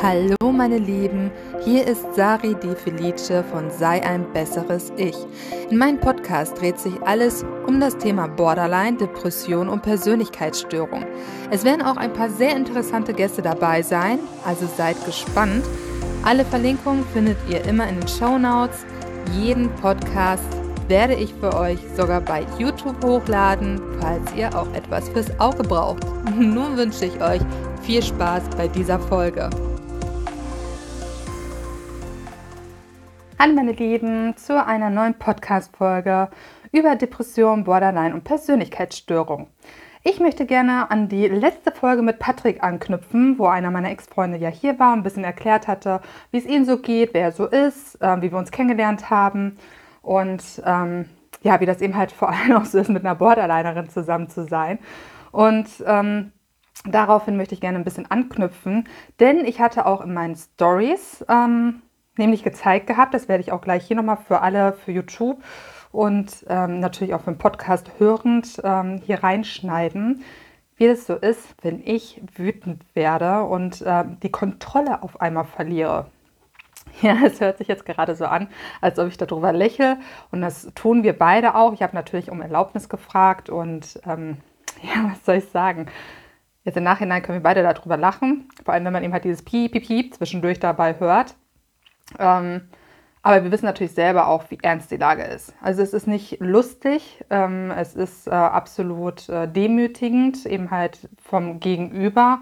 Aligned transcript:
Hallo 0.00 0.52
meine 0.52 0.78
Lieben, 0.78 1.32
hier 1.64 1.84
ist 1.84 2.14
Sari 2.14 2.54
Di 2.54 2.72
Felice 2.76 3.42
von 3.50 3.68
Sei 3.68 4.00
ein 4.06 4.32
besseres 4.32 4.92
Ich. 4.96 5.16
In 5.70 5.76
meinem 5.76 5.98
Podcast 5.98 6.60
dreht 6.60 6.78
sich 6.78 6.94
alles 7.04 7.44
um 7.66 7.80
das 7.80 7.98
Thema 7.98 8.28
Borderline, 8.28 8.96
Depression 8.96 9.68
und 9.68 9.82
Persönlichkeitsstörung. 9.82 11.04
Es 11.50 11.64
werden 11.64 11.82
auch 11.82 11.96
ein 11.96 12.12
paar 12.12 12.30
sehr 12.30 12.54
interessante 12.54 13.12
Gäste 13.12 13.42
dabei 13.42 13.82
sein, 13.82 14.20
also 14.44 14.68
seid 14.76 15.04
gespannt. 15.04 15.64
Alle 16.24 16.44
Verlinkungen 16.44 17.04
findet 17.12 17.38
ihr 17.48 17.64
immer 17.64 17.88
in 17.88 17.98
den 17.98 18.08
Show 18.08 18.38
Notes. 18.38 18.86
Jeden 19.36 19.68
Podcast 19.82 20.44
werde 20.86 21.14
ich 21.14 21.34
für 21.34 21.56
euch 21.56 21.80
sogar 21.96 22.20
bei 22.20 22.46
YouTube 22.56 23.04
hochladen, 23.04 23.80
falls 24.00 24.32
ihr 24.36 24.56
auch 24.56 24.72
etwas 24.74 25.08
fürs 25.08 25.40
Auge 25.40 25.64
braucht. 25.64 26.06
Nun 26.38 26.76
wünsche 26.76 27.06
ich 27.06 27.20
euch 27.20 27.42
viel 27.82 28.00
Spaß 28.00 28.44
bei 28.56 28.68
dieser 28.68 29.00
Folge. 29.00 29.50
Hallo 33.40 33.54
meine 33.54 33.70
Lieben 33.70 34.36
zu 34.36 34.66
einer 34.66 34.90
neuen 34.90 35.14
Podcast-Folge 35.14 36.28
über 36.72 36.96
Depression, 36.96 37.62
Borderline 37.62 38.12
und 38.12 38.24
Persönlichkeitsstörung. 38.24 39.46
Ich 40.02 40.18
möchte 40.18 40.44
gerne 40.44 40.90
an 40.90 41.08
die 41.08 41.28
letzte 41.28 41.70
Folge 41.70 42.02
mit 42.02 42.18
Patrick 42.18 42.64
anknüpfen, 42.64 43.38
wo 43.38 43.46
einer 43.46 43.70
meiner 43.70 43.92
Ex-Freunde 43.92 44.38
ja 44.38 44.48
hier 44.48 44.80
war 44.80 44.92
und 44.92 44.98
ein 44.98 45.02
bisschen 45.04 45.22
erklärt 45.22 45.68
hatte, 45.68 46.00
wie 46.32 46.38
es 46.38 46.46
ihm 46.46 46.64
so 46.64 46.78
geht, 46.78 47.14
wer 47.14 47.22
er 47.22 47.32
so 47.32 47.46
ist, 47.46 48.02
äh, 48.02 48.20
wie 48.20 48.32
wir 48.32 48.38
uns 48.38 48.50
kennengelernt 48.50 49.08
haben 49.08 49.56
und 50.02 50.42
ähm, 50.66 51.08
ja, 51.42 51.60
wie 51.60 51.66
das 51.66 51.80
eben 51.80 51.96
halt 51.96 52.10
vor 52.10 52.30
allem 52.30 52.52
auch 52.56 52.64
so 52.64 52.78
ist, 52.78 52.90
mit 52.90 53.04
einer 53.04 53.14
Borderlinerin 53.14 53.88
zusammen 53.88 54.28
zu 54.28 54.46
sein. 54.46 54.80
Und 55.30 55.68
ähm, 55.86 56.32
daraufhin 56.86 57.36
möchte 57.36 57.54
ich 57.54 57.60
gerne 57.60 57.78
ein 57.78 57.84
bisschen 57.84 58.10
anknüpfen, 58.10 58.88
denn 59.20 59.44
ich 59.44 59.60
hatte 59.60 59.86
auch 59.86 60.00
in 60.00 60.12
meinen 60.12 60.34
Stories 60.34 61.24
ähm, 61.28 61.82
nämlich 62.18 62.42
gezeigt 62.42 62.86
gehabt. 62.86 63.14
Das 63.14 63.28
werde 63.28 63.42
ich 63.42 63.52
auch 63.52 63.60
gleich 63.60 63.86
hier 63.86 63.96
nochmal 63.96 64.18
für 64.18 64.40
alle, 64.40 64.72
für 64.72 64.92
YouTube 64.92 65.42
und 65.92 66.44
ähm, 66.48 66.80
natürlich 66.80 67.14
auch 67.14 67.20
für 67.20 67.32
den 67.32 67.38
Podcast 67.38 67.90
hörend 67.98 68.60
ähm, 68.62 69.00
hier 69.04 69.22
reinschneiden, 69.22 70.22
wie 70.76 70.86
es 70.86 71.06
so 71.06 71.14
ist, 71.14 71.54
wenn 71.62 71.82
ich 71.84 72.20
wütend 72.36 72.84
werde 72.94 73.42
und 73.44 73.82
äh, 73.82 74.04
die 74.22 74.30
Kontrolle 74.30 75.02
auf 75.02 75.20
einmal 75.20 75.44
verliere. 75.44 76.06
Ja, 77.02 77.16
es 77.24 77.40
hört 77.40 77.58
sich 77.58 77.68
jetzt 77.68 77.84
gerade 77.84 78.16
so 78.16 78.24
an, 78.24 78.48
als 78.80 78.98
ob 78.98 79.08
ich 79.08 79.18
darüber 79.18 79.52
lächle. 79.52 79.98
Und 80.32 80.40
das 80.40 80.72
tun 80.74 81.02
wir 81.04 81.16
beide 81.16 81.54
auch. 81.54 81.72
Ich 81.72 81.82
habe 81.82 81.94
natürlich 81.94 82.30
um 82.30 82.40
Erlaubnis 82.40 82.88
gefragt 82.88 83.50
und 83.50 84.00
ähm, 84.06 84.38
ja, 84.82 85.10
was 85.10 85.24
soll 85.24 85.36
ich 85.36 85.48
sagen? 85.50 85.86
Jetzt 86.64 86.76
im 86.76 86.84
Nachhinein 86.84 87.22
können 87.22 87.38
wir 87.38 87.42
beide 87.42 87.62
darüber 87.62 87.96
lachen. 87.96 88.48
Vor 88.64 88.74
allem, 88.74 88.84
wenn 88.84 88.92
man 88.92 89.04
eben 89.04 89.12
halt 89.12 89.24
dieses 89.24 89.42
Piep, 89.42 89.72
Piep, 89.72 89.86
Piep 89.86 90.14
zwischendurch 90.14 90.58
dabei 90.58 90.98
hört. 90.98 91.34
Ähm, 92.18 92.62
aber 93.22 93.44
wir 93.44 93.52
wissen 93.52 93.66
natürlich 93.66 93.92
selber 93.92 94.28
auch, 94.28 94.50
wie 94.50 94.58
ernst 94.62 94.90
die 94.90 94.96
Lage 94.96 95.24
ist. 95.24 95.54
Also 95.60 95.82
es 95.82 95.92
ist 95.92 96.06
nicht 96.06 96.40
lustig, 96.40 97.24
ähm, 97.30 97.70
es 97.70 97.94
ist 97.94 98.26
äh, 98.26 98.30
absolut 98.30 99.28
äh, 99.28 99.48
demütigend, 99.48 100.46
eben 100.46 100.70
halt 100.70 101.08
vom 101.22 101.60
Gegenüber. 101.60 102.40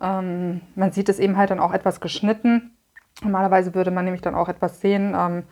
Ähm, 0.00 0.62
man 0.74 0.92
sieht 0.92 1.08
es 1.08 1.18
eben 1.18 1.36
halt 1.36 1.50
dann 1.50 1.60
auch 1.60 1.72
etwas 1.72 2.00
geschnitten. 2.00 2.76
Normalerweise 3.22 3.74
würde 3.74 3.90
man 3.90 4.04
nämlich 4.04 4.22
dann 4.22 4.34
auch 4.34 4.48
etwas 4.48 4.80
sehen, 4.80 5.14
ähm, 5.16 5.42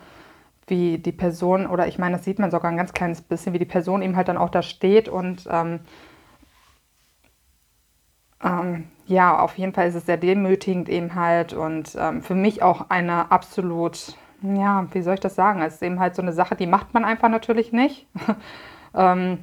wie 0.67 0.97
die 0.97 1.11
Person, 1.11 1.67
oder 1.67 1.87
ich 1.87 1.97
meine, 1.97 2.17
das 2.17 2.25
sieht 2.25 2.39
man 2.39 2.51
sogar 2.51 2.71
ein 2.71 2.77
ganz 2.77 2.93
kleines 2.93 3.21
bisschen, 3.21 3.53
wie 3.53 3.59
die 3.59 3.65
Person 3.65 4.01
eben 4.01 4.15
halt 4.15 4.27
dann 4.27 4.37
auch 4.37 4.49
da 4.49 4.61
steht 4.61 5.07
und 5.07 5.47
ähm, 5.49 5.79
ähm, 8.43 8.89
ja, 9.07 9.39
auf 9.39 9.57
jeden 9.57 9.73
Fall 9.73 9.87
ist 9.87 9.95
es 9.95 10.05
sehr 10.05 10.17
demütigend 10.17 10.89
eben 10.89 11.15
halt 11.15 11.53
und 11.53 11.95
ähm, 11.97 12.21
für 12.21 12.35
mich 12.35 12.61
auch 12.61 12.89
eine 12.89 13.31
absolut, 13.31 14.15
ja, 14.41 14.85
wie 14.91 15.01
soll 15.01 15.15
ich 15.15 15.19
das 15.21 15.35
sagen? 15.35 15.61
Es 15.61 15.75
ist 15.75 15.83
eben 15.83 15.99
halt 15.99 16.15
so 16.15 16.21
eine 16.21 16.33
Sache, 16.33 16.55
die 16.55 16.67
macht 16.67 16.93
man 16.93 17.05
einfach 17.05 17.29
natürlich 17.29 17.71
nicht. 17.71 18.05
ähm, 18.93 19.39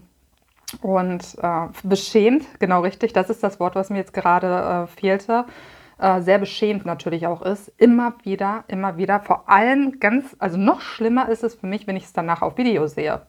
und 0.82 1.36
äh, 1.40 1.68
beschämt, 1.82 2.46
genau 2.58 2.80
richtig, 2.80 3.12
das 3.12 3.30
ist 3.30 3.42
das 3.42 3.60
Wort, 3.60 3.74
was 3.74 3.90
mir 3.90 3.98
jetzt 3.98 4.12
gerade 4.12 4.84
äh, 4.84 4.86
fehlte, 4.86 5.44
äh, 5.98 6.20
sehr 6.20 6.38
beschämt 6.38 6.84
natürlich 6.84 7.26
auch 7.26 7.42
ist. 7.42 7.72
Immer 7.78 8.14
wieder, 8.24 8.64
immer 8.66 8.96
wieder. 8.96 9.20
Vor 9.20 9.48
allem 9.48 10.00
ganz, 10.00 10.36
also 10.38 10.58
noch 10.58 10.80
schlimmer 10.80 11.28
ist 11.28 11.44
es 11.44 11.54
für 11.54 11.66
mich, 11.66 11.86
wenn 11.86 11.96
ich 11.96 12.04
es 12.04 12.12
danach 12.12 12.42
auf 12.42 12.58
Video 12.58 12.86
sehe 12.86 13.22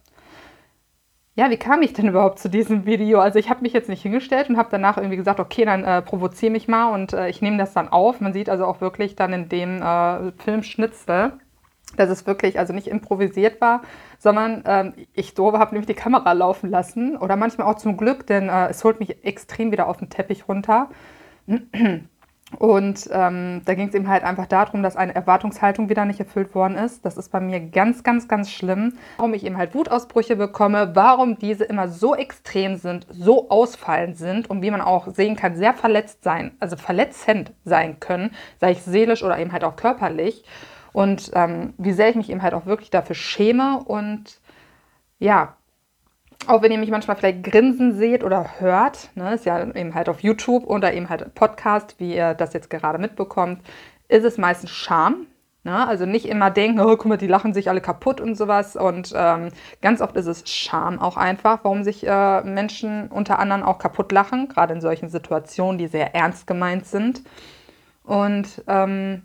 ja, 1.35 1.49
wie 1.49 1.57
kam 1.57 1.81
ich 1.81 1.91
denn 1.91 2.07
überhaupt 2.07 2.39
zu 2.39 2.49
diesem 2.49 2.85
Video? 2.85 3.19
Also 3.19 3.39
ich 3.39 3.49
habe 3.49 3.61
mich 3.61 3.73
jetzt 3.73 3.89
nicht 3.89 4.01
hingestellt 4.01 4.49
und 4.49 4.55
habe 4.57 4.69
danach 4.71 4.97
irgendwie 4.97 5.17
gesagt, 5.17 5.41
okay, 5.41 5.65
dann 5.65 5.83
äh, 5.83 6.01
provoziere 6.01 6.51
mich 6.51 6.69
mal 6.69 6.93
und 6.93 7.11
äh, 7.11 7.27
ich 7.27 7.41
nehme 7.41 7.57
das 7.57 7.73
dann 7.73 7.89
auf. 7.89 8.21
Man 8.21 8.31
sieht 8.31 8.49
also 8.49 8.65
auch 8.65 8.79
wirklich 8.79 9.17
dann 9.17 9.33
in 9.33 9.49
dem 9.49 9.81
äh, 9.81 10.31
Filmschnitzel, 10.43 11.33
dass 11.97 12.09
es 12.09 12.25
wirklich 12.25 12.57
also 12.57 12.71
nicht 12.71 12.87
improvisiert 12.87 13.59
war, 13.59 13.81
sondern 14.17 14.63
ähm, 14.65 14.93
ich 15.13 15.33
doof 15.33 15.55
habe 15.55 15.75
nämlich 15.75 15.87
die 15.87 15.93
Kamera 15.93 16.31
laufen 16.31 16.69
lassen 16.69 17.17
oder 17.17 17.35
manchmal 17.35 17.67
auch 17.67 17.75
zum 17.75 17.97
Glück, 17.97 18.25
denn 18.27 18.47
äh, 18.47 18.69
es 18.69 18.83
holt 18.85 19.01
mich 19.01 19.25
extrem 19.25 19.73
wieder 19.73 19.87
auf 19.87 19.97
den 19.97 20.09
Teppich 20.09 20.47
runter. 20.47 20.89
Und 22.59 23.09
ähm, 23.11 23.63
da 23.65 23.73
ging 23.73 23.87
es 23.87 23.95
eben 23.95 24.07
halt 24.07 24.23
einfach 24.23 24.45
darum, 24.45 24.83
dass 24.83 24.95
eine 24.95 25.15
Erwartungshaltung 25.15 25.89
wieder 25.89 26.05
nicht 26.05 26.19
erfüllt 26.19 26.53
worden 26.53 26.75
ist. 26.77 27.03
Das 27.03 27.17
ist 27.17 27.29
bei 27.31 27.39
mir 27.39 27.59
ganz, 27.59 28.03
ganz, 28.03 28.27
ganz 28.27 28.51
schlimm. 28.51 28.93
Warum 29.17 29.33
ich 29.33 29.45
eben 29.45 29.57
halt 29.57 29.73
Wutausbrüche 29.73 30.35
bekomme, 30.35 30.95
warum 30.95 31.39
diese 31.39 31.63
immer 31.63 31.87
so 31.87 32.15
extrem 32.15 32.75
sind, 32.75 33.07
so 33.09 33.49
ausfallend 33.49 34.17
sind 34.17 34.47
und 34.49 34.61
wie 34.61 34.69
man 34.69 34.81
auch 34.81 35.07
sehen 35.07 35.35
kann, 35.35 35.55
sehr 35.55 35.73
verletzt 35.73 36.23
sein, 36.23 36.55
also 36.59 36.77
verletzend 36.77 37.51
sein 37.65 37.99
können, 37.99 38.31
sei 38.59 38.71
ich 38.71 38.83
seelisch 38.83 39.23
oder 39.23 39.39
eben 39.39 39.51
halt 39.51 39.63
auch 39.63 39.75
körperlich. 39.75 40.45
Und 40.93 41.31
ähm, 41.33 41.73
wie 41.77 41.93
sehr 41.93 42.09
ich 42.09 42.15
mich 42.15 42.29
eben 42.29 42.43
halt 42.43 42.53
auch 42.53 42.67
wirklich 42.67 42.91
dafür 42.91 43.15
schäme 43.15 43.83
und 43.83 44.39
ja, 45.17 45.57
auch 46.47 46.61
wenn 46.61 46.71
ihr 46.71 46.77
mich 46.77 46.91
manchmal 46.91 47.17
vielleicht 47.17 47.43
grinsen 47.43 47.95
seht 47.95 48.23
oder 48.23 48.59
hört, 48.59 49.09
ne, 49.15 49.33
ist 49.33 49.45
ja 49.45 49.61
eben 49.63 49.95
halt 49.95 50.09
auf 50.09 50.21
YouTube 50.21 50.65
oder 50.65 50.93
eben 50.93 51.09
halt 51.09 51.33
Podcast, 51.35 51.95
wie 51.99 52.15
ihr 52.15 52.33
das 52.33 52.53
jetzt 52.53 52.69
gerade 52.69 52.99
mitbekommt, 52.99 53.61
ist 54.07 54.25
es 54.25 54.37
meistens 54.37 54.71
Scham. 54.71 55.27
Ne? 55.63 55.87
Also 55.87 56.05
nicht 56.05 56.27
immer 56.27 56.51
denken, 56.51 56.79
oh, 56.79 56.95
guck 56.95 57.05
mal, 57.05 57.17
die 57.17 57.27
lachen 57.27 57.53
sich 57.53 57.69
alle 57.69 57.81
kaputt 57.81 58.21
und 58.21 58.35
sowas. 58.35 58.75
Und 58.75 59.13
ähm, 59.15 59.49
ganz 59.81 59.99
oft 59.99 60.15
ist 60.15 60.27
es 60.27 60.43
Scham 60.47 60.99
auch 60.99 61.17
einfach, 61.17 61.59
warum 61.63 61.83
sich 61.83 62.05
äh, 62.05 62.41
Menschen 62.43 63.07
unter 63.07 63.39
anderem 63.39 63.63
auch 63.63 63.79
kaputt 63.79 64.11
lachen, 64.11 64.47
gerade 64.47 64.75
in 64.75 64.81
solchen 64.81 65.09
Situationen, 65.09 65.79
die 65.79 65.87
sehr 65.87 66.13
ernst 66.13 66.45
gemeint 66.45 66.85
sind. 66.85 67.23
Und 68.03 68.63
ähm, 68.67 69.23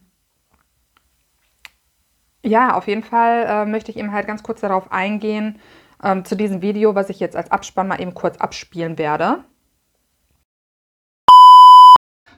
ja, 2.43 2.75
auf 2.75 2.89
jeden 2.89 3.03
Fall 3.03 3.45
äh, 3.47 3.67
möchte 3.67 3.91
ich 3.91 3.99
eben 3.99 4.13
halt 4.13 4.27
ganz 4.27 4.43
kurz 4.43 4.63
darauf 4.63 4.91
eingehen, 4.93 5.61
ähm, 6.03 6.25
zu 6.25 6.37
diesem 6.37 6.63
Video, 6.63 6.95
was 6.95 7.11
ich 7.11 7.21
jetzt 7.21 7.37
als 7.37 7.51
Abspann 7.51 7.89
mal 7.89 8.01
eben 8.01 8.15
kurz 8.15 8.39
abspielen 8.39 8.99
werde. 8.99 9.45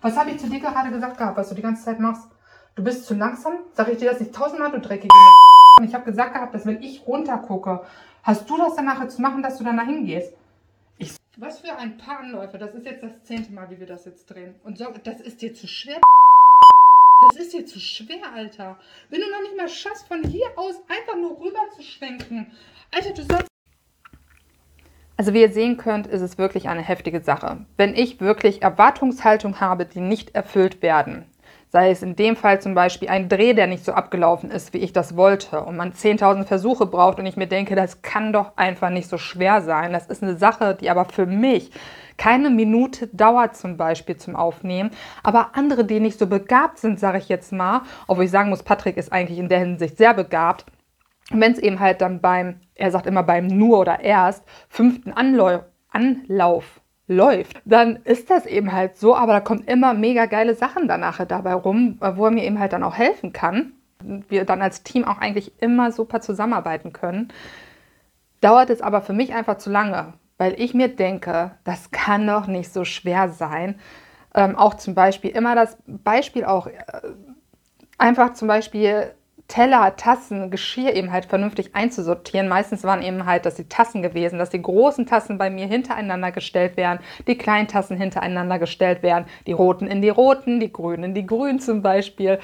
Was 0.00 0.16
habe 0.16 0.30
ich 0.30 0.38
zu 0.38 0.48
dir 0.48 0.58
gerade 0.58 0.90
gesagt 0.90 1.16
gehabt, 1.16 1.36
was 1.36 1.48
du 1.48 1.54
die 1.54 1.62
ganze 1.62 1.84
Zeit 1.84 2.00
machst? 2.00 2.28
Du 2.74 2.82
bist 2.82 3.06
zu 3.06 3.14
langsam? 3.14 3.58
Sag 3.72 3.88
ich 3.88 3.98
dir 3.98 4.10
das 4.10 4.20
nicht 4.20 4.34
tausendmal, 4.34 4.72
du 4.72 4.80
dreckige 4.80 5.14
Und 5.78 5.84
ich 5.84 5.94
habe 5.94 6.04
gesagt 6.04 6.34
gehabt, 6.34 6.54
dass 6.54 6.66
wenn 6.66 6.82
ich 6.82 7.06
runtergucke, 7.06 7.84
hast 8.22 8.50
du 8.50 8.56
das 8.56 8.74
danach 8.74 9.06
zu 9.08 9.22
machen, 9.22 9.42
dass 9.42 9.58
du 9.58 9.64
danach 9.64 9.86
hingehst. 9.86 10.34
Ich, 10.98 11.16
was 11.36 11.60
für 11.60 11.76
ein 11.76 11.98
paar 11.98 12.18
Anläufe. 12.18 12.58
Das 12.58 12.74
ist 12.74 12.84
jetzt 12.84 13.02
das 13.02 13.22
zehnte 13.22 13.52
Mal, 13.52 13.70
wie 13.70 13.78
wir 13.78 13.86
das 13.86 14.04
jetzt 14.04 14.26
drehen. 14.26 14.56
Und 14.64 14.78
so, 14.78 14.86
das 15.04 15.20
ist 15.20 15.40
dir 15.40 15.54
zu 15.54 15.68
schwer. 15.68 16.00
Das 17.28 17.36
ist 17.36 17.52
dir 17.52 17.64
zu 17.64 17.78
schwer, 17.78 18.32
Alter. 18.34 18.78
Wenn 19.08 19.20
du 19.20 19.30
noch 19.30 19.42
nicht 19.42 19.56
mal 19.56 19.68
schaffst, 19.68 20.08
von 20.08 20.24
hier 20.24 20.46
aus 20.56 20.74
einfach 20.88 21.16
nur 21.16 21.38
rüber 21.38 21.60
zu 21.76 21.82
schwenken. 21.82 22.50
Alter, 22.90 23.12
du 23.12 23.22
sollst 23.22 23.51
also 25.22 25.34
wie 25.34 25.42
ihr 25.42 25.52
sehen 25.52 25.76
könnt, 25.76 26.08
ist 26.08 26.20
es 26.20 26.36
wirklich 26.36 26.68
eine 26.68 26.82
heftige 26.82 27.20
Sache. 27.20 27.58
Wenn 27.76 27.94
ich 27.94 28.20
wirklich 28.20 28.62
Erwartungshaltung 28.62 29.60
habe, 29.60 29.86
die 29.86 30.00
nicht 30.00 30.34
erfüllt 30.34 30.82
werden, 30.82 31.26
sei 31.68 31.92
es 31.92 32.02
in 32.02 32.16
dem 32.16 32.34
Fall 32.34 32.60
zum 32.60 32.74
Beispiel 32.74 33.08
ein 33.08 33.28
Dreh, 33.28 33.54
der 33.54 33.68
nicht 33.68 33.84
so 33.84 33.92
abgelaufen 33.92 34.50
ist, 34.50 34.74
wie 34.74 34.78
ich 34.78 34.92
das 34.92 35.16
wollte 35.16 35.60
und 35.60 35.76
man 35.76 35.92
10.000 35.92 36.42
Versuche 36.42 36.86
braucht 36.86 37.20
und 37.20 37.26
ich 37.26 37.36
mir 37.36 37.46
denke, 37.46 37.76
das 37.76 38.02
kann 38.02 38.32
doch 38.32 38.56
einfach 38.56 38.90
nicht 38.90 39.08
so 39.08 39.16
schwer 39.16 39.62
sein. 39.62 39.92
Das 39.92 40.08
ist 40.08 40.24
eine 40.24 40.36
Sache, 40.36 40.74
die 40.74 40.90
aber 40.90 41.04
für 41.04 41.26
mich 41.26 41.70
keine 42.16 42.50
Minute 42.50 43.06
dauert 43.12 43.56
zum 43.56 43.76
Beispiel 43.76 44.16
zum 44.16 44.34
Aufnehmen, 44.34 44.90
aber 45.22 45.50
andere, 45.52 45.84
die 45.84 46.00
nicht 46.00 46.18
so 46.18 46.26
begabt 46.26 46.80
sind, 46.80 46.98
sage 46.98 47.18
ich 47.18 47.28
jetzt 47.28 47.52
mal, 47.52 47.82
obwohl 48.08 48.24
ich 48.24 48.32
sagen 48.32 48.50
muss, 48.50 48.64
Patrick 48.64 48.96
ist 48.96 49.12
eigentlich 49.12 49.38
in 49.38 49.48
der 49.48 49.60
Hinsicht 49.60 49.98
sehr 49.98 50.14
begabt, 50.14 50.66
wenn 51.30 51.52
es 51.52 51.58
eben 51.58 51.80
halt 51.80 52.00
dann 52.00 52.20
beim, 52.20 52.60
er 52.74 52.90
sagt 52.90 53.06
immer 53.06 53.22
beim 53.22 53.46
nur 53.46 53.78
oder 53.78 54.00
erst, 54.00 54.44
fünften 54.68 55.12
Anlauf, 55.12 55.62
Anlauf 55.90 56.80
läuft, 57.06 57.60
dann 57.64 57.96
ist 58.04 58.30
das 58.30 58.46
eben 58.46 58.72
halt 58.72 58.96
so, 58.96 59.14
aber 59.16 59.32
da 59.34 59.40
kommen 59.40 59.64
immer 59.64 59.94
mega 59.94 60.26
geile 60.26 60.54
Sachen 60.54 60.88
danach 60.88 61.24
dabei 61.26 61.54
rum, 61.54 61.98
wo 62.00 62.24
er 62.26 62.30
mir 62.30 62.44
eben 62.44 62.58
halt 62.58 62.72
dann 62.72 62.84
auch 62.84 62.96
helfen 62.96 63.32
kann. 63.32 63.72
Wir 64.28 64.44
dann 64.44 64.62
als 64.62 64.82
Team 64.82 65.04
auch 65.04 65.18
eigentlich 65.18 65.52
immer 65.60 65.92
super 65.92 66.20
zusammenarbeiten 66.20 66.92
können. 66.92 67.28
Dauert 68.40 68.70
es 68.70 68.82
aber 68.82 69.00
für 69.00 69.12
mich 69.12 69.34
einfach 69.34 69.58
zu 69.58 69.70
lange, 69.70 70.14
weil 70.38 70.54
ich 70.60 70.74
mir 70.74 70.88
denke, 70.88 71.52
das 71.64 71.90
kann 71.92 72.26
doch 72.26 72.46
nicht 72.46 72.72
so 72.72 72.84
schwer 72.84 73.28
sein, 73.28 73.78
Ähm, 74.34 74.56
auch 74.56 74.74
zum 74.74 74.94
Beispiel 74.94 75.30
immer 75.30 75.54
das 75.54 75.76
Beispiel 75.86 76.46
auch 76.46 76.66
äh, 76.66 76.72
einfach 77.98 78.32
zum 78.32 78.48
Beispiel 78.48 79.12
Teller, 79.52 79.96
Tassen, 79.96 80.50
Geschirr 80.50 80.94
eben 80.94 81.12
halt 81.12 81.26
vernünftig 81.26 81.74
einzusortieren. 81.74 82.48
Meistens 82.48 82.84
waren 82.84 83.02
eben 83.02 83.26
halt 83.26 83.44
das 83.44 83.56
die 83.56 83.68
Tassen 83.68 84.00
gewesen, 84.00 84.38
dass 84.38 84.48
die 84.48 84.62
großen 84.62 85.04
Tassen 85.04 85.36
bei 85.36 85.50
mir 85.50 85.66
hintereinander 85.66 86.32
gestellt 86.32 86.78
werden, 86.78 87.00
die 87.26 87.36
kleinen 87.36 87.68
Tassen 87.68 87.98
hintereinander 87.98 88.58
gestellt 88.58 89.02
werden, 89.02 89.26
die 89.46 89.52
roten 89.52 89.86
in 89.88 90.00
die 90.00 90.08
roten, 90.08 90.58
die 90.58 90.72
grünen 90.72 91.04
in 91.04 91.12
die 91.12 91.26
grünen 91.26 91.60
zum 91.60 91.82
Beispiel. 91.82 92.38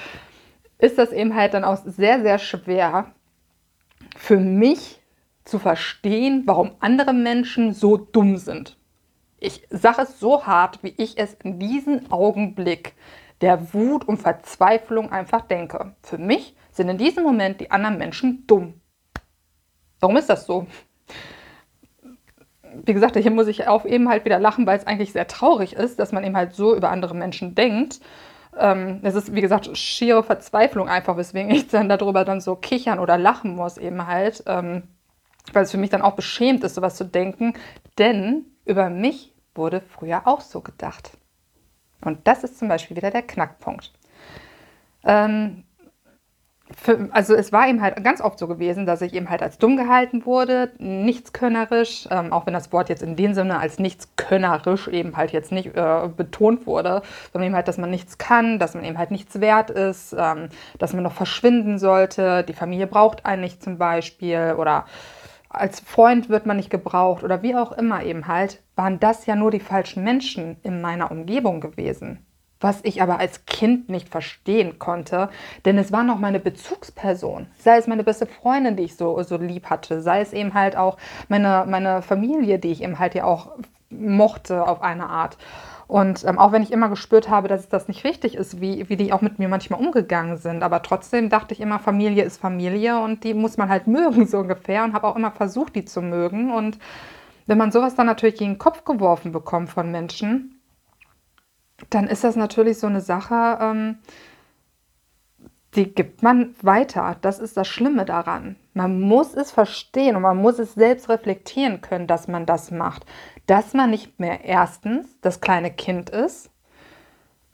Ist 0.79 0.99
das 0.99 1.11
eben 1.11 1.35
halt 1.35 1.55
dann 1.55 1.65
auch 1.65 1.79
sehr, 1.83 2.21
sehr 2.21 2.39
schwer 2.39 3.07
für 4.15 4.37
mich 4.37 5.01
zu 5.47 5.59
verstehen, 5.59 6.43
warum 6.45 6.73
andere 6.81 7.15
Menschen 7.15 7.73
so 7.73 7.97
dumm 7.97 8.37
sind. 8.37 8.77
Ich 9.41 9.67
sage 9.71 10.03
es 10.03 10.21
so 10.21 10.47
hart, 10.47 10.83
wie 10.83 10.93
ich 10.99 11.17
es 11.17 11.33
in 11.43 11.59
diesem 11.59 12.13
Augenblick 12.13 12.93
der 13.41 13.73
Wut 13.73 14.07
und 14.07 14.19
Verzweiflung 14.19 15.11
einfach 15.11 15.41
denke. 15.41 15.95
Für 16.03 16.19
mich 16.19 16.55
sind 16.79 16.89
in 16.89 16.97
diesem 16.97 17.23
Moment 17.23 17.61
die 17.61 17.71
anderen 17.71 17.99
Menschen 17.99 18.47
dumm. 18.47 18.81
Warum 20.01 20.17
ist 20.17 20.31
das 20.31 20.47
so? 20.47 20.67
Wie 22.85 22.95
gesagt, 22.95 23.17
hier 23.17 23.31
muss 23.31 23.49
ich 23.49 23.67
auch 23.67 23.85
eben 23.85 24.09
halt 24.09 24.25
wieder 24.25 24.39
lachen, 24.39 24.67
weil 24.67 24.79
es 24.79 24.87
eigentlich 24.87 25.13
sehr 25.13 25.27
traurig 25.27 25.75
ist, 25.75 25.99
dass 25.99 26.13
man 26.13 26.25
eben 26.25 26.37
halt 26.37 26.55
so 26.55 26.75
über 26.75 26.91
andere 26.91 27.15
Menschen 27.15 27.55
denkt. 27.55 28.01
Ähm, 28.57 29.01
es 29.03 29.15
ist, 29.15 29.35
wie 29.35 29.41
gesagt, 29.41 29.77
schiere 29.77 30.23
Verzweiflung 30.23 30.89
einfach, 30.89 31.17
weswegen 31.17 31.51
ich 31.51 31.69
dann 31.69 31.89
darüber 31.89 32.25
dann 32.25 32.41
so 32.41 32.57
kichern 32.57 32.99
oder 32.99 33.19
lachen 33.19 33.57
muss 33.57 33.77
eben 33.77 34.07
halt. 34.07 34.45
Ähm, 34.47 34.85
weil 35.53 35.65
es 35.65 35.71
für 35.71 35.79
mich 35.79 35.91
dann 35.91 36.03
auch 36.03 36.15
beschämt 36.15 36.65
ist, 36.65 36.75
sowas 36.75 36.97
zu 36.97 37.05
denken. 37.05 37.55
Denn 37.99 38.47
über 38.65 38.91
mich 38.91 39.35
wurde 39.55 39.81
früher 39.81 40.27
auch 40.27 40.41
so 40.41 40.61
gedacht. 40.61 41.13
Und 42.03 42.27
das 42.27 42.45
ist 42.45 42.59
zum 42.59 42.69
Beispiel 42.69 42.97
wieder 42.97 43.11
der 43.11 43.23
Knackpunkt. 43.23 43.93
Ähm, 45.05 45.65
für, 46.81 47.09
also 47.11 47.35
es 47.35 47.53
war 47.53 47.69
eben 47.69 47.83
halt 47.83 48.03
ganz 48.05 48.21
oft 48.21 48.39
so 48.39 48.47
gewesen, 48.47 48.87
dass 48.87 49.03
ich 49.03 49.13
eben 49.13 49.29
halt 49.29 49.43
als 49.43 49.59
dumm 49.59 49.77
gehalten 49.77 50.25
wurde, 50.25 50.71
nichtskönnerisch, 50.79 52.09
ähm, 52.11 52.33
auch 52.33 52.47
wenn 52.47 52.55
das 52.55 52.73
Wort 52.73 52.89
jetzt 52.89 53.03
in 53.03 53.17
dem 53.17 53.35
Sinne 53.35 53.59
als 53.59 53.79
nichtskönnerisch 53.79 54.87
eben 54.89 55.17
halt 55.17 55.33
jetzt 55.33 55.51
nicht 55.51 55.75
äh, 55.77 56.09
betont 56.17 56.67
wurde, 56.67 57.03
sondern 57.33 57.49
eben 57.49 57.57
halt, 57.57 57.67
dass 57.67 57.79
man 57.79 57.91
nichts 57.91 58.19
kann, 58.19 58.59
dass 58.59 58.75
man 58.75 58.85
eben 58.85 58.97
halt 58.97 59.11
nichts 59.11 59.41
wert 59.41 59.71
ist, 59.71 60.15
ähm, 60.17 60.51
dass 60.79 60.93
man 60.93 61.03
noch 61.03 61.13
verschwinden 61.13 61.79
sollte, 61.79 62.45
die 62.45 62.55
Familie 62.55 62.87
braucht 62.87 63.27
einen 63.27 63.43
nicht 63.43 63.63
zum 63.63 63.79
Beispiel 63.79 64.55
oder 64.57 64.85
als 65.49 65.81
Freund 65.81 66.29
wird 66.29 66.47
man 66.47 66.59
nicht 66.59 66.71
gebraucht 66.71 67.25
oder 67.25 67.43
wie 67.43 67.57
auch 67.57 67.73
immer 67.73 68.05
eben 68.05 68.29
halt, 68.29 68.63
waren 68.77 69.01
das 69.01 69.27
ja 69.27 69.35
nur 69.35 69.51
die 69.51 69.61
falschen 69.61 70.05
Menschen 70.05 70.59
in 70.63 70.81
meiner 70.81 71.11
Umgebung 71.11 71.61
gewesen 71.61 72.25
was 72.61 72.81
ich 72.83 73.03
aber 73.03 73.19
als 73.19 73.47
Kind 73.47 73.89
nicht 73.89 74.09
verstehen 74.09 74.79
konnte, 74.79 75.29
denn 75.65 75.79
es 75.79 75.93
war 75.93 76.03
noch 76.03 76.19
meine 76.19 76.41
Bezugsperson. 76.41 77.47
Sei 77.59 77.77
es 77.77 77.87
meine 77.87 78.05
beste 78.05 78.27
Freundin, 78.27 78.77
die 78.77 78.85
ich 78.85 78.97
so, 78.97 79.23
so 79.23 79.37
lieb 79.37 79.71
hatte, 79.71 80.01
sei 80.01 80.21
es 80.21 80.33
eben 80.33 80.55
halt 80.55 80.77
auch 80.77 80.97
meine, 81.29 81.65
meine 81.69 82.03
Familie, 82.03 82.59
die 82.59 82.73
ich 82.73 82.83
eben 82.83 82.99
halt 82.99 83.15
ja 83.15 83.25
auch 83.25 83.53
mochte 83.91 84.67
auf 84.67 84.83
eine 84.83 85.09
Art. 85.09 85.39
Und 85.87 86.23
ähm, 86.25 86.39
auch 86.39 86.53
wenn 86.53 86.63
ich 86.63 86.71
immer 86.71 86.91
gespürt 86.91 87.31
habe, 87.31 87.49
dass 87.49 87.71
das 87.71 87.89
nicht 87.89 88.05
richtig 88.05 88.35
ist, 88.35 88.61
wie, 88.61 88.89
wie 88.91 88.97
die 88.97 89.13
auch 89.13 89.23
mit 89.23 89.39
mir 89.39 89.49
manchmal 89.49 89.81
umgegangen 89.81 90.37
sind, 90.37 90.63
aber 90.63 90.83
trotzdem 90.83 91.31
dachte 91.31 91.55
ich 91.55 91.61
immer, 91.61 91.79
Familie 91.79 92.25
ist 92.25 92.39
Familie 92.39 93.01
und 93.01 93.25
die 93.25 93.33
muss 93.33 93.57
man 93.57 93.71
halt 93.71 93.87
mögen, 93.89 94.27
so 94.27 94.39
ungefähr, 94.39 94.85
und 94.85 94.93
habe 94.93 95.07
auch 95.07 95.17
immer 95.17 95.31
versucht, 95.31 95.75
die 95.75 95.87
zu 95.87 96.03
mögen. 96.03 96.53
Und 96.53 96.79
wenn 97.47 97.57
man 97.57 97.73
sowas 97.73 97.95
dann 97.95 98.07
natürlich 98.07 98.37
gegen 98.37 98.53
den 98.53 98.59
Kopf 98.59 98.85
geworfen 98.85 99.33
bekommt 99.33 99.71
von 99.71 99.91
Menschen, 99.91 100.58
dann 101.91 102.09
ist 102.09 102.25
das 102.25 102.37
natürlich 102.37 102.79
so 102.79 102.87
eine 102.87 103.01
Sache, 103.01 103.59
ähm, 103.61 103.99
die 105.75 105.95
gibt 105.95 106.23
man 106.23 106.55
weiter. 106.63 107.17
Das 107.21 107.39
ist 107.39 107.57
das 107.57 107.69
Schlimme 107.69 108.05
daran. 108.05 108.57
Man 108.75 109.01
muss 109.01 109.35
es 109.35 109.51
verstehen 109.51 110.17
und 110.17 110.23
man 110.23 110.37
muss 110.37 110.59
es 110.59 110.75
selbst 110.75 111.09
reflektieren 111.09 111.81
können, 111.81 112.07
dass 112.07 112.27
man 112.27 112.47
das 112.47 112.71
macht. 112.71 113.05
Dass 113.47 113.75
man 113.75 113.91
nicht 113.91 114.19
mehr 114.19 114.45
erstens 114.45 115.21
das 115.21 115.41
kleine 115.41 115.71
Kind 115.71 116.11
ist. 116.11 116.51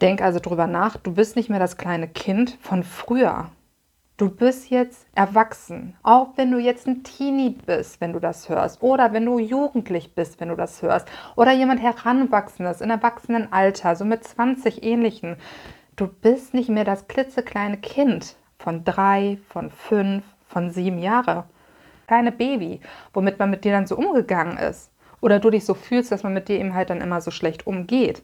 Denk 0.00 0.22
also 0.22 0.38
drüber 0.38 0.66
nach, 0.66 0.96
du 0.96 1.14
bist 1.14 1.36
nicht 1.36 1.50
mehr 1.50 1.58
das 1.58 1.76
kleine 1.76 2.08
Kind 2.08 2.58
von 2.60 2.82
früher. 2.82 3.50
Du 4.16 4.30
bist 4.30 4.70
jetzt 4.70 5.08
erwachsen, 5.16 5.96
auch 6.04 6.34
wenn 6.36 6.52
du 6.52 6.58
jetzt 6.58 6.86
ein 6.86 7.02
Teenie 7.02 7.50
bist, 7.50 8.00
wenn 8.00 8.12
du 8.12 8.20
das 8.20 8.48
hörst, 8.48 8.80
oder 8.80 9.12
wenn 9.12 9.24
du 9.24 9.40
jugendlich 9.40 10.14
bist, 10.14 10.38
wenn 10.38 10.50
du 10.50 10.54
das 10.54 10.82
hörst, 10.82 11.08
oder 11.34 11.50
jemand 11.50 11.82
heranwachsendes, 11.82 12.80
in 12.80 12.90
Erwachsenenalter, 12.90 13.96
so 13.96 14.04
mit 14.04 14.22
20 14.22 14.84
ähnlichen. 14.84 15.34
Du 15.96 16.06
bist 16.06 16.54
nicht 16.54 16.68
mehr 16.68 16.84
das 16.84 17.08
klitzekleine 17.08 17.78
Kind 17.78 18.36
von 18.56 18.84
drei, 18.84 19.38
von 19.48 19.72
fünf, 19.72 20.22
von 20.46 20.70
sieben 20.70 21.00
Jahre. 21.00 21.46
Keine 22.06 22.30
Baby, 22.30 22.82
womit 23.14 23.40
man 23.40 23.50
mit 23.50 23.64
dir 23.64 23.72
dann 23.72 23.88
so 23.88 23.96
umgegangen 23.96 24.58
ist. 24.58 24.92
Oder 25.22 25.40
du 25.40 25.50
dich 25.50 25.64
so 25.64 25.74
fühlst, 25.74 26.12
dass 26.12 26.22
man 26.22 26.34
mit 26.34 26.48
dir 26.48 26.60
eben 26.60 26.74
halt 26.74 26.90
dann 26.90 27.00
immer 27.00 27.20
so 27.20 27.32
schlecht 27.32 27.66
umgeht. 27.66 28.22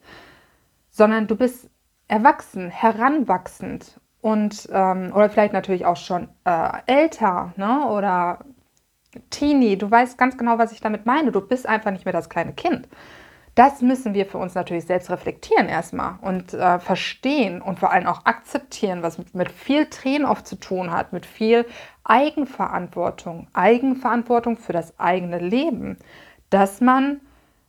Sondern 0.91 1.27
du 1.27 1.35
bist 1.35 1.69
erwachsen, 2.07 2.71
heranwachsend 2.71 4.00
und 4.21 4.69
ähm, 4.73 5.13
oder 5.15 5.31
vielleicht 5.31 5.53
natürlich 5.53 5.87
auch 5.87 5.97
schon 5.97 6.29
äh, 6.45 6.69
älter, 6.87 7.53
ne? 7.57 7.87
Oder 7.89 8.41
Teenie, 9.31 9.77
du 9.77 9.91
weißt 9.91 10.19
ganz 10.19 10.37
genau, 10.37 10.59
was 10.59 10.73
ich 10.73 10.81
damit 10.81 11.07
meine. 11.07 11.33
Du 11.33 11.41
bist 11.41 11.67
einfach 11.67 11.91
nicht 11.91 12.05
mehr 12.05 12.13
das 12.13 12.29
kleine 12.29 12.53
Kind. 12.53 12.89
Das 13.55 13.83
müssen 13.83 14.15
wir 14.15 14.27
für 14.27 14.39
uns 14.39 14.55
natürlich 14.55 14.87
selbst 14.87 15.11
reflektieren 15.11 15.69
erstmal 15.69 16.19
und 16.21 16.55
äh, 16.55 16.79
verstehen 16.79 17.61
und 17.61 17.81
vor 17.81 17.91
allem 17.91 18.07
auch 18.07 18.25
akzeptieren, 18.25 19.03
was 19.03 19.19
mit, 19.19 19.35
mit 19.35 19.51
viel 19.51 19.87
Tränen 19.87 20.25
oft 20.25 20.47
zu 20.47 20.57
tun 20.57 20.93
hat, 20.93 21.13
mit 21.13 21.27
viel 21.27 21.67
Eigenverantwortung, 22.05 23.49
Eigenverantwortung 23.53 24.57
für 24.57 24.73
das 24.73 24.99
eigene 25.01 25.39
Leben, 25.39 25.99
dass 26.49 26.81
man 26.81 27.21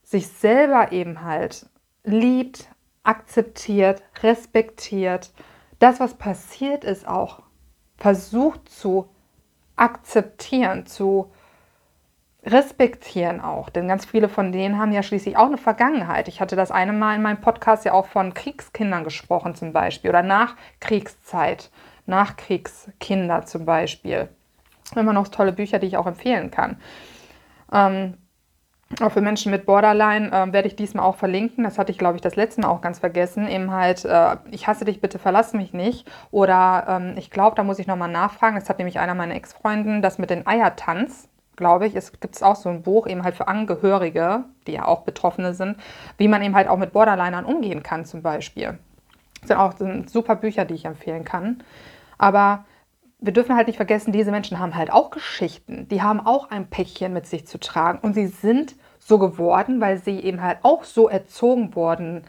sich 0.04 0.28
selber 0.28 0.92
eben 0.92 1.24
halt 1.24 1.66
liebt, 2.04 2.70
akzeptiert, 3.04 4.04
respektiert 4.22 5.32
das, 5.82 6.00
was 6.00 6.14
passiert 6.14 6.84
ist, 6.84 7.08
auch 7.08 7.42
versucht 7.98 8.70
zu 8.70 9.10
akzeptieren, 9.76 10.86
zu 10.86 11.32
respektieren 12.44 13.42
auch. 13.42 13.70
Denn 13.70 13.88
ganz 13.88 14.06
viele 14.06 14.30
von 14.30 14.52
denen 14.52 14.78
haben 14.78 14.92
ja 14.92 15.04
schließlich 15.04 15.38
auch 15.38 15.48
eine 15.48 15.58
Vergangenheit. 15.58 16.28
Ich 16.28 16.42
hatte 16.42 16.56
das 16.56 16.72
eine 16.72 16.94
Mal 16.94 17.16
in 17.16 17.22
meinem 17.22 17.42
Podcast 17.42 17.86
ja 17.86 17.94
auch 17.94 18.08
von 18.08 18.34
Kriegskindern 18.34 19.04
gesprochen 19.04 19.56
zum 19.56 19.74
Beispiel 19.74 20.10
oder 20.10 20.24
Nachkriegszeit, 20.24 21.70
Nachkriegskinder 22.06 23.46
zum 23.46 23.66
Beispiel. 23.66 24.30
Immer 24.96 25.14
noch 25.14 25.30
tolle 25.30 25.54
Bücher, 25.54 25.80
die 25.80 25.88
ich 25.88 25.98
auch 25.98 26.08
empfehlen 26.08 26.52
kann. 26.52 26.78
Ähm, 27.72 28.18
auch 29.04 29.12
für 29.12 29.22
Menschen 29.22 29.52
mit 29.52 29.66
Borderline 29.66 30.28
äh, 30.32 30.54
werde 30.54 30.68
ich 30.68 30.76
diesmal 30.76 31.06
auch 31.06 31.16
verlinken. 31.16 31.64
Das 31.64 31.78
hatte 31.78 31.92
ich, 31.92 31.98
glaube 31.98 32.16
ich, 32.16 32.22
das 32.22 32.36
letzte 32.36 32.62
Mal 32.62 32.70
auch 32.70 32.82
ganz 32.82 33.00
vergessen. 33.00 33.48
Eben 33.48 33.72
halt, 33.72 34.06
äh, 34.06 34.38
ich 34.50 34.68
hasse 34.68 34.86
dich, 34.86 35.02
bitte 35.02 35.20
verlass 35.20 35.54
mich 35.54 35.74
nicht. 35.74 36.10
Oder 36.32 36.86
ähm, 36.88 37.14
ich 37.18 37.32
glaube, 37.32 37.56
da 37.56 37.64
muss 37.64 37.80
ich 37.80 37.88
nochmal 37.88 38.12
nachfragen. 38.12 38.56
Das 38.56 38.70
hat 38.70 38.78
nämlich 38.78 39.00
einer 39.00 39.16
meiner 39.16 39.36
Ex-Freunden, 39.36 40.02
das 40.02 40.18
mit 40.18 40.30
den 40.30 40.48
Eiertanz, 40.48 41.30
glaube 41.56 41.88
ich. 41.88 41.96
Es 41.96 42.20
gibt 42.20 42.42
auch 42.44 42.56
so 42.56 42.70
ein 42.70 42.82
Buch 42.84 43.08
eben 43.08 43.24
halt 43.24 43.36
für 43.36 43.48
Angehörige, 43.48 44.46
die 44.68 44.74
ja 44.74 44.86
auch 44.86 45.02
Betroffene 45.02 45.54
sind, 45.54 45.78
wie 46.18 46.28
man 46.28 46.42
eben 46.42 46.56
halt 46.56 46.68
auch 46.68 46.78
mit 46.78 46.94
Borderlinern 46.94 47.46
umgehen 47.46 47.84
kann 47.84 48.06
zum 48.06 48.22
Beispiel. 48.22 48.78
Das 49.42 49.48
sind 49.48 49.58
auch 49.58 49.78
sind 49.78 50.10
super 50.10 50.36
Bücher, 50.36 50.66
die 50.66 50.76
ich 50.76 50.86
empfehlen 50.86 51.26
kann. 51.26 51.64
Aber 52.18 52.66
wir 53.22 53.34
dürfen 53.34 53.56
halt 53.56 53.68
nicht 53.68 53.78
vergessen, 53.78 54.12
diese 54.12 54.32
Menschen 54.32 54.60
haben 54.60 54.76
halt 54.76 54.92
auch 54.92 55.12
Geschichten. 55.12 55.88
Die 55.88 56.02
haben 56.02 56.20
auch 56.20 56.50
ein 56.50 56.68
Päckchen 56.68 57.14
mit 57.14 57.28
sich 57.28 57.46
zu 57.46 57.60
tragen. 57.60 58.00
Und 58.00 58.14
sie 58.14 58.28
sind 58.28 58.76
so 59.02 59.18
geworden, 59.18 59.82
weil 59.82 59.98
sie 59.98 60.20
eben 60.20 60.42
halt 60.42 60.60
auch 60.62 60.84
so 60.84 61.10
erzogen 61.10 61.76
worden, 61.76 62.24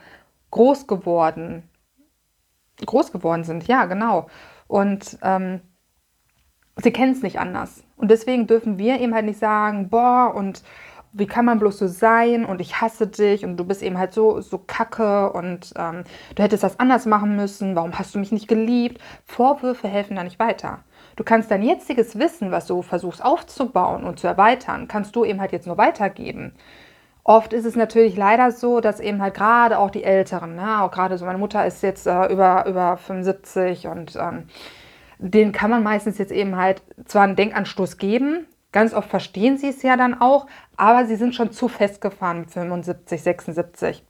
groß 0.51 0.87
geworden, 0.87 1.69
groß 2.85 3.13
geworden 3.13 3.45
sind. 3.45 3.69
Ja, 3.69 3.85
genau. 3.85 4.27
Und 4.67 5.19
ähm, 5.23 5.61
sie 6.77 6.93
kennen 6.93 7.13
es 7.13 7.23
nicht 7.23 7.39
anders. 7.39 7.85
Und 7.97 8.11
deswegen 8.11 8.47
dürfen 8.47 8.79
wir 8.79 9.01
eben 9.01 9.15
halt 9.15 9.27
nicht 9.27 9.39
sagen, 9.39 9.91
boah, 9.91 10.33
und 10.35 10.63
wie 11.13 11.27
kann 11.27 11.45
man 11.45 11.59
bloß 11.59 11.79
so 11.79 11.87
sein 11.87 12.47
und 12.47 12.61
ich 12.63 12.81
hasse 12.81 13.07
dich 13.07 13.45
und 13.45 13.59
du 13.59 13.65
bist 13.65 13.83
eben 13.83 13.99
halt 13.99 14.15
so, 14.15 14.41
so 14.41 14.57
kacke 14.57 15.31
und 15.33 15.75
ähm, 15.77 16.05
du 16.35 16.43
hättest 16.43 16.63
das 16.63 16.81
anders 16.81 17.05
machen 17.05 17.37
müssen, 17.37 17.77
warum 17.77 17.99
hast 17.99 18.15
du 18.15 18.19
mich 18.19 18.33
nicht 18.33 18.49
geliebt? 18.49 18.99
Vorwürfe 19.27 19.89
helfen 19.89 20.17
da 20.17 20.25
nicht 20.25 20.39
weiter. 20.39 20.79
Du 21.17 21.25
kannst 21.25 21.51
dein 21.51 21.63
jetziges 21.63 22.19
Wissen, 22.19 22.51
was 22.51 22.67
du 22.67 22.83
versuchst 22.83 23.25
aufzubauen 23.25 24.05
und 24.05 24.19
zu 24.19 24.27
erweitern, 24.27 24.89
kannst 24.89 25.15
du 25.17 25.25
eben 25.25 25.41
halt 25.41 25.53
jetzt 25.53 25.67
nur 25.67 25.79
weitergeben. 25.79 26.53
Oft 27.25 27.53
ist 27.53 27.67
es 27.67 27.77
natürlich 27.77 28.17
leider 28.17 28.51
so, 28.51 28.81
dass 28.81 28.99
eben 28.99 29.23
halt 29.23 29.35
gerade 29.35 29.79
auch 29.79 29.91
die 29.91 30.05
Älteren, 30.05 30.57
ne, 30.57 30.83
auch 30.83 30.91
gerade 30.91 31.19
so 31.19 31.25
meine 31.25 31.39
Mutter 31.39 31.65
ist 31.65 31.83
jetzt 31.83 32.07
äh, 32.07 32.27
über, 32.27 32.67
über 32.67 32.97
75 32.97 33.87
und 33.87 34.17
ähm, 34.17 34.49
denen 35.19 35.53
kann 35.53 35.71
man 35.71 35.85
meistens 35.85 36.19
jetzt 36.19 36.33
eben 36.33 36.57
halt 36.57 36.83
zwar 37.05 37.23
einen 37.23 37.37
Denkanstoß 37.37 37.99
geben, 37.99 38.47
Ganz 38.73 38.95
oft 38.95 39.11
verstehen 39.11 39.59
sie 39.59 39.69
es 39.69 39.83
ja 39.83 39.97
dann 39.97 40.19
auch, 40.19 40.47
aber 40.77 41.05
sie 41.05 41.17
sind 41.17 41.35
schon 41.35 41.53
zu 41.53 41.69
festgefahren 41.69 42.41
mit 42.41 42.51
75, 42.51 43.23
76. 43.23 44.05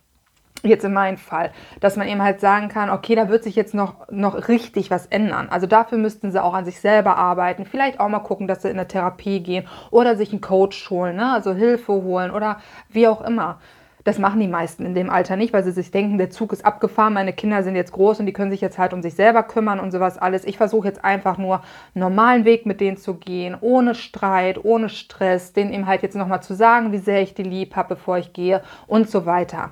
jetzt 0.63 0.85
in 0.85 0.93
meinem 0.93 1.17
Fall, 1.17 1.51
dass 1.81 1.97
man 1.97 2.09
eben 2.09 2.23
halt 2.23 2.41
sagen 2.41 2.69
kann, 2.69 2.91
okay, 2.91 3.15
da 3.15 3.29
wird 3.29 3.43
sich 3.43 3.57
jetzt 3.57 3.75
noch, 3.75 4.09
noch 4.11 4.49
richtig 4.49 4.91
was 4.91 5.07
ändern. 5.07 5.49
Also 5.51 5.67
dafür 5.67 5.99
müssten 5.99 6.31
sie 6.31 6.43
auch 6.43 6.55
an 6.55 6.65
sich 6.65 6.81
selber 6.81 7.17
arbeiten, 7.17 7.65
vielleicht 7.65 8.01
auch 8.01 8.09
mal 8.09 8.21
gucken, 8.21 8.47
dass 8.47 8.63
sie 8.63 8.69
in 8.69 8.79
eine 8.79 8.89
Therapie 8.89 9.41
gehen 9.41 9.67
oder 9.91 10.17
sich 10.17 10.31
einen 10.31 10.41
Coach 10.41 10.89
holen, 10.91 11.17
ne? 11.17 11.33
also 11.33 11.53
Hilfe 11.53 11.93
holen 11.93 12.31
oder 12.31 12.59
wie 12.89 13.09
auch 13.09 13.23
immer. 13.23 13.59
Das 14.05 14.19
machen 14.19 14.41
die 14.41 14.49
meisten 14.49 14.85
in 14.85 14.97
dem 14.97 15.11
Alter 15.11 15.37
nicht, 15.37 15.53
weil 15.53 15.63
sie 15.63 15.71
sich 15.71 15.93
denken, 15.93 16.19
der 16.19 16.31
Zug 16.31 16.53
ist 16.53 16.67
abgefahren, 16.67 17.13
meine 17.13 17.33
Kinder 17.33 17.63
sind 17.63 17.77
jetzt 17.77 17.93
groß 17.93 18.19
und 18.19 18.27
die 18.27 18.33
können 18.33 18.51
sich 18.51 18.61
jetzt 18.61 18.77
halt 18.77 18.93
um 18.93 19.01
sich 19.01 19.15
selber 19.15 19.45
kümmern 19.45 19.79
und 19.79 19.93
sowas 19.93 20.19
alles. 20.19 20.45
Ich 20.45 20.57
versuche 20.57 20.89
jetzt 20.89 21.05
einfach 21.05 21.39
nur 21.39 21.63
einen 21.95 22.03
normalen 22.03 22.45
Weg 22.45 22.67
mit 22.67 22.81
denen 22.81 22.97
zu 22.97 23.15
gehen, 23.15 23.57
ohne 23.61 23.95
Streit, 23.95 24.65
ohne 24.65 24.89
Stress, 24.89 25.53
denen 25.53 25.73
eben 25.73 25.87
halt 25.87 26.03
jetzt 26.03 26.17
nochmal 26.17 26.43
zu 26.43 26.55
sagen, 26.55 26.91
wie 26.91 26.99
sehr 26.99 27.23
ich 27.23 27.35
die 27.35 27.45
lieb 27.45 27.77
habe, 27.77 27.95
bevor 27.95 28.19
ich 28.19 28.33
gehe 28.33 28.63
und 28.89 29.09
so 29.09 29.25
weiter 29.25 29.71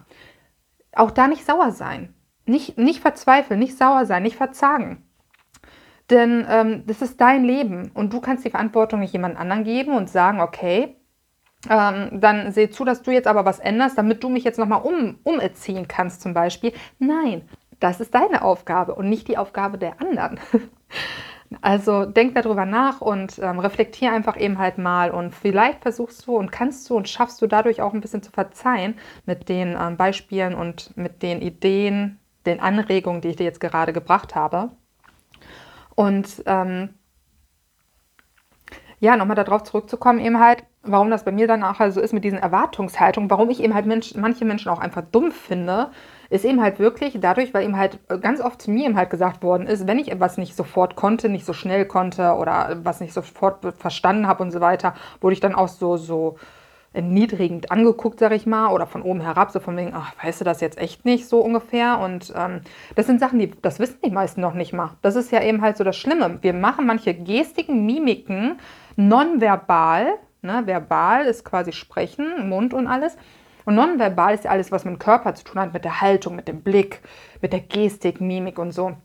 auch 0.93 1.11
da 1.11 1.29
nicht 1.29 1.45
sauer 1.45 1.73
sein. 1.73 2.15
Nicht, 2.47 2.79
nicht 2.79 3.01
verzweifeln, 3.01 3.61
nicht 3.61 3.77
sauer 3.77 4.07
sein, 4.07 4.23
nicht 4.23 4.37
verzagen. 4.37 5.05
Denn 6.11 6.45
ähm, 6.49 6.85
das 6.87 7.03
ist 7.03 7.21
dein 7.21 7.45
Leben 7.45 7.93
und 7.95 8.13
du 8.13 8.21
kannst 8.21 8.45
die 8.45 8.51
Verantwortung 8.51 9.01
nicht 9.01 9.13
jemand 9.13 9.39
anderen 9.39 9.65
geben 9.65 9.95
und 9.95 10.11
sagen, 10.11 10.41
okay, 10.41 10.97
ähm, 11.69 12.21
dann 12.21 12.53
seh 12.53 12.71
zu, 12.71 12.85
dass 12.85 13.03
du 13.03 13.11
jetzt 13.11 13.29
aber 13.29 13.45
was 13.45 13.61
änderst, 13.61 13.97
damit 13.97 14.25
du 14.25 14.29
mich 14.29 14.45
jetzt 14.45 14.59
nochmal 14.59 14.83
um, 14.83 15.19
umerziehen 15.23 15.87
kannst 15.87 16.23
zum 16.23 16.35
Beispiel. 16.35 16.73
Nein, 16.99 17.49
das 17.79 18.01
ist 18.01 18.15
deine 18.15 18.43
Aufgabe 18.43 18.95
und 18.95 19.09
nicht 19.09 19.29
die 19.29 19.39
Aufgabe 19.39 19.79
der 19.79 20.01
anderen. 20.01 20.41
Also 21.63 22.05
denk 22.05 22.37
darüber 22.37 22.65
nach 22.65 23.01
und 23.01 23.41
ähm, 23.41 23.59
reflektier 23.59 24.13
einfach 24.13 24.39
eben 24.39 24.59
halt 24.59 24.79
mal 24.79 25.11
und 25.11 25.35
vielleicht 25.35 25.83
versuchst 25.83 26.27
du 26.27 26.37
und 26.37 26.53
kannst 26.53 26.89
du 26.89 26.97
und 26.97 27.09
schaffst 27.09 27.43
du 27.43 27.49
dadurch 27.49 27.83
auch 27.83 27.93
ein 27.93 28.01
bisschen 28.01 28.23
zu 28.23 28.31
verzeihen 28.31 28.95
mit 29.27 29.49
den 29.49 29.77
ähm, 29.79 29.97
Beispielen 29.97 30.55
und 30.55 30.97
mit 30.97 31.23
den 31.25 31.43
Ideen, 31.43 32.21
den 32.47 32.61
Anregungen, 32.61 33.21
die 33.21 33.29
ich 33.29 33.37
dir 33.37 33.45
jetzt 33.45 33.61
gerade 33.61 33.93
gebracht 33.93 34.37
habe. 34.37 34.71
Und 35.97 36.43
ähm, 36.47 36.91
ja, 39.01 39.17
nochmal 39.17 39.37
darauf 39.37 39.65
zurückzukommen, 39.65 40.21
eben 40.21 40.39
halt, 40.39 40.63
warum 40.83 41.11
das 41.11 41.25
bei 41.25 41.33
mir 41.33 41.49
dann 41.49 41.65
auch 41.65 41.77
so 41.77 41.83
also 41.83 42.01
ist 42.01 42.13
mit 42.13 42.23
diesen 42.23 42.39
Erwartungshaltungen, 42.39 43.29
warum 43.29 43.51
ich 43.51 43.61
eben 43.61 43.75
halt 43.75 43.87
Mensch, 43.87 44.15
manche 44.15 44.45
Menschen 44.45 44.71
auch 44.71 44.79
einfach 44.79 45.03
dumm 45.11 45.33
finde, 45.33 45.91
ist 46.31 46.45
eben 46.45 46.63
halt 46.63 46.79
wirklich 46.79 47.19
dadurch, 47.21 47.53
weil 47.53 47.65
eben 47.65 47.77
halt 47.77 47.99
ganz 48.23 48.41
oft 48.41 48.63
zu 48.63 48.71
mir 48.71 48.87
eben 48.87 48.97
halt 48.97 49.11
gesagt 49.11 49.43
worden 49.43 49.67
ist, 49.67 49.87
wenn 49.87 49.99
ich 49.99 50.11
etwas 50.11 50.39
nicht 50.39 50.57
sofort 50.57 50.95
konnte, 50.95 51.29
nicht 51.29 51.45
so 51.45 51.53
schnell 51.53 51.85
konnte 51.85 52.35
oder 52.35 52.79
was 52.85 53.01
nicht 53.01 53.13
sofort 53.13 53.59
verstanden 53.77 54.27
habe 54.27 54.43
und 54.45 54.53
so 54.53 54.61
weiter, 54.61 54.95
wurde 55.21 55.35
ich 55.35 55.41
dann 55.41 55.57
auch 55.57 55.69
so, 55.69 55.97
so 55.97 56.37
erniedrigend 56.93 57.71
angeguckt, 57.71 58.19
sag 58.19 58.33
ich 58.33 58.47
mal, 58.47 58.73
oder 58.73 58.87
von 58.87 59.03
oben 59.03 59.21
herab, 59.21 59.51
so 59.51 59.61
von 59.61 59.77
wegen, 59.77 59.93
ach, 59.95 60.13
weißt 60.23 60.41
du 60.41 60.45
das 60.45 60.61
jetzt 60.61 60.79
echt 60.79 61.05
nicht, 61.05 61.29
so 61.29 61.41
ungefähr. 61.41 61.99
Und 61.99 62.33
ähm, 62.37 62.63
das 62.97 63.07
sind 63.07 63.21
Sachen, 63.21 63.39
die, 63.39 63.51
das 63.63 63.79
wissen 63.79 63.99
die 64.05 64.11
meisten 64.11 64.41
noch 64.41 64.55
nicht 64.55 64.73
mal. 64.73 64.91
Das 65.03 65.17
ist 65.17 65.31
ja 65.31 65.43
eben 65.43 65.63
halt 65.63 65.77
so 65.77 65.85
das 65.85 65.97
Schlimme. 65.97 66.39
Wir 66.43 66.53
machen 66.53 66.87
manche 66.87 67.15
Gestiken, 67.15 67.87
Mimiken 67.87 68.59
nonverbal, 68.97 70.15
ne, 70.43 70.63
verbal 70.65 71.27
ist 71.27 71.45
quasi 71.45 71.73
Sprechen, 71.73 72.49
Mund 72.49 72.75
und 72.75 72.87
alles, 72.89 73.17
und 73.71 73.77
nonverbal 73.77 74.35
ist 74.35 74.43
ja 74.43 74.51
alles, 74.51 74.73
was 74.73 74.85
mit 74.85 74.95
dem 74.95 74.99
Körper 74.99 75.33
zu 75.37 75.45
tun 75.45 75.61
hat, 75.61 75.73
mit 75.73 75.85
der 75.85 76.01
Haltung, 76.01 76.35
mit 76.35 76.49
dem 76.49 76.63
Blick, 76.63 77.03
mit 77.41 77.53
der 77.53 77.61
Gestik, 77.61 78.21
Mimik 78.21 78.59
und 78.59 78.73
so. 78.73 78.97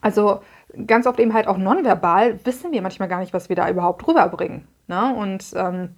Also 0.00 0.42
ganz 0.84 1.06
oft 1.06 1.20
eben 1.20 1.32
halt 1.32 1.46
auch 1.46 1.56
nonverbal 1.56 2.44
wissen 2.44 2.72
wir 2.72 2.82
manchmal 2.82 3.08
gar 3.08 3.20
nicht, 3.20 3.32
was 3.32 3.48
wir 3.48 3.54
da 3.54 3.70
überhaupt 3.70 4.04
rüberbringen. 4.08 4.66
Ne? 4.88 5.14
Und 5.14 5.52
ähm, 5.54 5.94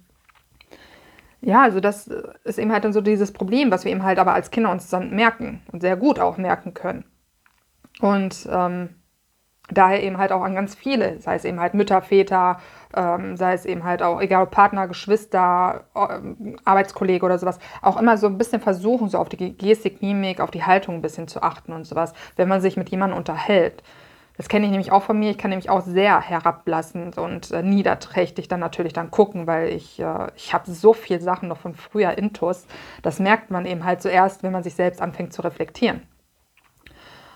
ja, 1.41 1.63
also 1.63 1.79
das 1.79 2.07
ist 2.43 2.59
eben 2.59 2.71
halt 2.71 2.83
dann 2.83 2.93
so 2.93 3.01
dieses 3.01 3.33
Problem, 3.33 3.71
was 3.71 3.83
wir 3.83 3.91
eben 3.91 4.03
halt 4.03 4.19
aber 4.19 4.35
als 4.35 4.51
Kinder 4.51 4.69
uns 4.69 4.91
dann 4.91 5.09
merken 5.15 5.63
und 5.71 5.81
sehr 5.81 5.97
gut 5.97 6.19
auch 6.19 6.37
merken 6.37 6.75
können. 6.75 7.05
Und 7.99 8.47
ähm, 8.47 8.89
daher 9.69 10.03
eben 10.03 10.17
halt 10.17 10.31
auch 10.31 10.41
an 10.41 10.55
ganz 10.55 10.75
viele, 10.75 11.19
sei 11.19 11.35
es 11.35 11.45
eben 11.45 11.59
halt 11.59 11.73
Mütter, 11.73 12.01
Väter, 12.01 12.59
ähm, 12.95 13.37
sei 13.37 13.53
es 13.53 13.65
eben 13.65 13.83
halt 13.83 14.03
auch, 14.03 14.21
egal 14.21 14.43
ob 14.43 14.51
Partner, 14.51 14.87
Geschwister, 14.87 15.85
ähm, 15.95 16.57
Arbeitskollege 16.65 17.25
oder 17.25 17.39
sowas, 17.39 17.59
auch 17.81 17.99
immer 17.99 18.17
so 18.17 18.27
ein 18.27 18.37
bisschen 18.37 18.61
versuchen, 18.61 19.09
so 19.09 19.17
auf 19.17 19.29
die 19.29 19.57
Gestik, 19.57 20.01
Mimik, 20.01 20.41
auf 20.41 20.51
die 20.51 20.63
Haltung 20.63 20.95
ein 20.95 21.01
bisschen 21.01 21.27
zu 21.27 21.41
achten 21.41 21.71
und 21.73 21.85
sowas, 21.85 22.13
wenn 22.35 22.49
man 22.49 22.61
sich 22.61 22.77
mit 22.77 22.89
jemandem 22.89 23.17
unterhält. 23.17 23.83
Das 24.35 24.49
kenne 24.49 24.65
ich 24.65 24.71
nämlich 24.71 24.91
auch 24.91 25.03
von 25.03 25.19
mir. 25.19 25.29
Ich 25.29 25.37
kann 25.37 25.49
nämlich 25.51 25.69
auch 25.69 25.81
sehr 25.81 26.19
herablassend 26.19 27.19
und 27.19 27.51
äh, 27.51 27.61
niederträchtig 27.61 28.47
dann 28.47 28.59
natürlich 28.59 28.93
dann 28.93 29.11
gucken, 29.11 29.45
weil 29.45 29.69
ich, 29.69 29.99
äh, 29.99 30.27
ich 30.35 30.53
habe 30.53 30.71
so 30.71 30.93
viele 30.93 31.21
Sachen 31.21 31.49
noch 31.49 31.57
von 31.57 31.75
früher 31.75 32.17
Intus. 32.17 32.65
Das 33.03 33.19
merkt 33.19 33.51
man 33.51 33.65
eben 33.65 33.85
halt 33.85 34.01
zuerst, 34.01 34.41
wenn 34.41 34.51
man 34.51 34.63
sich 34.63 34.73
selbst 34.73 35.01
anfängt 35.01 35.33
zu 35.33 35.43
reflektieren. 35.43 36.01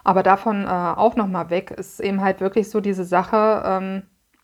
Aber 0.08 0.24
davon 0.24 0.64
äh, 0.64 0.70
auch 0.70 1.18
nochmal 1.18 1.50
weg 1.50 1.70
ist 1.70 2.00
eben 2.00 2.22
halt 2.22 2.40
wirklich 2.40 2.70
so 2.70 2.80
diese 2.80 3.04
Sache, 3.04 3.62
ähm, 3.66 4.04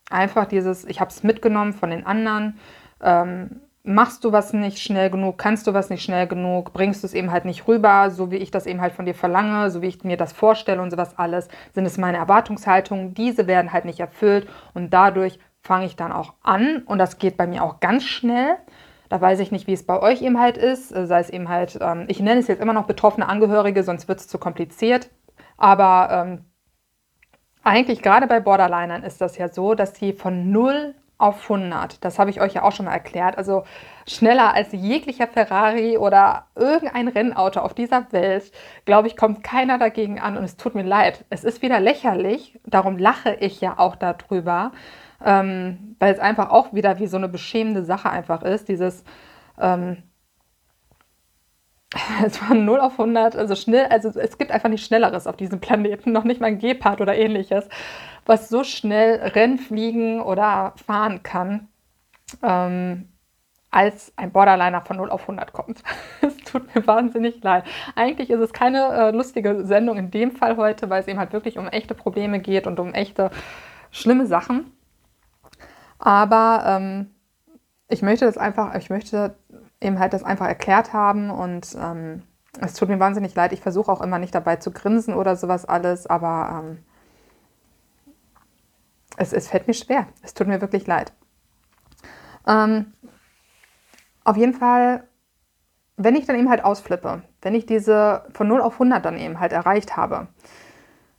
einfach 0.09 0.43
dieses, 0.43 0.83
ich 0.83 0.99
habe 0.99 1.09
es 1.09 1.23
mitgenommen 1.23 1.71
von 1.71 1.89
den 1.89 2.05
anderen. 2.05 2.59
Ähm, 3.01 3.61
machst 3.81 4.25
du 4.25 4.33
was 4.33 4.51
nicht 4.51 4.79
schnell 4.79 5.09
genug, 5.09 5.37
kannst 5.37 5.65
du 5.65 5.73
was 5.73 5.89
nicht 5.89 6.03
schnell 6.03 6.27
genug, 6.27 6.73
bringst 6.73 7.01
du 7.01 7.07
es 7.07 7.13
eben 7.13 7.31
halt 7.31 7.45
nicht 7.45 7.65
rüber, 7.65 8.11
so 8.11 8.29
wie 8.29 8.35
ich 8.35 8.51
das 8.51 8.65
eben 8.65 8.81
halt 8.81 8.91
von 8.91 9.05
dir 9.05 9.15
verlange, 9.15 9.71
so 9.71 9.81
wie 9.81 9.87
ich 9.87 10.03
mir 10.03 10.17
das 10.17 10.33
vorstelle 10.33 10.81
und 10.81 10.91
sowas 10.91 11.17
alles, 11.17 11.47
sind 11.73 11.85
es 11.85 11.97
meine 11.97 12.17
Erwartungshaltungen, 12.17 13.13
diese 13.13 13.47
werden 13.47 13.71
halt 13.71 13.85
nicht 13.85 14.01
erfüllt 14.01 14.49
und 14.73 14.89
dadurch 14.89 15.39
fange 15.61 15.85
ich 15.85 15.95
dann 15.95 16.11
auch 16.11 16.33
an 16.43 16.83
und 16.87 16.97
das 16.97 17.19
geht 17.19 17.37
bei 17.37 17.47
mir 17.47 17.63
auch 17.63 17.79
ganz 17.79 18.03
schnell. 18.03 18.57
Da 19.07 19.21
weiß 19.21 19.39
ich 19.39 19.53
nicht, 19.53 19.67
wie 19.67 19.73
es 19.73 19.85
bei 19.85 20.01
euch 20.01 20.21
eben 20.21 20.41
halt 20.41 20.57
ist, 20.57 20.89
sei 20.89 21.19
es 21.19 21.29
eben 21.29 21.47
halt, 21.47 21.77
ähm, 21.79 22.03
ich 22.09 22.19
nenne 22.19 22.41
es 22.41 22.47
jetzt 22.47 22.61
immer 22.61 22.73
noch 22.73 22.85
betroffene 22.85 23.29
Angehörige, 23.29 23.83
sonst 23.83 24.09
wird 24.09 24.19
es 24.19 24.27
zu 24.27 24.37
kompliziert. 24.39 25.09
Aber 25.63 26.09
ähm, 26.11 26.45
eigentlich 27.63 28.01
gerade 28.01 28.27
bei 28.27 28.41
Borderlinern 28.41 29.01
ist 29.03 29.21
das 29.21 29.37
ja 29.37 29.47
so, 29.47 29.75
dass 29.75 29.95
sie 29.95 30.11
von 30.11 30.51
0 30.51 30.93
auf 31.17 31.49
100, 31.49 32.03
das 32.03 32.19
habe 32.19 32.29
ich 32.29 32.41
euch 32.41 32.55
ja 32.55 32.63
auch 32.63 32.73
schon 32.73 32.87
mal 32.87 32.91
erklärt, 32.91 33.37
also 33.37 33.63
schneller 34.05 34.53
als 34.53 34.73
jeglicher 34.73 35.25
Ferrari 35.25 35.97
oder 35.97 36.47
irgendein 36.55 37.07
Rennauto 37.07 37.61
auf 37.61 37.73
dieser 37.73 38.11
Welt, 38.11 38.51
glaube 38.83 39.07
ich, 39.07 39.15
kommt 39.15 39.41
keiner 39.41 39.77
dagegen 39.77 40.19
an 40.19 40.35
und 40.35 40.43
es 40.43 40.57
tut 40.57 40.75
mir 40.75 40.83
leid. 40.83 41.23
Es 41.29 41.45
ist 41.45 41.61
wieder 41.61 41.79
lächerlich, 41.79 42.59
darum 42.65 42.97
lache 42.97 43.33
ich 43.35 43.61
ja 43.61 43.79
auch 43.79 43.95
darüber, 43.95 44.73
ähm, 45.23 45.95
weil 45.97 46.13
es 46.13 46.19
einfach 46.19 46.49
auch 46.49 46.73
wieder 46.73 46.99
wie 46.99 47.07
so 47.07 47.15
eine 47.15 47.29
beschämende 47.29 47.85
Sache 47.85 48.09
einfach 48.09 48.41
ist, 48.43 48.67
dieses... 48.67 49.05
Ähm, 49.57 50.03
es 52.25 52.41
war 52.41 52.55
0 52.55 52.79
auf 52.79 52.99
100, 52.99 53.35
also 53.35 53.55
schnell, 53.55 53.85
also 53.85 54.09
es 54.19 54.37
gibt 54.37 54.51
einfach 54.51 54.69
nichts 54.69 54.87
Schnelleres 54.87 55.27
auf 55.27 55.37
diesem 55.37 55.59
Planeten, 55.59 56.11
noch 56.11 56.23
nicht 56.23 56.41
mal 56.41 56.47
ein 56.47 56.59
Gepard 56.59 57.01
oder 57.01 57.15
ähnliches, 57.15 57.67
was 58.25 58.49
so 58.49 58.63
schnell 58.63 59.19
Rennen, 59.19 59.57
fliegen 59.57 60.21
oder 60.21 60.73
fahren 60.85 61.23
kann, 61.23 61.67
ähm, 62.41 63.09
als 63.69 64.13
ein 64.15 64.31
Borderliner 64.31 64.81
von 64.81 64.97
0 64.97 65.09
auf 65.09 65.21
100 65.21 65.51
kommt. 65.51 65.83
Es 66.21 66.37
tut 66.37 66.73
mir 66.75 66.85
wahnsinnig 66.85 67.41
leid. 67.43 67.63
Eigentlich 67.95 68.29
ist 68.29 68.39
es 68.39 68.53
keine 68.53 68.85
äh, 68.93 69.11
lustige 69.11 69.65
Sendung 69.65 69.97
in 69.97 70.11
dem 70.11 70.31
Fall 70.31 70.57
heute, 70.57 70.89
weil 70.89 71.01
es 71.01 71.07
eben 71.07 71.17
halt 71.17 71.33
wirklich 71.33 71.57
um 71.57 71.67
echte 71.67 71.95
Probleme 71.95 72.39
geht 72.39 72.67
und 72.67 72.79
um 72.79 72.93
echte 72.93 73.31
schlimme 73.89 74.27
Sachen. 74.27 74.71
Aber 75.97 76.63
ähm, 76.67 77.15
ich 77.87 78.03
möchte 78.03 78.25
das 78.25 78.37
einfach, 78.37 78.75
ich 78.75 78.89
möchte 78.89 79.35
eben 79.83 79.99
halt 79.99 80.13
das 80.13 80.23
einfach 80.23 80.47
erklärt 80.47 80.93
haben 80.93 81.29
und 81.29 81.75
ähm, 81.79 82.23
es 82.59 82.73
tut 82.73 82.89
mir 82.89 82.99
wahnsinnig 82.99 83.35
leid. 83.35 83.53
Ich 83.53 83.61
versuche 83.61 83.91
auch 83.91 84.01
immer 84.01 84.19
nicht 84.19 84.35
dabei 84.35 84.57
zu 84.57 84.71
grinsen 84.71 85.13
oder 85.13 85.35
sowas 85.35 85.65
alles, 85.65 86.07
aber 86.07 86.63
ähm, 86.63 86.83
es, 89.17 89.33
es 89.33 89.47
fällt 89.47 89.67
mir 89.67 89.73
schwer. 89.73 90.07
Es 90.21 90.33
tut 90.33 90.47
mir 90.47 90.61
wirklich 90.61 90.87
leid. 90.87 91.13
Ähm, 92.47 92.93
auf 94.23 94.37
jeden 94.37 94.53
Fall, 94.53 95.07
wenn 95.97 96.15
ich 96.15 96.25
dann 96.25 96.37
eben 96.37 96.49
halt 96.49 96.63
ausflippe, 96.63 97.23
wenn 97.41 97.55
ich 97.55 97.65
diese 97.65 98.25
von 98.33 98.47
0 98.47 98.61
auf 98.61 98.73
100 98.73 99.03
dann 99.03 99.17
eben 99.17 99.39
halt 99.39 99.51
erreicht 99.51 99.97
habe, 99.97 100.27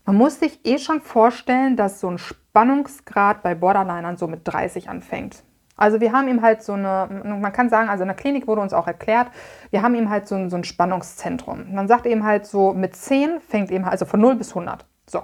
man 0.07 0.17
muss 0.17 0.39
sich 0.39 0.65
eh 0.65 0.79
schon 0.79 1.01
vorstellen, 1.01 1.77
dass 1.77 2.01
so 2.01 2.11
ein 2.11 2.19
Spannungsgrad 2.19 3.43
bei 3.43 3.55
Borderlinern 3.55 4.17
so 4.17 4.27
mit 4.27 4.43
30 4.45 4.89
anfängt. 4.89 5.43
Also 5.77 6.01
wir 6.01 6.13
haben 6.13 6.29
ihm 6.29 6.43
halt 6.43 6.63
so 6.63 6.75
eine, 6.75 7.09
man 7.25 7.53
kann 7.53 7.69
sagen, 7.69 7.89
also 7.89 8.03
in 8.03 8.09
der 8.09 8.17
Klinik 8.17 8.47
wurde 8.47 8.61
uns 8.61 8.73
auch 8.73 8.87
erklärt, 8.87 9.29
wir 9.71 9.83
haben 9.83 9.95
ihm 9.95 10.09
halt 10.09 10.29
so 10.29 10.37
ein, 10.37 10.51
so 10.51 10.57
ein 10.57 10.65
Spannungszentrum. 10.65 11.75
Man 11.75 11.89
sagt 11.89 12.07
eben 12.07 12.25
halt 12.25 12.47
so, 12.47 12.73
mit 12.73 12.95
10 12.95 13.41
fängt 13.41 13.71
eben, 13.71 13.85
also 13.85 14.05
von 14.05 14.21
0 14.21 14.37
bis 14.37 14.51
100. 14.51 14.85
So, 15.07 15.23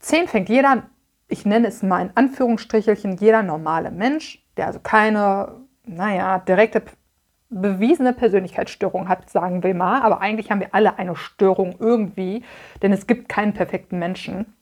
10 0.00 0.28
fängt 0.28 0.48
jeder, 0.48 0.84
ich 1.28 1.46
nenne 1.46 1.68
es 1.68 1.82
mal 1.82 2.02
in 2.02 2.10
Anführungsstrichelchen, 2.14 3.16
jeder 3.16 3.42
normale 3.42 3.90
Mensch, 3.90 4.44
der 4.56 4.66
also 4.66 4.80
keine, 4.80 5.52
naja, 5.84 6.38
direkte 6.38 6.82
bewiesene 7.50 8.12
Persönlichkeitsstörung 8.12 9.08
hat, 9.08 9.30
sagen 9.30 9.62
wir 9.62 9.74
mal. 9.74 10.02
Aber 10.02 10.20
eigentlich 10.20 10.50
haben 10.50 10.60
wir 10.60 10.74
alle 10.74 10.98
eine 10.98 11.14
Störung 11.14 11.76
irgendwie, 11.78 12.42
denn 12.82 12.92
es 12.92 13.06
gibt 13.06 13.28
keinen 13.28 13.54
perfekten 13.54 13.98
Menschen 13.98 14.54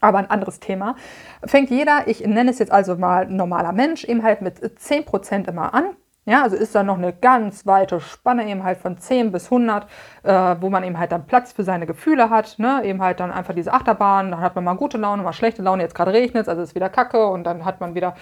aber 0.00 0.18
ein 0.18 0.30
anderes 0.30 0.60
Thema, 0.60 0.96
fängt 1.44 1.70
jeder, 1.70 2.06
ich 2.06 2.20
nenne 2.26 2.50
es 2.50 2.58
jetzt 2.58 2.72
also 2.72 2.96
mal 2.96 3.26
normaler 3.26 3.72
Mensch, 3.72 4.04
eben 4.04 4.22
halt 4.22 4.42
mit 4.42 4.58
10% 4.58 5.48
immer 5.48 5.74
an 5.74 5.96
Ja, 6.28 6.42
also 6.42 6.56
ist 6.56 6.74
da 6.74 6.82
noch 6.82 6.98
eine 6.98 7.12
ganz 7.12 7.66
weite 7.66 8.00
Spanne 8.00 8.48
eben 8.48 8.64
halt 8.64 8.78
von 8.78 8.98
10 8.98 9.30
bis 9.30 9.44
100, 9.44 9.86
äh, 10.24 10.56
wo 10.60 10.70
man 10.70 10.82
eben 10.82 10.98
halt 10.98 11.12
dann 11.12 11.26
Platz 11.26 11.52
für 11.52 11.62
seine 11.62 11.86
Gefühle 11.86 12.30
hat. 12.30 12.58
Ne? 12.58 12.82
Eben 12.84 13.00
halt 13.00 13.20
dann 13.20 13.30
einfach 13.30 13.54
diese 13.54 13.72
Achterbahn, 13.72 14.32
dann 14.32 14.40
hat 14.40 14.56
man 14.56 14.64
mal 14.64 14.74
gute 14.74 14.98
Laune, 14.98 15.22
mal 15.22 15.32
schlechte 15.32 15.62
Laune, 15.62 15.84
jetzt 15.84 15.94
gerade 15.94 16.12
regnet 16.12 16.42
es, 16.42 16.48
also 16.48 16.62
ist 16.62 16.74
wieder 16.74 16.88
Kacke 16.88 17.26
und 17.28 17.44
dann 17.44 17.64
hat 17.64 17.80
man 17.80 17.94
wieder, 17.94 18.14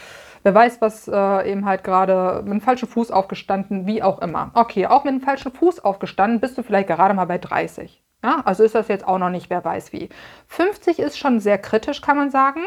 wer 0.42 0.54
weiß 0.54 0.82
was, 0.82 1.08
äh, 1.08 1.50
eben 1.50 1.64
halt 1.64 1.82
gerade 1.82 2.42
mit 2.44 2.52
dem 2.52 2.60
falschen 2.60 2.88
Fuß 2.88 3.10
aufgestanden, 3.10 3.86
wie 3.86 4.02
auch 4.02 4.20
immer. 4.20 4.50
Okay, 4.54 4.86
auch 4.86 5.04
mit 5.04 5.14
dem 5.14 5.20
falschen 5.22 5.52
Fuß 5.52 5.82
aufgestanden 5.82 6.40
bist 6.40 6.58
du 6.58 6.62
vielleicht 6.62 6.88
gerade 6.88 7.14
mal 7.14 7.24
bei 7.24 7.38
30. 7.38 8.03
Ja, 8.24 8.40
also 8.46 8.64
ist 8.64 8.74
das 8.74 8.88
jetzt 8.88 9.06
auch 9.06 9.18
noch 9.18 9.28
nicht, 9.28 9.50
wer 9.50 9.62
weiß 9.62 9.92
wie. 9.92 10.08
50 10.48 10.98
ist 10.98 11.18
schon 11.18 11.40
sehr 11.40 11.58
kritisch, 11.58 12.00
kann 12.00 12.16
man 12.16 12.30
sagen. 12.30 12.62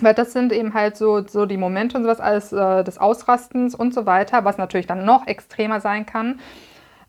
Weil 0.00 0.14
das 0.14 0.32
sind 0.32 0.52
eben 0.52 0.72
halt 0.72 0.96
so, 0.96 1.26
so 1.26 1.46
die 1.46 1.56
Momente 1.56 1.96
und 1.96 2.04
sowas 2.04 2.20
alles 2.20 2.52
äh, 2.52 2.84
des 2.84 2.98
Ausrastens 2.98 3.74
und 3.74 3.92
so 3.92 4.06
weiter, 4.06 4.44
was 4.44 4.56
natürlich 4.56 4.86
dann 4.86 5.04
noch 5.04 5.26
extremer 5.26 5.80
sein 5.80 6.06
kann. 6.06 6.40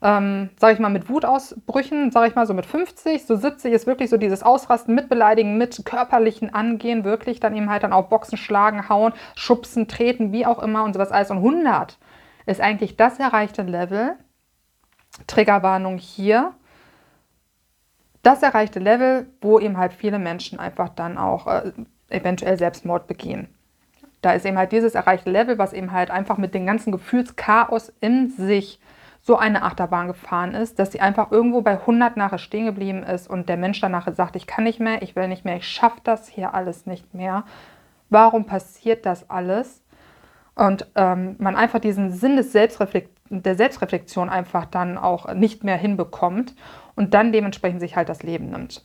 Ähm, 0.02 0.50
sage 0.58 0.74
ich 0.74 0.80
mal, 0.80 0.88
mit 0.88 1.08
Wutausbrüchen, 1.08 2.10
sage 2.10 2.28
ich 2.28 2.34
mal 2.34 2.46
so 2.46 2.54
mit 2.54 2.66
50, 2.66 3.24
so 3.24 3.36
70 3.36 3.72
ist 3.72 3.86
wirklich 3.86 4.10
so 4.10 4.16
dieses 4.16 4.42
Ausrasten 4.42 4.94
mit 4.94 5.08
Beleidigen, 5.08 5.56
mit 5.56 5.84
körperlichen 5.84 6.52
Angehen, 6.54 7.04
wirklich 7.04 7.40
dann 7.40 7.56
eben 7.56 7.70
halt 7.70 7.84
dann 7.84 7.92
auch 7.92 8.08
Boxen, 8.08 8.36
Schlagen, 8.36 8.88
Hauen, 8.88 9.12
Schubsen, 9.36 9.88
Treten, 9.88 10.32
wie 10.32 10.44
auch 10.44 10.60
immer 10.60 10.84
und 10.84 10.92
sowas 10.92 11.12
alles. 11.12 11.30
Und 11.30 11.38
100 11.38 11.98
ist 12.46 12.60
eigentlich 12.60 12.96
das 12.96 13.18
erreichte 13.18 13.62
Level, 13.62 14.16
Triggerwarnung 15.26 15.98
hier, 15.98 16.52
das 18.26 18.42
erreichte 18.42 18.80
Level, 18.80 19.28
wo 19.40 19.60
eben 19.60 19.78
halt 19.78 19.92
viele 19.92 20.18
Menschen 20.18 20.58
einfach 20.58 20.88
dann 20.88 21.16
auch 21.16 21.46
äh, 21.46 21.72
eventuell 22.08 22.58
Selbstmord 22.58 23.06
begehen. 23.06 23.48
Da 24.20 24.32
ist 24.32 24.44
eben 24.44 24.58
halt 24.58 24.72
dieses 24.72 24.96
erreichte 24.96 25.30
Level, 25.30 25.58
was 25.58 25.72
eben 25.72 25.92
halt 25.92 26.10
einfach 26.10 26.36
mit 26.36 26.52
dem 26.52 26.66
ganzen 26.66 26.90
Gefühlschaos 26.90 27.92
in 28.00 28.30
sich 28.30 28.80
so 29.22 29.36
eine 29.36 29.62
Achterbahn 29.62 30.08
gefahren 30.08 30.54
ist, 30.54 30.80
dass 30.80 30.90
sie 30.90 31.00
einfach 31.00 31.30
irgendwo 31.30 31.60
bei 31.60 31.72
100 31.72 32.16
nachher 32.16 32.38
stehen 32.38 32.66
geblieben 32.66 33.04
ist 33.04 33.28
und 33.30 33.48
der 33.48 33.56
Mensch 33.56 33.80
danach 33.80 34.12
sagt, 34.12 34.34
ich 34.34 34.48
kann 34.48 34.64
nicht 34.64 34.80
mehr, 34.80 35.02
ich 35.02 35.14
will 35.14 35.28
nicht 35.28 35.44
mehr, 35.44 35.56
ich 35.56 35.68
schaffe 35.68 36.00
das 36.02 36.28
hier 36.28 36.54
alles 36.54 36.86
nicht 36.86 37.14
mehr. 37.14 37.44
Warum 38.10 38.44
passiert 38.44 39.06
das 39.06 39.30
alles? 39.30 39.82
Und 40.56 40.86
ähm, 40.96 41.36
man 41.38 41.54
einfach 41.54 41.80
diesen 41.80 42.10
Sinn 42.10 42.36
des 42.36 42.50
Selbstreflekt 42.50 43.15
der 43.30 43.54
Selbstreflexion 43.54 44.28
einfach 44.28 44.66
dann 44.66 44.98
auch 44.98 45.32
nicht 45.34 45.64
mehr 45.64 45.76
hinbekommt 45.76 46.54
und 46.94 47.14
dann 47.14 47.32
dementsprechend 47.32 47.80
sich 47.80 47.96
halt 47.96 48.08
das 48.08 48.22
Leben 48.22 48.50
nimmt. 48.50 48.84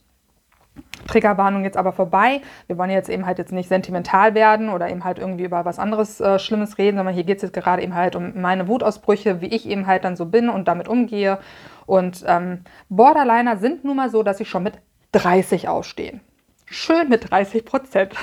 Triggerwarnung 1.07 1.63
jetzt 1.63 1.77
aber 1.77 1.91
vorbei. 1.91 2.41
Wir 2.67 2.77
wollen 2.77 2.89
jetzt 2.89 3.09
eben 3.09 3.25
halt 3.25 3.39
jetzt 3.39 3.51
nicht 3.51 3.67
sentimental 3.67 4.35
werden 4.35 4.69
oder 4.69 4.89
eben 4.89 5.03
halt 5.03 5.19
irgendwie 5.19 5.43
über 5.43 5.65
was 5.65 5.79
anderes 5.79 6.21
äh, 6.21 6.39
Schlimmes 6.39 6.77
reden, 6.77 6.97
sondern 6.97 7.13
hier 7.13 7.23
geht 7.23 7.37
es 7.37 7.43
jetzt 7.43 7.53
gerade 7.53 7.81
eben 7.81 7.95
halt 7.95 8.15
um 8.15 8.39
meine 8.39 8.67
Wutausbrüche, 8.67 9.41
wie 9.41 9.47
ich 9.47 9.67
eben 9.67 9.87
halt 9.87 10.05
dann 10.05 10.15
so 10.15 10.25
bin 10.25 10.49
und 10.49 10.67
damit 10.67 10.87
umgehe. 10.87 11.39
Und 11.85 12.23
ähm, 12.27 12.63
Borderliner 12.89 13.57
sind 13.57 13.83
nun 13.83 13.97
mal 13.97 14.09
so, 14.09 14.23
dass 14.23 14.37
sie 14.37 14.45
schon 14.45 14.63
mit 14.63 14.75
30 15.11 15.67
ausstehen. 15.67 16.21
Schön 16.73 17.09
mit 17.09 17.29
30 17.29 17.65
Prozent. 17.65 18.13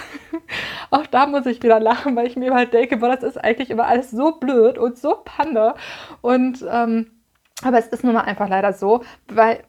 Auch 0.90 1.06
da 1.06 1.26
muss 1.26 1.44
ich 1.44 1.62
wieder 1.62 1.80
lachen, 1.80 2.16
weil 2.16 2.26
ich 2.26 2.34
mir 2.34 2.54
halt 2.54 2.72
denke, 2.72 2.96
boah, 2.96 3.14
das 3.14 3.22
ist 3.22 3.36
eigentlich 3.36 3.68
immer 3.68 3.86
alles 3.86 4.10
so 4.10 4.32
blöd 4.32 4.78
und 4.78 4.96
so 4.96 5.16
Panne. 5.22 5.74
Und 6.22 6.64
ähm, 6.66 7.10
aber 7.62 7.78
es 7.78 7.88
ist 7.88 8.04
nun 8.04 8.14
mal 8.14 8.22
einfach 8.22 8.48
leider 8.48 8.72
so, 8.72 9.04
weil 9.28 9.64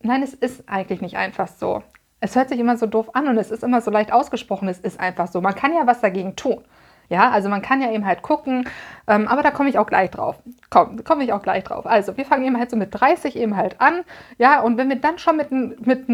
nein, 0.00 0.24
es 0.24 0.34
ist 0.34 0.68
eigentlich 0.68 1.00
nicht 1.00 1.16
einfach 1.16 1.46
so. 1.46 1.84
Es 2.18 2.34
hört 2.34 2.48
sich 2.48 2.58
immer 2.58 2.76
so 2.76 2.86
doof 2.86 3.14
an 3.14 3.28
und 3.28 3.38
es 3.38 3.52
ist 3.52 3.62
immer 3.62 3.80
so 3.80 3.92
leicht 3.92 4.12
ausgesprochen, 4.12 4.66
es 4.66 4.80
ist 4.80 4.98
einfach 4.98 5.28
so. 5.28 5.40
Man 5.40 5.54
kann 5.54 5.72
ja 5.72 5.86
was 5.86 6.00
dagegen 6.00 6.34
tun. 6.34 6.64
Ja, 7.08 7.30
also 7.30 7.48
man 7.48 7.62
kann 7.62 7.80
ja 7.80 7.92
eben 7.92 8.04
halt 8.04 8.22
gucken, 8.22 8.68
ähm, 9.06 9.28
aber 9.28 9.42
da 9.42 9.52
komme 9.52 9.68
ich 9.68 9.78
auch 9.78 9.86
gleich 9.86 10.10
drauf. 10.10 10.42
Komm, 10.70 11.04
komme 11.04 11.22
ich 11.22 11.32
auch 11.32 11.42
gleich 11.42 11.62
drauf. 11.62 11.86
Also 11.86 12.16
wir 12.16 12.24
fangen 12.24 12.44
eben 12.46 12.58
halt 12.58 12.70
so 12.70 12.76
mit 12.76 12.88
30 12.92 13.36
eben 13.36 13.56
halt 13.56 13.80
an. 13.80 14.02
Ja, 14.38 14.60
und 14.60 14.76
wenn 14.76 14.88
wir 14.88 14.96
dann 14.96 15.18
schon 15.18 15.36
mit, 15.36 15.52
mit, 15.86 16.08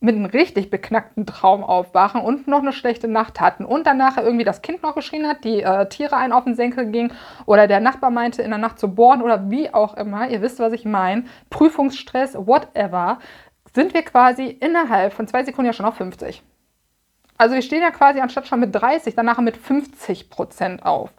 mit 0.00 0.14
einem 0.14 0.26
richtig 0.26 0.70
beknackten 0.70 1.24
Traum 1.24 1.64
aufwachen 1.64 2.20
und 2.20 2.46
noch 2.46 2.60
eine 2.60 2.72
schlechte 2.72 3.08
Nacht 3.08 3.40
hatten 3.40 3.64
und 3.64 3.86
dann 3.86 3.96
nachher 3.96 4.22
irgendwie 4.22 4.44
das 4.44 4.60
Kind 4.60 4.82
noch 4.82 4.94
geschrien 4.94 5.26
hat, 5.26 5.44
die 5.44 5.62
äh, 5.62 5.88
Tiere 5.88 6.16
einen 6.16 6.32
auf 6.32 6.44
den 6.44 6.54
Senkel 6.54 6.86
ging 6.90 7.12
oder 7.46 7.66
der 7.66 7.80
Nachbar 7.80 8.10
meinte, 8.10 8.42
in 8.42 8.50
der 8.50 8.58
Nacht 8.58 8.78
zu 8.78 8.94
bohren 8.94 9.22
oder 9.22 9.50
wie 9.50 9.72
auch 9.72 9.96
immer, 9.96 10.28
ihr 10.28 10.42
wisst, 10.42 10.58
was 10.58 10.72
ich 10.72 10.84
meine, 10.84 11.24
Prüfungsstress, 11.48 12.34
whatever, 12.34 13.18
sind 13.74 13.94
wir 13.94 14.02
quasi 14.02 14.46
innerhalb 14.46 15.12
von 15.12 15.26
zwei 15.26 15.42
Sekunden 15.42 15.66
ja 15.66 15.72
schon 15.72 15.86
auf 15.86 15.96
50. 15.96 16.42
Also 17.36 17.54
wir 17.54 17.62
stehen 17.62 17.82
ja 17.82 17.90
quasi 17.90 18.20
anstatt 18.20 18.46
schon 18.46 18.60
mit 18.60 18.74
30, 18.74 19.14
danach 19.14 19.38
mit 19.38 19.56
50 19.56 20.30
Prozent 20.30 20.84
auf. 20.84 21.10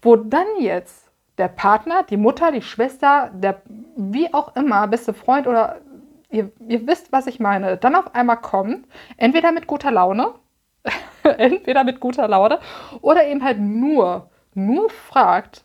Wo 0.00 0.16
dann 0.16 0.46
jetzt 0.58 1.08
der 1.36 1.48
Partner, 1.48 2.02
die 2.02 2.16
Mutter, 2.16 2.50
die 2.52 2.62
Schwester, 2.62 3.30
der 3.32 3.62
wie 3.96 4.32
auch 4.32 4.56
immer, 4.56 4.86
beste 4.88 5.12
Freund 5.12 5.46
oder 5.46 5.76
ihr, 6.30 6.52
ihr 6.66 6.86
wisst, 6.86 7.12
was 7.12 7.26
ich 7.26 7.40
meine, 7.40 7.76
dann 7.76 7.94
auf 7.94 8.14
einmal 8.14 8.40
kommt, 8.40 8.86
entweder 9.16 9.52
mit 9.52 9.66
guter 9.66 9.90
Laune, 9.90 10.34
entweder 11.22 11.84
mit 11.84 12.00
guter 12.00 12.28
Laune 12.28 12.60
oder 13.00 13.26
eben 13.26 13.42
halt 13.42 13.58
nur, 13.58 14.30
nur 14.54 14.90
fragt, 14.90 15.64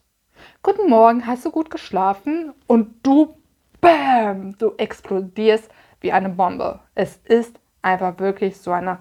guten 0.62 0.90
Morgen, 0.90 1.26
hast 1.26 1.46
du 1.46 1.52
gut 1.52 1.70
geschlafen? 1.70 2.54
Und 2.68 3.06
du, 3.06 3.38
bam, 3.82 4.58
du 4.58 4.74
explodierst 4.78 5.70
wie 6.02 6.12
eine 6.12 6.30
Bombe. 6.30 6.80
Es 6.96 7.18
ist 7.18 7.60
einfach 7.82 8.20
wirklich 8.20 8.58
so 8.58 8.72
eine, 8.72 9.00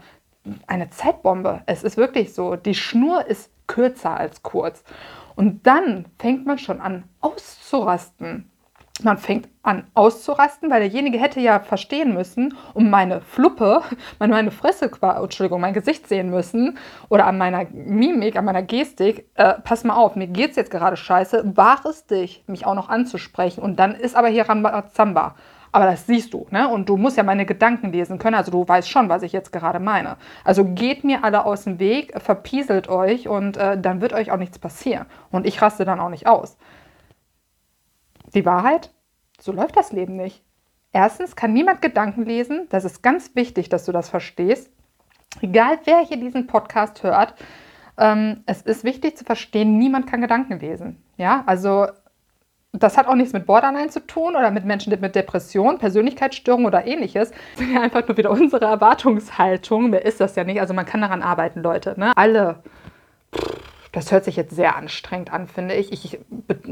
eine 0.66 0.90
Zeitbombe. 0.90 1.62
Es 1.66 1.82
ist 1.82 1.96
wirklich 1.96 2.34
so. 2.34 2.56
Die 2.56 2.74
Schnur 2.74 3.26
ist 3.26 3.50
kürzer 3.66 4.16
als 4.16 4.42
kurz. 4.42 4.84
Und 5.34 5.66
dann 5.66 6.06
fängt 6.18 6.46
man 6.46 6.58
schon 6.58 6.80
an 6.80 7.04
auszurasten. 7.20 8.50
Man 9.00 9.16
fängt 9.16 9.48
an 9.62 9.84
auszurasten, 9.94 10.70
weil 10.70 10.80
derjenige 10.80 11.18
hätte 11.18 11.40
ja 11.40 11.60
verstehen 11.60 12.12
müssen, 12.12 12.54
um 12.74 12.90
meine 12.90 13.22
Fluppe, 13.22 13.80
meine 14.18 14.50
Fresse, 14.50 14.90
Entschuldigung, 15.00 15.62
mein 15.62 15.72
Gesicht 15.72 16.08
sehen 16.08 16.28
müssen 16.28 16.76
oder 17.08 17.26
an 17.26 17.38
meiner 17.38 17.64
Mimik, 17.72 18.36
an 18.36 18.44
meiner 18.44 18.62
Gestik, 18.62 19.30
äh, 19.34 19.54
pass 19.64 19.84
mal 19.84 19.94
auf, 19.94 20.14
mir 20.14 20.26
geht's 20.26 20.56
jetzt 20.56 20.70
gerade 20.70 20.98
scheiße, 20.98 21.56
war 21.56 21.84
es 21.86 22.06
dich, 22.06 22.44
mich 22.46 22.66
auch 22.66 22.74
noch 22.74 22.90
anzusprechen 22.90 23.62
und 23.62 23.78
dann 23.78 23.94
ist 23.94 24.14
aber 24.14 24.28
hier 24.28 24.48
Rambazamba. 24.48 25.36
Aber 25.74 25.86
das 25.86 26.06
siehst 26.06 26.34
du, 26.34 26.46
ne? 26.50 26.68
Und 26.68 26.90
du 26.90 26.98
musst 26.98 27.16
ja 27.16 27.22
meine 27.22 27.46
Gedanken 27.46 27.92
lesen 27.92 28.18
können. 28.18 28.34
Also 28.34 28.50
du 28.50 28.68
weißt 28.68 28.90
schon, 28.90 29.08
was 29.08 29.22
ich 29.22 29.32
jetzt 29.32 29.52
gerade 29.52 29.80
meine. 29.80 30.18
Also 30.44 30.66
geht 30.66 31.02
mir 31.02 31.24
alle 31.24 31.46
aus 31.46 31.64
dem 31.64 31.78
Weg, 31.78 32.12
verpieselt 32.20 32.90
euch 32.90 33.26
und 33.26 33.56
äh, 33.56 33.80
dann 33.80 34.02
wird 34.02 34.12
euch 34.12 34.30
auch 34.30 34.36
nichts 34.36 34.58
passieren. 34.58 35.06
Und 35.30 35.46
ich 35.46 35.62
raste 35.62 35.86
dann 35.86 35.98
auch 35.98 36.10
nicht 36.10 36.26
aus. 36.26 36.58
Die 38.34 38.46
Wahrheit? 38.46 38.90
So 39.40 39.52
läuft 39.52 39.76
das 39.76 39.92
Leben 39.92 40.16
nicht. 40.16 40.42
Erstens 40.92 41.36
kann 41.36 41.52
niemand 41.52 41.82
Gedanken 41.82 42.24
lesen. 42.24 42.66
Das 42.70 42.84
ist 42.84 43.02
ganz 43.02 43.34
wichtig, 43.34 43.68
dass 43.68 43.84
du 43.84 43.92
das 43.92 44.08
verstehst. 44.08 44.70
Egal 45.40 45.78
wer 45.84 46.00
hier 46.00 46.18
diesen 46.18 46.46
Podcast 46.46 47.02
hört, 47.02 47.34
ähm, 47.98 48.42
es 48.46 48.62
ist 48.62 48.84
wichtig 48.84 49.16
zu 49.16 49.24
verstehen, 49.24 49.78
niemand 49.78 50.06
kann 50.06 50.20
Gedanken 50.20 50.60
lesen. 50.60 51.02
Ja, 51.16 51.42
also 51.46 51.86
das 52.72 52.96
hat 52.96 53.06
auch 53.06 53.14
nichts 53.14 53.32
mit 53.32 53.46
Borderline 53.46 53.88
zu 53.88 54.00
tun 54.06 54.34
oder 54.34 54.50
mit 54.50 54.64
Menschen 54.64 54.98
mit 54.98 55.14
Depression, 55.14 55.78
Persönlichkeitsstörung 55.78 56.64
oder 56.64 56.86
ähnliches. 56.86 57.30
Das 57.56 57.66
ist 57.66 57.72
ja 57.72 57.82
einfach 57.82 58.06
nur 58.08 58.16
wieder 58.16 58.30
unsere 58.30 58.64
Erwartungshaltung. 58.64 59.90
Mehr 59.90 60.04
ist 60.04 60.20
das 60.20 60.36
ja 60.36 60.44
nicht. 60.44 60.60
Also 60.60 60.72
man 60.72 60.86
kann 60.86 61.02
daran 61.02 61.22
arbeiten, 61.22 61.62
Leute. 61.62 61.94
Ne? 61.98 62.12
Alle. 62.16 62.62
Das 63.92 64.10
hört 64.10 64.24
sich 64.24 64.36
jetzt 64.36 64.56
sehr 64.56 64.74
anstrengend 64.74 65.32
an, 65.32 65.46
finde 65.46 65.74
ich. 65.74 65.92
ich. 65.92 66.18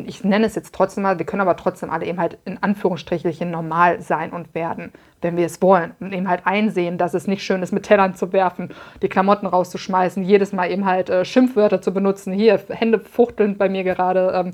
Ich 0.07 0.25
nenne 0.25 0.47
es 0.47 0.55
jetzt 0.55 0.75
trotzdem 0.75 1.03
mal, 1.03 1.19
wir 1.19 1.27
können 1.27 1.43
aber 1.43 1.57
trotzdem 1.57 1.91
alle 1.91 2.07
eben 2.07 2.19
halt 2.19 2.39
in 2.47 2.63
Anführungsstrichen 2.63 3.51
normal 3.51 4.01
sein 4.01 4.33
und 4.33 4.55
werden, 4.55 4.91
wenn 5.21 5.37
wir 5.37 5.45
es 5.45 5.61
wollen. 5.61 5.93
Und 6.01 6.15
eben 6.15 6.29
halt 6.29 6.47
einsehen, 6.47 6.97
dass 6.97 7.13
es 7.13 7.27
nicht 7.27 7.45
schön 7.45 7.63
ist, 7.63 7.73
mit 7.73 7.85
Tellern 7.85 8.15
zu 8.15 8.33
werfen, 8.33 8.71
die 9.03 9.09
Klamotten 9.11 9.47
rauszuschmeißen, 9.47 10.23
jedes 10.23 10.53
Mal 10.53 10.71
eben 10.71 10.87
halt 10.87 11.11
äh, 11.11 11.27
Schimpfwörter 11.27 11.83
zu 11.83 11.93
benutzen. 11.93 12.33
Hier, 12.33 12.59
Hände 12.71 13.01
fuchtelnd 13.01 13.59
bei 13.59 13.69
mir 13.69 13.85
gerade. 13.85 14.33
Ähm, 14.35 14.53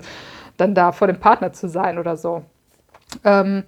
dann 0.57 0.75
da 0.75 0.93
vor 0.93 1.07
dem 1.07 1.21
Partner 1.21 1.53
zu 1.53 1.69
sein 1.69 1.99
oder 1.99 2.17
so. 2.17 2.43
Ähm, 3.25 3.65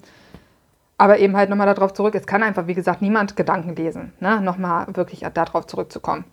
aber 0.96 1.18
eben 1.18 1.36
halt 1.36 1.48
nochmal 1.48 1.72
darauf 1.72 1.92
zurück, 1.92 2.14
es 2.14 2.26
kann 2.26 2.42
einfach, 2.42 2.66
wie 2.66 2.74
gesagt, 2.74 3.02
niemand 3.02 3.36
Gedanken 3.36 3.76
lesen. 3.76 4.12
Ne? 4.18 4.40
Nochmal 4.40 4.86
wirklich 4.96 5.24
darauf 5.32 5.66
zurückzukommen. 5.66 6.24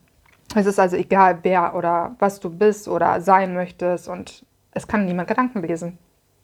Es 0.53 0.65
ist 0.65 0.79
also 0.79 0.95
egal, 0.95 1.39
wer 1.41 1.75
oder 1.75 2.15
was 2.19 2.39
du 2.39 2.49
bist 2.49 2.87
oder 2.87 3.19
sein 3.21 3.53
möchtest 3.53 4.07
und 4.07 4.45
es 4.71 4.87
kann 4.87 5.05
niemand 5.05 5.27
Gedanken 5.27 5.61
lesen. 5.61 5.97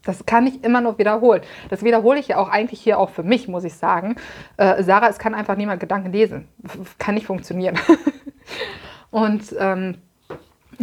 Das 0.03 0.25
kann 0.25 0.47
ich 0.47 0.63
immer 0.63 0.81
noch 0.81 0.97
wiederholen. 0.97 1.41
Das 1.69 1.83
wiederhole 1.83 2.19
ich 2.19 2.29
ja 2.29 2.37
auch 2.37 2.49
eigentlich 2.49 2.81
hier 2.81 2.97
auch 2.97 3.11
für 3.11 3.21
mich, 3.21 3.47
muss 3.47 3.63
ich 3.63 3.75
sagen. 3.75 4.15
Äh, 4.57 4.81
Sarah, 4.81 5.09
es 5.09 5.19
kann 5.19 5.35
einfach 5.35 5.55
niemand 5.55 5.79
Gedanken 5.79 6.11
lesen. 6.11 6.47
Kann 6.97 7.13
nicht 7.13 7.27
funktionieren. 7.27 7.77
und 9.11 9.55
ähm, 9.59 9.97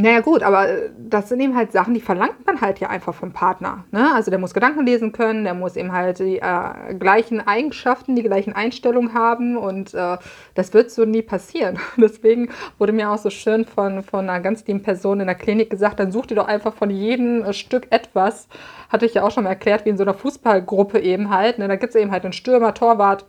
Naja 0.01 0.21
gut, 0.21 0.45
aber 0.45 0.69
äh, 0.69 0.91
das 0.97 1.29
sind 1.29 1.41
eben 1.41 1.57
halt 1.57 1.73
Sachen, 1.73 1.93
die 1.93 2.01
verlangt 2.01 2.47
man 2.47 2.61
halt 2.61 2.79
ja 2.79 2.89
einfach 2.89 3.15
vom 3.15 3.33
Partner. 3.33 3.85
Ne? 3.91 4.15
Also 4.15 4.31
der 4.31 4.39
muss 4.39 4.55
Gedanken 4.55 4.87
lesen 4.87 5.11
können, 5.11 5.43
der 5.43 5.55
muss 5.55 5.75
eben 5.75 5.91
halt 5.91 6.21
die 6.21 6.39
äh, 6.39 6.95
gleichen 6.97 7.45
Eigenschaften, 7.45 8.15
die 8.15 8.23
gleichen 8.23 8.53
Einstellungen 8.53 9.13
haben 9.13 9.57
und 9.57 9.95
äh, 9.95 10.17
das 10.55 10.73
wird 10.73 10.93
so 10.93 11.05
nie 11.05 11.23
passieren. 11.23 11.81
Deswegen 11.97 12.51
wurde 12.79 12.93
mir 12.93 13.11
auch 13.11 13.19
so 13.19 13.29
schön 13.29 13.65
von, 13.65 14.05
von 14.05 14.31
einer 14.31 14.39
ganz 14.41 14.65
lieben 14.69 14.83
Person 14.83 15.19
in 15.19 15.27
der 15.27 15.35
Klinik 15.35 15.69
gesagt, 15.69 15.99
dann 15.99 16.13
such 16.13 16.27
dir 16.27 16.37
doch 16.37 16.47
einfach 16.47 16.75
von 16.75 16.91
jedem 16.91 17.43
äh, 17.43 17.53
Stück 17.53 17.89
etwas. 17.91 18.47
Hatte 18.91 19.05
ich 19.05 19.15
ja 19.15 19.25
auch 19.25 19.33
schon 19.33 19.43
mal 19.45 19.51
erklärt, 19.51 19.85
wie 19.85 19.91
in 19.91 19.97
so 19.99 20.05
einer 20.05 20.15
Fußballgruppe 20.15 21.01
eben 21.01 21.31
halt. 21.31 21.59
Ne? 21.59 21.67
Da 21.67 21.75
gibt 21.75 21.93
es 21.93 22.01
eben 22.01 22.13
halt 22.13 22.23
einen 22.23 22.33
Stürmer, 22.33 22.73
Torwart, 22.73 23.27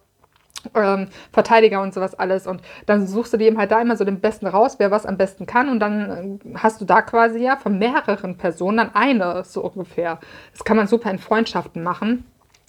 ähm, 0.74 1.08
Verteidiger 1.32 1.82
und 1.82 1.93
sowas 1.93 2.15
alles. 2.15 2.48
Und 2.48 2.62
dann 2.86 3.08
suchst 3.08 3.34
du 3.34 3.38
dir 3.38 3.48
eben 3.48 3.58
halt 3.58 3.72
da 3.72 3.82
immer 3.82 3.95
so 3.95 4.06
den 4.06 4.19
Besten 4.19 4.48
raus, 4.48 4.76
wer 4.78 4.91
was 4.91 5.06
am 5.06 5.17
besten 5.17 5.45
kann. 5.45 5.69
Und 5.69 5.80
dann 5.80 6.39
äh, 6.43 6.58
hast 6.58 6.82
du 6.82 6.86
da 6.86 7.02
quasi 7.02 7.39
ja 7.39 7.56
von 7.58 7.78
mehreren 7.78 8.38
Personen 8.38 8.78
dann 8.78 8.95
eine, 8.95 9.43
so 9.43 9.62
ungefähr. 9.62 10.19
Das 10.52 10.63
kann 10.63 10.78
man 10.78 10.88
super 10.88 11.12
in 11.12 11.19
Freundschaften 11.19 11.84
machen. 11.84 12.26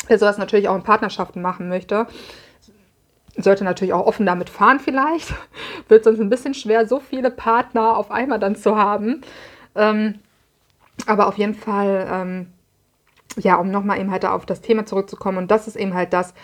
Wer 0.07 0.19
sowas 0.19 0.39
natürlich 0.39 0.69
auch 0.69 0.77
in 0.77 0.83
Partnerschaften 0.83 1.43
machen 1.43 1.69
möchte, 1.69 2.07
sollte 3.37 3.65
natürlich 3.65 3.93
auch 3.93 4.07
offen 4.07 4.27
damit 4.27 4.51
fahren 4.51 4.81
vielleicht. 4.81 5.35
Wird 5.89 6.05
sonst 6.05 6.21
ein 6.21 6.31
bisschen 6.31 6.55
schwer, 6.55 6.87
so 6.87 7.01
viele 7.01 7.31
Partner 7.31 7.97
auf 7.97 8.11
einmal 8.11 8.39
dann 8.39 8.57
zu 8.57 8.77
haben. 8.77 9.23
Ähm, 9.75 10.21
aber 11.07 11.29
auf 11.29 11.39
jeden 11.39 11.55
Fall, 11.55 12.07
ähm, 12.11 12.53
ja, 13.37 13.57
um 13.57 13.71
nochmal 13.71 14.01
eben 14.01 14.11
halt 14.11 14.25
auf 14.27 14.47
das 14.47 14.61
Thema 14.61 14.87
zurückzukommen. 14.87 15.39
Und 15.39 15.51
das 15.51 15.69
ist 15.69 15.77
eben 15.77 15.95
halt 15.95 16.13
das, 16.13 16.35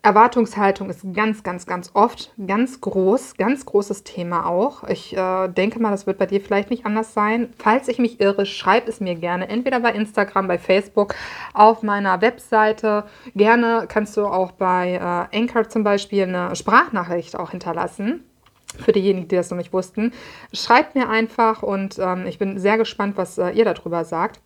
Erwartungshaltung 0.00 0.90
ist 0.90 1.02
ganz, 1.12 1.42
ganz, 1.42 1.66
ganz 1.66 1.90
oft 1.92 2.32
ganz 2.46 2.80
groß, 2.80 3.34
ganz 3.36 3.66
großes 3.66 4.04
Thema 4.04 4.46
auch. 4.46 4.84
Ich 4.84 5.16
äh, 5.16 5.48
denke 5.48 5.80
mal, 5.80 5.90
das 5.90 6.06
wird 6.06 6.18
bei 6.18 6.26
dir 6.26 6.40
vielleicht 6.40 6.70
nicht 6.70 6.86
anders 6.86 7.14
sein. 7.14 7.52
Falls 7.58 7.88
ich 7.88 7.98
mich 7.98 8.20
irre, 8.20 8.46
schreib 8.46 8.86
es 8.86 9.00
mir 9.00 9.16
gerne, 9.16 9.48
entweder 9.48 9.80
bei 9.80 9.90
Instagram, 9.92 10.46
bei 10.46 10.58
Facebook, 10.58 11.16
auf 11.52 11.82
meiner 11.82 12.20
Webseite. 12.20 13.04
Gerne 13.34 13.86
kannst 13.88 14.16
du 14.16 14.26
auch 14.26 14.52
bei 14.52 14.94
äh, 14.94 15.36
Anchor 15.36 15.68
zum 15.68 15.82
Beispiel 15.82 16.22
eine 16.22 16.54
Sprachnachricht 16.54 17.36
auch 17.36 17.50
hinterlassen. 17.50 18.24
Für 18.78 18.92
diejenigen, 18.92 19.26
die 19.26 19.36
das 19.36 19.50
noch 19.50 19.58
nicht 19.58 19.72
wussten. 19.72 20.12
Schreibt 20.52 20.94
mir 20.94 21.08
einfach 21.08 21.62
und 21.62 21.98
ähm, 21.98 22.26
ich 22.26 22.38
bin 22.38 22.58
sehr 22.58 22.78
gespannt, 22.78 23.16
was 23.16 23.36
äh, 23.38 23.50
ihr 23.50 23.64
darüber 23.64 24.04
sagt. 24.04 24.40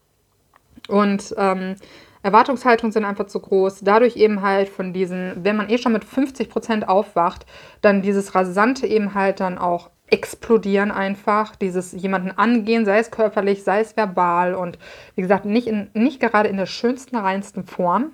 Und 0.88 1.34
ähm, 1.36 1.76
Erwartungshaltungen 2.22 2.92
sind 2.92 3.04
einfach 3.04 3.26
zu 3.26 3.40
groß. 3.40 3.80
Dadurch 3.80 4.16
eben 4.16 4.42
halt 4.42 4.68
von 4.68 4.92
diesen, 4.92 5.44
wenn 5.44 5.56
man 5.56 5.68
eh 5.68 5.78
schon 5.78 5.92
mit 5.92 6.04
50 6.04 6.48
Prozent 6.48 6.88
aufwacht, 6.88 7.46
dann 7.80 8.02
dieses 8.02 8.34
rasante 8.34 8.86
eben 8.86 9.14
halt 9.14 9.40
dann 9.40 9.58
auch 9.58 9.90
explodieren 10.06 10.90
einfach, 10.90 11.56
dieses 11.56 11.92
jemanden 11.92 12.32
angehen, 12.32 12.84
sei 12.84 12.98
es 12.98 13.10
körperlich, 13.10 13.64
sei 13.64 13.80
es 13.80 13.96
verbal 13.96 14.54
und 14.54 14.78
wie 15.14 15.22
gesagt, 15.22 15.46
nicht, 15.46 15.66
in, 15.66 15.90
nicht 15.94 16.20
gerade 16.20 16.50
in 16.50 16.58
der 16.58 16.66
schönsten, 16.66 17.16
reinsten 17.16 17.64
Form, 17.64 18.12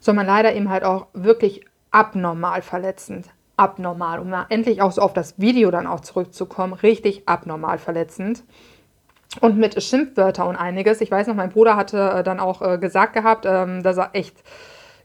sondern 0.00 0.26
leider 0.26 0.52
eben 0.54 0.68
halt 0.68 0.82
auch 0.82 1.06
wirklich 1.14 1.64
abnormal 1.92 2.60
verletzend. 2.60 3.28
Abnormal, 3.56 4.18
um 4.18 4.34
endlich 4.48 4.82
auch 4.82 4.90
so 4.90 5.00
auf 5.00 5.12
das 5.12 5.38
Video 5.38 5.70
dann 5.70 5.86
auch 5.86 6.00
zurückzukommen, 6.00 6.72
richtig 6.72 7.28
abnormal 7.28 7.78
verletzend 7.78 8.42
und 9.40 9.58
mit 9.58 9.82
Schimpfwörter 9.82 10.46
und 10.46 10.56
einiges. 10.56 11.00
Ich 11.00 11.10
weiß 11.10 11.26
noch, 11.26 11.34
mein 11.34 11.50
Bruder 11.50 11.76
hatte 11.76 11.98
äh, 12.16 12.22
dann 12.22 12.40
auch 12.40 12.62
äh, 12.62 12.78
gesagt 12.78 13.14
gehabt, 13.14 13.46
ähm, 13.46 13.82
dass 13.82 13.96
er 13.96 14.10
echt 14.12 14.36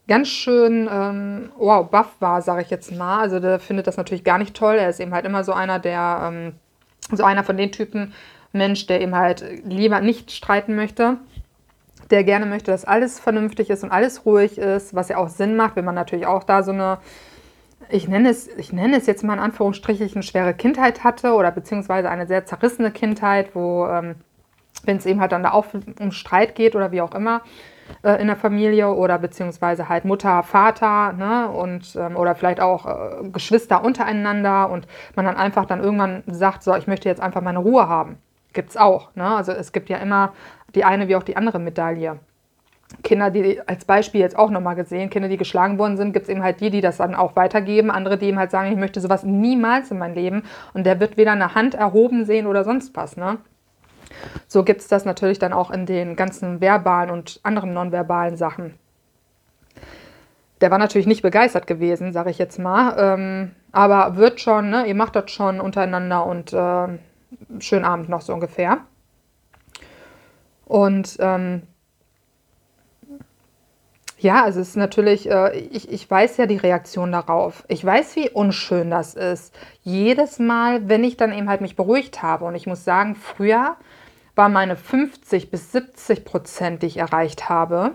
ganz 0.07 0.27
schön, 0.27 0.89
ähm, 0.91 1.51
wow, 1.57 1.89
buff 1.89 2.15
war, 2.19 2.41
sage 2.41 2.63
ich 2.63 2.69
jetzt 2.69 2.91
mal. 2.91 3.19
Also 3.21 3.39
der 3.39 3.59
findet 3.59 3.87
das 3.87 3.97
natürlich 3.97 4.23
gar 4.23 4.37
nicht 4.37 4.55
toll. 4.55 4.75
Er 4.75 4.89
ist 4.89 4.99
eben 4.99 5.13
halt 5.13 5.25
immer 5.25 5.43
so 5.43 5.53
einer, 5.53 5.79
der, 5.79 6.31
ähm, 6.31 6.53
so 7.11 7.23
einer 7.23 7.43
von 7.43 7.57
den 7.57 7.71
Typen 7.71 8.13
Mensch, 8.51 8.87
der 8.87 9.01
eben 9.01 9.15
halt 9.15 9.45
lieber 9.63 10.01
nicht 10.01 10.31
streiten 10.31 10.75
möchte. 10.75 11.17
Der 12.09 12.23
gerne 12.23 12.47
möchte, 12.47 12.71
dass 12.71 12.85
alles 12.85 13.19
vernünftig 13.19 13.69
ist 13.69 13.83
und 13.83 13.91
alles 13.91 14.25
ruhig 14.25 14.57
ist, 14.57 14.95
was 14.95 15.09
ja 15.09 15.17
auch 15.17 15.29
Sinn 15.29 15.55
macht, 15.55 15.75
wenn 15.75 15.85
man 15.85 15.93
natürlich 15.93 16.25
auch 16.25 16.43
da 16.43 16.63
so 16.63 16.71
eine 16.71 16.97
ich 17.89 18.07
nenne 18.07 18.29
es, 18.29 18.47
ich 18.57 18.71
nenne 18.71 18.97
es 18.97 19.07
jetzt 19.07 19.23
mal 19.23 19.33
in 19.33 19.39
Anführungsstrichen, 19.39 20.09
eine 20.13 20.23
schwere 20.23 20.53
Kindheit 20.53 21.03
hatte 21.03 21.33
oder 21.33 21.51
beziehungsweise 21.51 22.09
eine 22.09 22.27
sehr 22.27 22.45
zerrissene 22.45 22.91
Kindheit, 22.91 23.55
wo, 23.55 23.87
ähm, 23.87 24.15
wenn 24.83 24.97
es 24.97 25.05
eben 25.05 25.19
halt 25.19 25.31
dann 25.31 25.43
da 25.43 25.51
auch 25.51 25.65
um 25.99 26.11
Streit 26.11 26.55
geht 26.55 26.75
oder 26.75 26.91
wie 26.91 27.01
auch 27.01 27.13
immer 27.13 27.41
äh, 28.03 28.21
in 28.21 28.27
der 28.27 28.35
Familie 28.35 28.93
oder 28.93 29.17
beziehungsweise 29.17 29.89
halt 29.89 30.05
Mutter, 30.05 30.43
Vater 30.43 31.13
ne, 31.13 31.49
und 31.49 31.95
ähm, 31.95 32.15
oder 32.15 32.35
vielleicht 32.35 32.59
auch 32.59 32.85
äh, 32.85 33.29
Geschwister 33.29 33.83
untereinander 33.83 34.69
und 34.69 34.87
man 35.15 35.25
dann 35.25 35.37
einfach 35.37 35.65
dann 35.65 35.81
irgendwann 35.81 36.23
sagt, 36.27 36.63
so, 36.63 36.75
ich 36.75 36.87
möchte 36.87 37.09
jetzt 37.09 37.21
einfach 37.21 37.41
meine 37.41 37.59
Ruhe 37.59 37.87
haben. 37.87 38.17
Gibt 38.53 38.69
es 38.69 38.77
auch. 38.77 39.15
Ne? 39.15 39.35
Also 39.35 39.51
es 39.51 39.71
gibt 39.71 39.89
ja 39.89 39.97
immer 39.97 40.33
die 40.75 40.83
eine 40.83 41.07
wie 41.07 41.15
auch 41.15 41.23
die 41.23 41.37
andere 41.37 41.59
Medaille. 41.59 42.19
Kinder, 43.03 43.31
die 43.31 43.61
als 43.67 43.85
Beispiel 43.85 44.21
jetzt 44.21 44.37
auch 44.37 44.49
nochmal 44.49 44.75
gesehen, 44.75 45.09
Kinder, 45.09 45.29
die 45.29 45.37
geschlagen 45.37 45.77
worden 45.77 45.97
sind, 45.97 46.13
gibt 46.13 46.23
es 46.23 46.29
eben 46.29 46.43
halt 46.43 46.59
die, 46.59 46.69
die 46.69 46.81
das 46.81 46.97
dann 46.97 47.15
auch 47.15 47.35
weitergeben, 47.35 47.91
andere, 47.91 48.17
die 48.17 48.27
eben 48.27 48.39
halt 48.39 48.51
sagen, 48.51 48.71
ich 48.71 48.77
möchte 48.77 48.99
sowas 48.99 49.23
niemals 49.23 49.91
in 49.91 49.97
mein 49.97 50.15
Leben 50.15 50.43
und 50.73 50.85
der 50.85 50.99
wird 50.99 51.17
weder 51.17 51.31
eine 51.31 51.55
Hand 51.55 51.75
erhoben 51.75 52.25
sehen 52.25 52.47
oder 52.47 52.63
sonst 52.63 52.95
was. 52.95 53.17
Ne? 53.17 53.37
So 54.47 54.63
gibt 54.63 54.81
es 54.81 54.87
das 54.87 55.05
natürlich 55.05 55.39
dann 55.39 55.53
auch 55.53 55.71
in 55.71 55.85
den 55.85 56.15
ganzen 56.15 56.61
verbalen 56.61 57.09
und 57.09 57.39
anderen 57.43 57.73
nonverbalen 57.73 58.35
Sachen. 58.35 58.75
Der 60.61 60.71
war 60.71 60.77
natürlich 60.77 61.07
nicht 61.07 61.21
begeistert 61.21 61.67
gewesen, 61.67 62.11
sage 62.11 62.31
ich 62.31 62.37
jetzt 62.37 62.59
mal, 62.59 62.95
ähm, 62.97 63.51
aber 63.71 64.17
wird 64.17 64.41
schon, 64.41 64.69
ne? 64.69 64.85
ihr 64.87 64.95
macht 64.95 65.15
das 65.15 65.31
schon 65.31 65.61
untereinander 65.61 66.25
und 66.25 66.51
äh, 66.51 66.87
schönen 67.59 67.85
Abend 67.85 68.09
noch 68.09 68.21
so 68.21 68.33
ungefähr. 68.33 68.79
Und 70.65 71.17
ähm, 71.19 71.63
ja, 74.21 74.47
es 74.47 74.55
ist 74.55 74.75
natürlich, 74.75 75.29
äh, 75.29 75.57
ich, 75.57 75.91
ich 75.91 76.09
weiß 76.09 76.37
ja 76.37 76.45
die 76.45 76.57
Reaktion 76.57 77.11
darauf. 77.11 77.63
Ich 77.67 77.83
weiß, 77.83 78.15
wie 78.17 78.29
unschön 78.29 78.91
das 78.91 79.15
ist. 79.15 79.55
Jedes 79.81 80.39
Mal, 80.39 80.89
wenn 80.89 81.03
ich 81.03 81.17
dann 81.17 81.31
eben 81.31 81.49
halt 81.49 81.61
mich 81.61 81.75
beruhigt 81.75 82.21
habe. 82.21 82.45
Und 82.45 82.55
ich 82.55 82.67
muss 82.67 82.83
sagen, 82.83 83.15
früher 83.15 83.77
war 84.35 84.49
meine 84.49 84.75
50 84.75 85.51
bis 85.51 85.71
70 85.71 86.25
Prozent, 86.25 86.81
die 86.81 86.87
ich 86.87 86.97
erreicht 86.97 87.49
habe, 87.49 87.91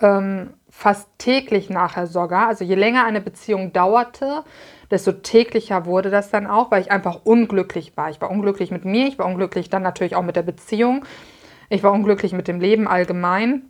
ähm, 0.00 0.50
fast 0.68 1.08
täglich 1.18 1.70
nachher 1.70 2.06
sogar. 2.06 2.48
Also 2.48 2.64
je 2.64 2.74
länger 2.74 3.04
eine 3.04 3.20
Beziehung 3.20 3.72
dauerte, 3.72 4.44
desto 4.90 5.12
täglicher 5.12 5.86
wurde 5.86 6.10
das 6.10 6.30
dann 6.30 6.46
auch, 6.46 6.70
weil 6.70 6.82
ich 6.82 6.90
einfach 6.90 7.20
unglücklich 7.24 7.96
war. 7.96 8.10
Ich 8.10 8.20
war 8.20 8.30
unglücklich 8.30 8.70
mit 8.70 8.84
mir, 8.84 9.06
ich 9.06 9.18
war 9.18 9.26
unglücklich 9.26 9.70
dann 9.70 9.82
natürlich 9.82 10.16
auch 10.16 10.22
mit 10.22 10.36
der 10.36 10.42
Beziehung. 10.42 11.04
Ich 11.68 11.84
war 11.84 11.92
unglücklich 11.92 12.32
mit 12.32 12.48
dem 12.48 12.60
Leben 12.60 12.88
allgemein 12.88 13.69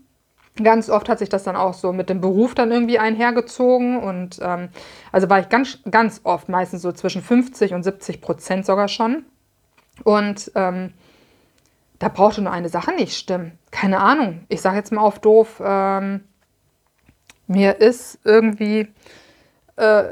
ganz 0.65 0.91
oft 0.91 1.09
hat 1.09 1.19
sich 1.19 1.29
das 1.29 1.45
dann 1.45 1.57
auch 1.57 1.75
so 1.75 1.93
mit 1.93 2.09
dem 2.11 2.21
Beruf 2.21 2.55
dann 2.55 2.71
irgendwie 2.71 2.99
einhergezogen. 2.99 3.99
Und 3.99 4.39
ähm, 4.43 4.69
also 5.13 5.29
war 5.29 5.41
ich 5.41 5.49
ganz, 5.49 5.79
ganz 5.91 6.21
oft, 6.25 6.49
meistens 6.49 6.83
so 6.83 6.93
zwischen 6.93 7.23
50 7.23 7.75
und 7.75 7.83
70 7.83 8.21
Prozent 8.21 8.67
sogar 8.67 8.89
schon. 8.89 9.25
Und 10.05 10.51
ähm, 10.55 10.93
da 11.99 12.09
brauchte 12.09 12.43
nur 12.43 12.53
eine 12.53 12.69
Sache 12.69 12.93
nicht 12.93 13.17
stimmen. 13.17 13.59
Keine 13.71 14.01
Ahnung. 14.01 14.45
Ich 14.49 14.63
sage 14.63 14.77
jetzt 14.77 14.91
mal 14.91 15.03
auf 15.03 15.19
doof, 15.19 15.63
ähm, 15.65 16.25
mir 17.47 17.81
ist 17.81 18.19
irgendwie, 18.25 18.89
äh, 19.77 20.05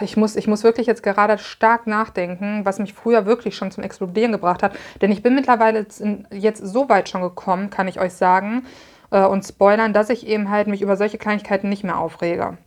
ich, 0.00 0.16
muss, 0.16 0.36
ich 0.36 0.46
muss 0.46 0.64
wirklich 0.64 0.86
jetzt 0.86 1.02
gerade 1.02 1.38
stark 1.38 1.86
nachdenken, 1.86 2.64
was 2.64 2.78
mich 2.78 2.94
früher 2.94 3.26
wirklich 3.26 3.56
schon 3.56 3.70
zum 3.70 3.84
Explodieren 3.84 4.32
gebracht 4.32 4.62
hat. 4.62 4.72
Denn 5.00 5.12
ich 5.12 5.22
bin 5.22 5.34
mittlerweile 5.34 5.80
jetzt, 5.80 6.02
jetzt 6.30 6.64
so 6.64 6.88
weit 6.88 7.08
schon 7.08 7.22
gekommen, 7.22 7.70
kann 7.70 7.88
ich 7.88 8.00
euch 8.00 8.14
sagen, 8.14 8.64
äh, 9.12 9.24
und 9.24 9.44
spoilern, 9.44 9.92
dass 9.92 10.10
ich 10.10 10.26
eben 10.26 10.50
halt 10.50 10.66
mich 10.66 10.82
über 10.82 10.96
solche 10.96 11.18
Kleinigkeiten 11.18 11.68
nicht 11.68 11.84
mehr 11.84 11.98
aufrege. 11.98 12.58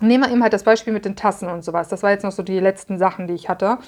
Nehmen 0.00 0.24
wir 0.24 0.30
eben 0.30 0.42
halt 0.42 0.52
das 0.52 0.64
Beispiel 0.64 0.92
mit 0.92 1.04
den 1.04 1.16
Tassen 1.16 1.48
und 1.48 1.64
sowas. 1.64 1.88
Das 1.88 2.02
war 2.02 2.10
jetzt 2.10 2.24
noch 2.24 2.32
so 2.32 2.42
die 2.42 2.60
letzten 2.60 2.98
Sachen, 2.98 3.26
die 3.26 3.34
ich 3.34 3.48
hatte. 3.48 3.78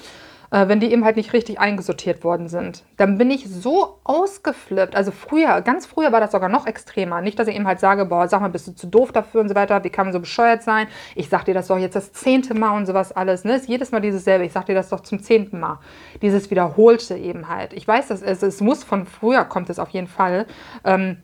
Äh, 0.51 0.67
wenn 0.67 0.79
die 0.79 0.91
eben 0.91 1.03
halt 1.03 1.17
nicht 1.17 1.33
richtig 1.33 1.59
eingesortiert 1.59 2.23
worden 2.23 2.47
sind, 2.47 2.83
dann 2.97 3.17
bin 3.17 3.31
ich 3.31 3.49
so 3.49 3.99
ausgeflippt. 4.03 4.95
Also 4.95 5.11
früher, 5.11 5.61
ganz 5.61 5.85
früher 5.85 6.11
war 6.11 6.21
das 6.21 6.31
sogar 6.31 6.49
noch 6.49 6.67
extremer. 6.67 7.21
Nicht, 7.21 7.39
dass 7.39 7.47
ich 7.47 7.55
eben 7.55 7.67
halt 7.67 7.79
sage, 7.79 8.05
boah, 8.05 8.27
sag 8.27 8.41
mal, 8.41 8.49
bist 8.49 8.67
du 8.67 8.71
zu 8.73 8.87
doof 8.87 9.11
dafür 9.11 9.41
und 9.41 9.49
so 9.49 9.55
weiter. 9.55 9.83
Wie 9.83 9.89
kann 9.89 10.05
man 10.05 10.13
so 10.13 10.19
bescheuert 10.19 10.63
sein? 10.63 10.87
Ich 11.15 11.29
sag 11.29 11.45
dir 11.45 11.53
das 11.53 11.67
doch 11.67 11.77
jetzt 11.77 11.95
das 11.95 12.13
zehnte 12.13 12.53
Mal 12.53 12.77
und 12.77 12.85
sowas 12.85 13.11
alles. 13.11 13.43
Ne? 13.43 13.55
Ist 13.55 13.67
jedes 13.67 13.91
Mal 13.91 14.01
dieses 14.01 14.23
selbe. 14.23 14.45
Ich 14.45 14.53
sag 14.53 14.65
dir 14.67 14.75
das 14.75 14.89
doch 14.89 15.01
zum 15.01 15.21
zehnten 15.21 15.59
Mal. 15.59 15.79
Dieses 16.21 16.49
Wiederholte 16.51 17.17
eben 17.17 17.49
halt. 17.49 17.73
Ich 17.73 17.87
weiß, 17.87 18.07
dass 18.07 18.21
es, 18.21 18.43
es 18.43 18.61
muss 18.61 18.83
von 18.83 19.05
früher 19.05 19.43
kommt 19.45 19.69
es 19.69 19.79
auf 19.79 19.89
jeden 19.89 20.07
Fall. 20.07 20.45
Ähm, 20.83 21.17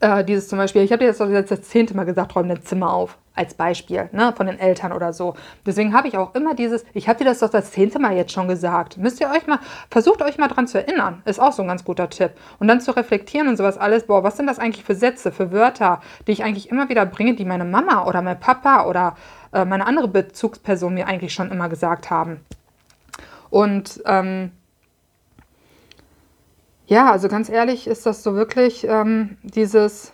äh, 0.00 0.24
dieses 0.24 0.48
zum 0.48 0.58
Beispiel, 0.58 0.82
ich 0.82 0.92
habe 0.92 1.04
dir 1.04 1.12
das 1.12 1.18
jetzt 1.30 1.50
das 1.50 1.62
zehnte 1.62 1.96
Mal 1.96 2.04
gesagt, 2.04 2.36
räum 2.36 2.48
dein 2.48 2.62
Zimmer 2.62 2.92
auf, 2.92 3.18
als 3.34 3.54
Beispiel, 3.54 4.08
ne, 4.12 4.32
von 4.36 4.46
den 4.46 4.58
Eltern 4.58 4.92
oder 4.92 5.12
so. 5.12 5.34
Deswegen 5.64 5.94
habe 5.94 6.08
ich 6.08 6.16
auch 6.16 6.34
immer 6.34 6.54
dieses, 6.54 6.84
ich 6.94 7.08
habe 7.08 7.18
dir 7.18 7.24
das 7.24 7.38
doch 7.38 7.50
das 7.50 7.72
zehnte 7.72 7.98
Mal 7.98 8.16
jetzt 8.16 8.32
schon 8.32 8.48
gesagt. 8.48 8.98
Müsst 8.98 9.20
ihr 9.20 9.30
euch 9.30 9.46
mal, 9.46 9.58
versucht 9.90 10.22
euch 10.22 10.38
mal 10.38 10.48
dran 10.48 10.66
zu 10.66 10.78
erinnern. 10.78 11.22
Ist 11.24 11.40
auch 11.40 11.52
so 11.52 11.62
ein 11.62 11.68
ganz 11.68 11.84
guter 11.84 12.10
Tipp. 12.10 12.32
Und 12.58 12.68
dann 12.68 12.80
zu 12.80 12.92
reflektieren 12.92 13.48
und 13.48 13.56
sowas 13.56 13.78
alles, 13.78 14.04
boah, 14.04 14.22
was 14.22 14.36
sind 14.36 14.46
das 14.46 14.58
eigentlich 14.58 14.84
für 14.84 14.94
Sätze, 14.94 15.32
für 15.32 15.52
Wörter, 15.52 16.00
die 16.26 16.32
ich 16.32 16.44
eigentlich 16.44 16.70
immer 16.70 16.88
wieder 16.88 17.06
bringe, 17.06 17.34
die 17.34 17.44
meine 17.44 17.64
Mama 17.64 18.04
oder 18.06 18.20
mein 18.22 18.38
Papa 18.38 18.84
oder 18.84 19.16
äh, 19.52 19.64
meine 19.64 19.86
andere 19.86 20.08
Bezugsperson 20.08 20.94
mir 20.94 21.06
eigentlich 21.06 21.32
schon 21.32 21.50
immer 21.50 21.68
gesagt 21.68 22.10
haben. 22.10 22.40
Und 23.50 24.02
ähm, 24.06 24.52
ja, 26.90 27.12
also 27.12 27.28
ganz 27.28 27.48
ehrlich 27.48 27.86
ist 27.86 28.04
das 28.04 28.24
so 28.24 28.34
wirklich 28.34 28.84
ähm, 28.84 29.36
dieses, 29.44 30.12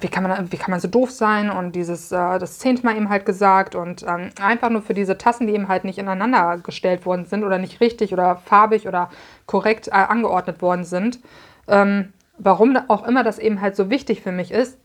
wie 0.00 0.08
kann, 0.08 0.24
man, 0.24 0.50
wie 0.50 0.56
kann 0.56 0.72
man 0.72 0.80
so 0.80 0.88
doof 0.88 1.12
sein 1.12 1.50
und 1.50 1.76
dieses, 1.76 2.10
äh, 2.10 2.40
das 2.40 2.58
zehnte 2.58 2.84
eben 2.90 3.08
halt 3.08 3.24
gesagt 3.24 3.76
und 3.76 4.02
ähm, 4.02 4.30
einfach 4.40 4.70
nur 4.70 4.82
für 4.82 4.92
diese 4.92 5.16
Tassen, 5.16 5.46
die 5.46 5.54
eben 5.54 5.68
halt 5.68 5.84
nicht 5.84 5.98
ineinander 5.98 6.58
gestellt 6.58 7.06
worden 7.06 7.26
sind 7.26 7.44
oder 7.44 7.58
nicht 7.58 7.80
richtig 7.80 8.12
oder 8.12 8.42
farbig 8.44 8.88
oder 8.88 9.08
korrekt 9.46 9.86
äh, 9.86 9.92
angeordnet 9.92 10.60
worden 10.62 10.82
sind. 10.82 11.20
Ähm, 11.68 12.12
warum 12.36 12.76
auch 12.88 13.06
immer 13.06 13.22
das 13.22 13.38
eben 13.38 13.60
halt 13.60 13.76
so 13.76 13.88
wichtig 13.88 14.22
für 14.22 14.32
mich 14.32 14.50
ist, 14.50 14.76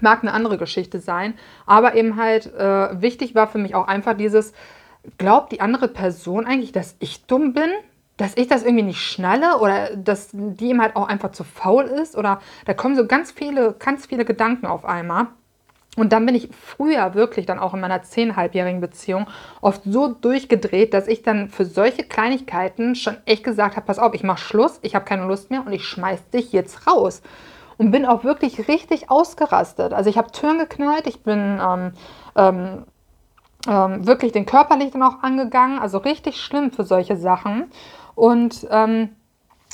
mag 0.00 0.20
eine 0.20 0.34
andere 0.34 0.58
Geschichte 0.58 0.98
sein, 0.98 1.32
aber 1.64 1.94
eben 1.94 2.16
halt 2.16 2.54
äh, 2.54 3.00
wichtig 3.00 3.34
war 3.34 3.48
für 3.48 3.58
mich 3.58 3.74
auch 3.74 3.88
einfach 3.88 4.14
dieses, 4.14 4.52
glaubt 5.16 5.50
die 5.50 5.62
andere 5.62 5.88
Person 5.88 6.44
eigentlich, 6.44 6.72
dass 6.72 6.94
ich 6.98 7.24
dumm 7.24 7.54
bin? 7.54 7.70
Dass 8.16 8.36
ich 8.36 8.46
das 8.46 8.62
irgendwie 8.62 8.84
nicht 8.84 9.00
schnalle 9.00 9.58
oder 9.58 9.96
dass 9.96 10.30
die 10.32 10.70
ihm 10.70 10.80
halt 10.80 10.94
auch 10.96 11.08
einfach 11.08 11.32
zu 11.32 11.44
faul 11.44 11.84
ist 11.84 12.16
oder 12.16 12.40
da 12.64 12.74
kommen 12.74 12.94
so 12.94 13.06
ganz 13.06 13.32
viele, 13.32 13.74
ganz 13.78 14.06
viele 14.06 14.24
Gedanken 14.24 14.66
auf 14.66 14.84
einmal. 14.84 15.26
Und 15.96 16.12
dann 16.12 16.26
bin 16.26 16.34
ich 16.34 16.48
früher 16.52 17.14
wirklich 17.14 17.46
dann 17.46 17.60
auch 17.60 17.72
in 17.74 17.80
meiner 17.80 18.02
zehnhalbjährigen 18.02 18.80
Beziehung 18.80 19.26
oft 19.60 19.82
so 19.84 20.08
durchgedreht, 20.08 20.92
dass 20.92 21.06
ich 21.06 21.22
dann 21.22 21.48
für 21.50 21.64
solche 21.64 22.02
Kleinigkeiten 22.02 22.96
schon 22.96 23.16
echt 23.26 23.44
gesagt 23.44 23.76
habe, 23.76 23.86
pass 23.86 24.00
auf, 24.00 24.14
ich 24.14 24.24
mache 24.24 24.40
Schluss, 24.40 24.80
ich 24.82 24.94
habe 24.94 25.04
keine 25.04 25.26
Lust 25.26 25.50
mehr 25.50 25.64
und 25.64 25.72
ich 25.72 25.84
schmeiß 25.84 26.30
dich 26.30 26.52
jetzt 26.52 26.88
raus. 26.88 27.22
Und 27.76 27.90
bin 27.90 28.06
auch 28.06 28.22
wirklich 28.22 28.68
richtig 28.68 29.10
ausgerastet. 29.10 29.92
Also 29.92 30.10
ich 30.10 30.16
habe 30.18 30.30
Türen 30.30 30.58
geknallt, 30.58 31.06
ich 31.06 31.22
bin 31.22 31.60
ähm, 31.60 31.92
ähm, 32.36 32.84
ähm, 33.68 34.06
wirklich 34.06 34.32
den 34.32 34.46
körperlich 34.46 34.90
dann 34.92 35.02
auch 35.02 35.22
angegangen, 35.22 35.78
also 35.78 35.98
richtig 35.98 36.40
schlimm 36.40 36.70
für 36.70 36.84
solche 36.84 37.16
Sachen. 37.16 37.70
Und 38.14 38.66
ähm, 38.70 39.10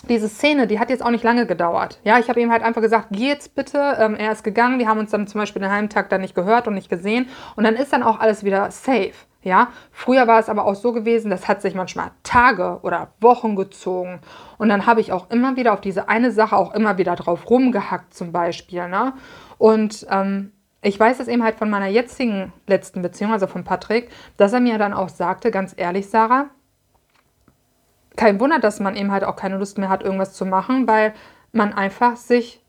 diese 0.09 0.29
Szene, 0.29 0.67
die 0.67 0.79
hat 0.79 0.89
jetzt 0.89 1.05
auch 1.05 1.11
nicht 1.11 1.25
lange 1.25 1.47
gedauert. 1.47 2.01
Ja, 2.05 2.19
ich 2.19 2.29
habe 2.29 2.41
ihm 2.41 2.51
halt 2.51 2.63
einfach 2.63 2.81
gesagt, 2.81 3.09
geh 3.11 3.29
jetzt 3.29 3.55
bitte. 3.55 3.97
Ähm, 3.99 4.15
er 4.15 4.33
ist 4.33 4.45
gegangen. 4.45 4.79
Wir 4.79 4.89
haben 4.89 4.99
uns 4.99 5.11
dann 5.11 5.27
zum 5.27 5.41
Beispiel 5.41 5.61
den 5.61 5.71
halben 5.71 5.91
Tag 5.91 6.09
dann 6.09 6.23
nicht 6.23 6.35
gehört 6.35 6.67
und 6.67 6.75
nicht 6.75 6.89
gesehen. 6.89 7.29
Und 7.57 7.65
dann 7.65 7.77
ist 7.77 7.93
dann 7.93 8.03
auch 8.03 8.19
alles 8.19 8.45
wieder 8.45 8.71
safe. 8.71 9.13
Ja, 9.43 9.69
früher 9.91 10.27
war 10.27 10.39
es 10.39 10.51
aber 10.51 10.67
auch 10.67 10.75
so 10.75 10.93
gewesen, 10.93 11.31
das 11.31 11.49
hat 11.49 11.63
sich 11.63 11.75
manchmal 11.75 12.11
Tage 12.23 12.81
oder 12.83 13.13
Wochen 13.21 13.57
gezogen. 13.57 14.21
Und 14.59 14.69
dann 14.69 14.85
habe 14.85 15.01
ich 15.01 15.13
auch 15.13 15.31
immer 15.31 15.57
wieder 15.57 15.73
auf 15.73 15.81
diese 15.81 16.11
eine 16.11 16.31
Sache 16.31 16.57
auch 16.57 16.75
immer 16.75 16.99
wieder 16.99 17.17
drauf 17.17 17.49
rumgehackt, 17.49 18.13
zum 18.13 18.33
Beispiel. 18.33 18.87
Ne? 18.89 19.15
Und 19.57 20.07
ähm, 20.11 20.53
ich 20.83 21.01
weiß 21.01 21.21
es 21.21 21.29
eben 21.29 21.43
halt 21.43 21.57
von 21.57 21.71
meiner 21.71 21.87
jetzigen 21.87 22.53
letzten 22.67 23.01
Beziehung, 23.01 23.33
also 23.33 23.47
von 23.47 23.65
Patrick, 23.65 24.11
dass 24.37 24.53
er 24.53 24.61
mir 24.61 24.77
dann 24.77 24.93
auch 24.93 25.09
sagte, 25.09 25.51
ganz 25.51 25.75
ehrlich, 25.75 26.11
Sarah, 26.11 26.51
kein 28.17 28.41
Wunder, 28.41 28.59
dass 28.59 28.81
man 28.81 28.97
eben 28.97 29.13
halt 29.13 29.25
auch 29.25 29.37
keine 29.37 29.59
Lust 29.59 29.79
mehr 29.79 29.89
hat, 29.89 30.03
irgendwas 30.03 30.35
zu 30.35 30.45
machen, 30.45 30.87
weil 30.87 31.15
man 31.53 31.73
einfach 31.73 32.17
sich, 32.17 32.61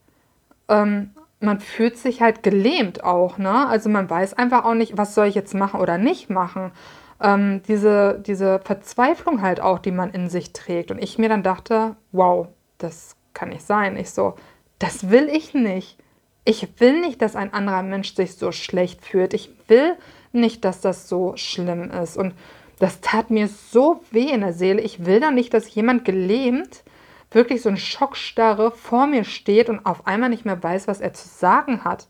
ähm, 0.69 1.11
man 1.39 1.59
fühlt 1.59 1.97
sich 1.97 2.21
halt 2.21 2.43
gelähmt 2.43 3.03
auch, 3.03 3.37
ne? 3.37 3.67
Also 3.67 3.89
man 3.89 4.09
weiß 4.09 4.35
einfach 4.35 4.63
auch 4.63 4.75
nicht, 4.75 4.97
was 4.97 5.15
soll 5.15 5.27
ich 5.27 5.35
jetzt 5.35 5.55
machen 5.55 5.79
oder 5.79 5.97
nicht 5.97 6.29
machen. 6.29 6.71
Ähm, 7.19 7.61
diese, 7.67 8.19
diese 8.25 8.59
Verzweiflung 8.59 9.41
halt 9.41 9.61
auch, 9.61 9.79
die 9.79 9.91
man 9.91 10.11
in 10.11 10.29
sich 10.29 10.53
trägt. 10.53 10.91
Und 10.91 11.01
ich 11.01 11.17
mir 11.17 11.29
dann 11.29 11.43
dachte, 11.43 11.95
wow, 12.11 12.47
das 12.77 13.15
kann 13.33 13.49
nicht 13.49 13.65
sein. 13.65 13.97
Ich 13.97 14.11
so, 14.11 14.35
das 14.79 15.09
will 15.09 15.29
ich 15.29 15.53
nicht. 15.53 15.97
Ich 16.43 16.79
will 16.79 16.99
nicht, 16.99 17.21
dass 17.21 17.35
ein 17.35 17.53
anderer 17.53 17.83
Mensch 17.83 18.15
sich 18.15 18.35
so 18.35 18.51
schlecht 18.51 19.05
fühlt. 19.05 19.33
Ich 19.33 19.51
will 19.67 19.95
nicht, 20.31 20.65
dass 20.65 20.81
das 20.81 21.07
so 21.07 21.33
schlimm 21.35 21.91
ist. 21.91 22.17
Und 22.17 22.33
das 22.81 22.99
tat 22.99 23.29
mir 23.29 23.47
so 23.47 24.01
weh 24.09 24.31
in 24.31 24.41
der 24.41 24.53
Seele. 24.53 24.81
Ich 24.81 25.05
will 25.05 25.19
da 25.19 25.29
nicht, 25.29 25.53
dass 25.53 25.75
jemand 25.75 26.03
gelähmt, 26.03 26.83
wirklich 27.29 27.61
so 27.61 27.69
ein 27.69 27.77
Schockstarre 27.77 28.71
vor 28.71 29.05
mir 29.05 29.23
steht 29.23 29.69
und 29.69 29.85
auf 29.85 30.07
einmal 30.07 30.29
nicht 30.29 30.45
mehr 30.45 30.61
weiß, 30.61 30.87
was 30.87 30.99
er 30.99 31.13
zu 31.13 31.27
sagen 31.27 31.83
hat. 31.83 32.07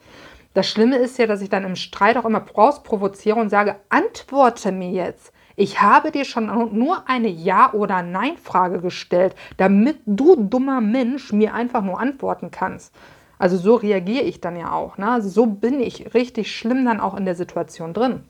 Das 0.54 0.70
Schlimme 0.70 0.96
ist 0.96 1.18
ja, 1.20 1.28
dass 1.28 1.42
ich 1.42 1.50
dann 1.50 1.66
im 1.66 1.76
Streit 1.76 2.16
auch 2.16 2.24
immer 2.24 2.46
rausprovoziere 2.56 3.38
und 3.38 3.50
sage, 3.50 3.76
antworte 3.90 4.72
mir 4.72 4.92
jetzt. 4.92 5.34
Ich 5.58 5.82
habe 5.82 6.10
dir 6.10 6.24
schon 6.24 6.46
nur 6.46 7.10
eine 7.10 7.28
Ja- 7.28 7.74
oder 7.74 8.02
Nein-Frage 8.02 8.80
gestellt, 8.80 9.36
damit 9.58 9.98
du, 10.06 10.38
dummer 10.38 10.80
Mensch, 10.80 11.34
mir 11.34 11.54
einfach 11.54 11.84
nur 11.84 12.00
antworten 12.00 12.50
kannst. 12.50 12.96
Also 13.38 13.58
so 13.58 13.76
reagiere 13.76 14.24
ich 14.24 14.40
dann 14.40 14.56
ja 14.56 14.72
auch. 14.72 14.98
Ne? 14.98 15.12
Also 15.12 15.28
so 15.28 15.48
bin 15.48 15.82
ich 15.82 16.14
richtig 16.14 16.56
schlimm 16.56 16.86
dann 16.86 17.02
auch 17.02 17.18
in 17.18 17.26
der 17.26 17.36
Situation 17.36 17.94
drin. 17.94 18.24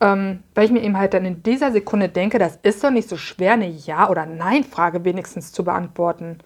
Ähm, 0.00 0.42
weil 0.54 0.66
ich 0.66 0.70
mir 0.70 0.82
eben 0.82 0.98
halt 0.98 1.14
dann 1.14 1.24
in 1.24 1.42
dieser 1.42 1.72
Sekunde 1.72 2.08
denke, 2.08 2.38
das 2.38 2.58
ist 2.62 2.84
doch 2.84 2.90
nicht 2.90 3.08
so 3.08 3.16
schwer, 3.16 3.54
eine 3.54 3.68
Ja- 3.68 4.10
oder 4.10 4.26
Nein-Frage 4.26 5.04
wenigstens 5.04 5.52
zu 5.52 5.64
beantworten. 5.64 6.38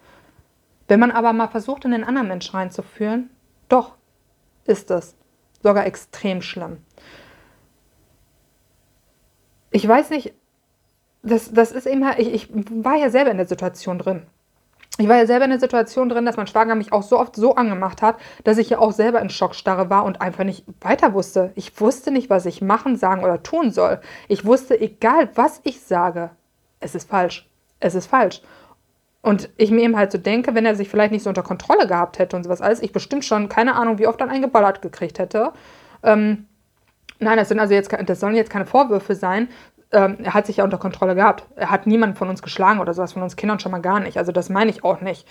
Wenn 0.86 1.00
man 1.00 1.10
aber 1.10 1.32
mal 1.32 1.48
versucht, 1.48 1.84
in 1.84 1.90
den 1.90 2.04
anderen 2.04 2.28
Menschen 2.28 2.56
reinzuführen, 2.56 3.30
doch, 3.68 3.96
ist 4.64 4.90
es 4.90 5.16
sogar 5.62 5.86
extrem 5.86 6.42
schlimm. 6.42 6.78
Ich 9.72 9.86
weiß 9.86 10.10
nicht, 10.10 10.32
das, 11.22 11.52
das 11.52 11.72
ist 11.72 11.86
eben 11.86 12.06
halt, 12.06 12.18
ich, 12.18 12.32
ich 12.32 12.48
war 12.84 12.96
ja 12.96 13.10
selber 13.10 13.30
in 13.30 13.36
der 13.36 13.46
Situation 13.46 13.98
drin 13.98 14.26
ich 15.00 15.08
war 15.08 15.16
ja 15.16 15.26
selber 15.26 15.44
in 15.44 15.50
der 15.50 15.60
Situation 15.60 16.08
drin, 16.08 16.26
dass 16.26 16.36
mein 16.36 16.46
Schwager 16.46 16.74
mich 16.74 16.92
auch 16.92 17.02
so 17.02 17.18
oft 17.18 17.36
so 17.36 17.54
angemacht 17.54 18.02
hat, 18.02 18.16
dass 18.44 18.58
ich 18.58 18.70
ja 18.70 18.78
auch 18.78 18.92
selber 18.92 19.20
in 19.20 19.30
Schockstarre 19.30 19.88
war 19.88 20.04
und 20.04 20.20
einfach 20.20 20.44
nicht 20.44 20.64
weiter 20.80 21.14
wusste. 21.14 21.52
Ich 21.54 21.80
wusste 21.80 22.10
nicht, 22.10 22.28
was 22.30 22.46
ich 22.46 22.60
machen, 22.60 22.96
sagen 22.96 23.24
oder 23.24 23.42
tun 23.42 23.70
soll. 23.70 24.00
Ich 24.28 24.44
wusste, 24.44 24.80
egal 24.80 25.30
was 25.34 25.60
ich 25.64 25.80
sage, 25.80 26.30
es 26.80 26.94
ist 26.94 27.08
falsch. 27.08 27.48
Es 27.78 27.94
ist 27.94 28.06
falsch. 28.06 28.42
Und 29.22 29.50
ich 29.56 29.70
mir 29.70 29.82
eben 29.82 29.96
halt 29.96 30.12
so 30.12 30.18
denke, 30.18 30.54
wenn 30.54 30.64
er 30.64 30.74
sich 30.74 30.88
vielleicht 30.88 31.12
nicht 31.12 31.22
so 31.22 31.30
unter 31.30 31.42
Kontrolle 31.42 31.86
gehabt 31.86 32.18
hätte 32.18 32.36
und 32.36 32.44
sowas 32.44 32.62
alles, 32.62 32.80
ich 32.80 32.92
bestimmt 32.92 33.24
schon, 33.24 33.48
keine 33.48 33.74
Ahnung, 33.74 33.98
wie 33.98 34.06
oft 34.06 34.20
dann 34.20 34.30
eingeballert 34.30 34.80
gekriegt 34.80 35.18
hätte. 35.18 35.52
Ähm, 36.02 36.46
nein, 37.18 37.36
das 37.36 37.48
sind 37.48 37.60
also 37.60 37.74
jetzt, 37.74 37.90
das 38.06 38.20
sollen 38.20 38.34
jetzt 38.34 38.50
keine 38.50 38.66
Vorwürfe 38.66 39.14
sein, 39.14 39.48
ähm, 39.92 40.18
er 40.22 40.34
hat 40.34 40.46
sich 40.46 40.58
ja 40.58 40.64
unter 40.64 40.78
Kontrolle 40.78 41.14
gehabt. 41.14 41.44
Er 41.56 41.70
hat 41.70 41.86
niemanden 41.86 42.16
von 42.16 42.28
uns 42.28 42.42
geschlagen 42.42 42.80
oder 42.80 42.94
sowas, 42.94 43.12
von 43.12 43.22
uns 43.22 43.36
Kindern 43.36 43.58
schon 43.58 43.72
mal 43.72 43.80
gar 43.80 44.00
nicht. 44.00 44.18
Also 44.18 44.32
das 44.32 44.48
meine 44.48 44.70
ich 44.70 44.84
auch 44.84 45.00
nicht. 45.00 45.26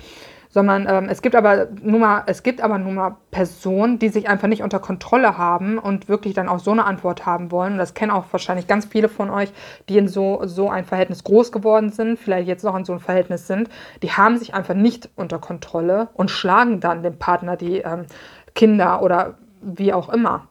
Sondern 0.52 0.88
ähm, 0.90 1.10
es 1.10 1.22
gibt 1.22 1.36
aber 1.36 1.68
nun 1.82 2.02
mal, 2.02 2.24
es 2.26 2.42
gibt 2.42 2.60
aber 2.62 2.80
nun 2.80 2.96
mal 2.96 3.18
Personen, 3.30 4.00
die 4.00 4.10
sich 4.10 4.28
einfach 4.28 4.48
nicht 4.48 4.64
unter 4.64 4.80
Kontrolle 4.80 5.38
haben 5.38 5.78
und 5.78 6.10
wirklich 6.10 6.34
dann 6.34 6.50
auch 6.50 6.58
so 6.58 6.72
eine 6.72 6.86
Antwort 6.86 7.26
haben 7.26 7.52
wollen. 7.52 7.74
Und 7.74 7.78
das 7.78 7.94
kennen 7.94 8.12
auch 8.12 8.26
wahrscheinlich 8.32 8.66
ganz 8.66 8.86
viele 8.86 9.10
von 9.10 9.30
euch, 9.30 9.52
die 9.88 9.98
in 9.98 10.08
so, 10.08 10.42
so 10.46 10.70
ein 10.70 10.86
Verhältnis 10.86 11.24
groß 11.24 11.52
geworden 11.52 11.92
sind, 11.92 12.18
vielleicht 12.18 12.48
jetzt 12.48 12.64
noch 12.64 12.76
in 12.76 12.84
so 12.84 12.94
einem 12.94 13.00
Verhältnis 13.00 13.46
sind. 13.46 13.70
Die 14.02 14.12
haben 14.12 14.38
sich 14.38 14.56
einfach 14.56 14.74
nicht 14.74 15.10
unter 15.16 15.38
Kontrolle 15.38 16.10
und 16.16 16.32
schlagen 16.32 16.80
dann 16.80 17.04
dem 17.04 17.20
Partner 17.20 17.56
die 17.56 17.78
ähm, 17.78 18.08
Kinder 18.56 19.04
oder 19.04 19.36
wie 19.62 19.94
auch 19.94 20.10
immer 20.10 20.48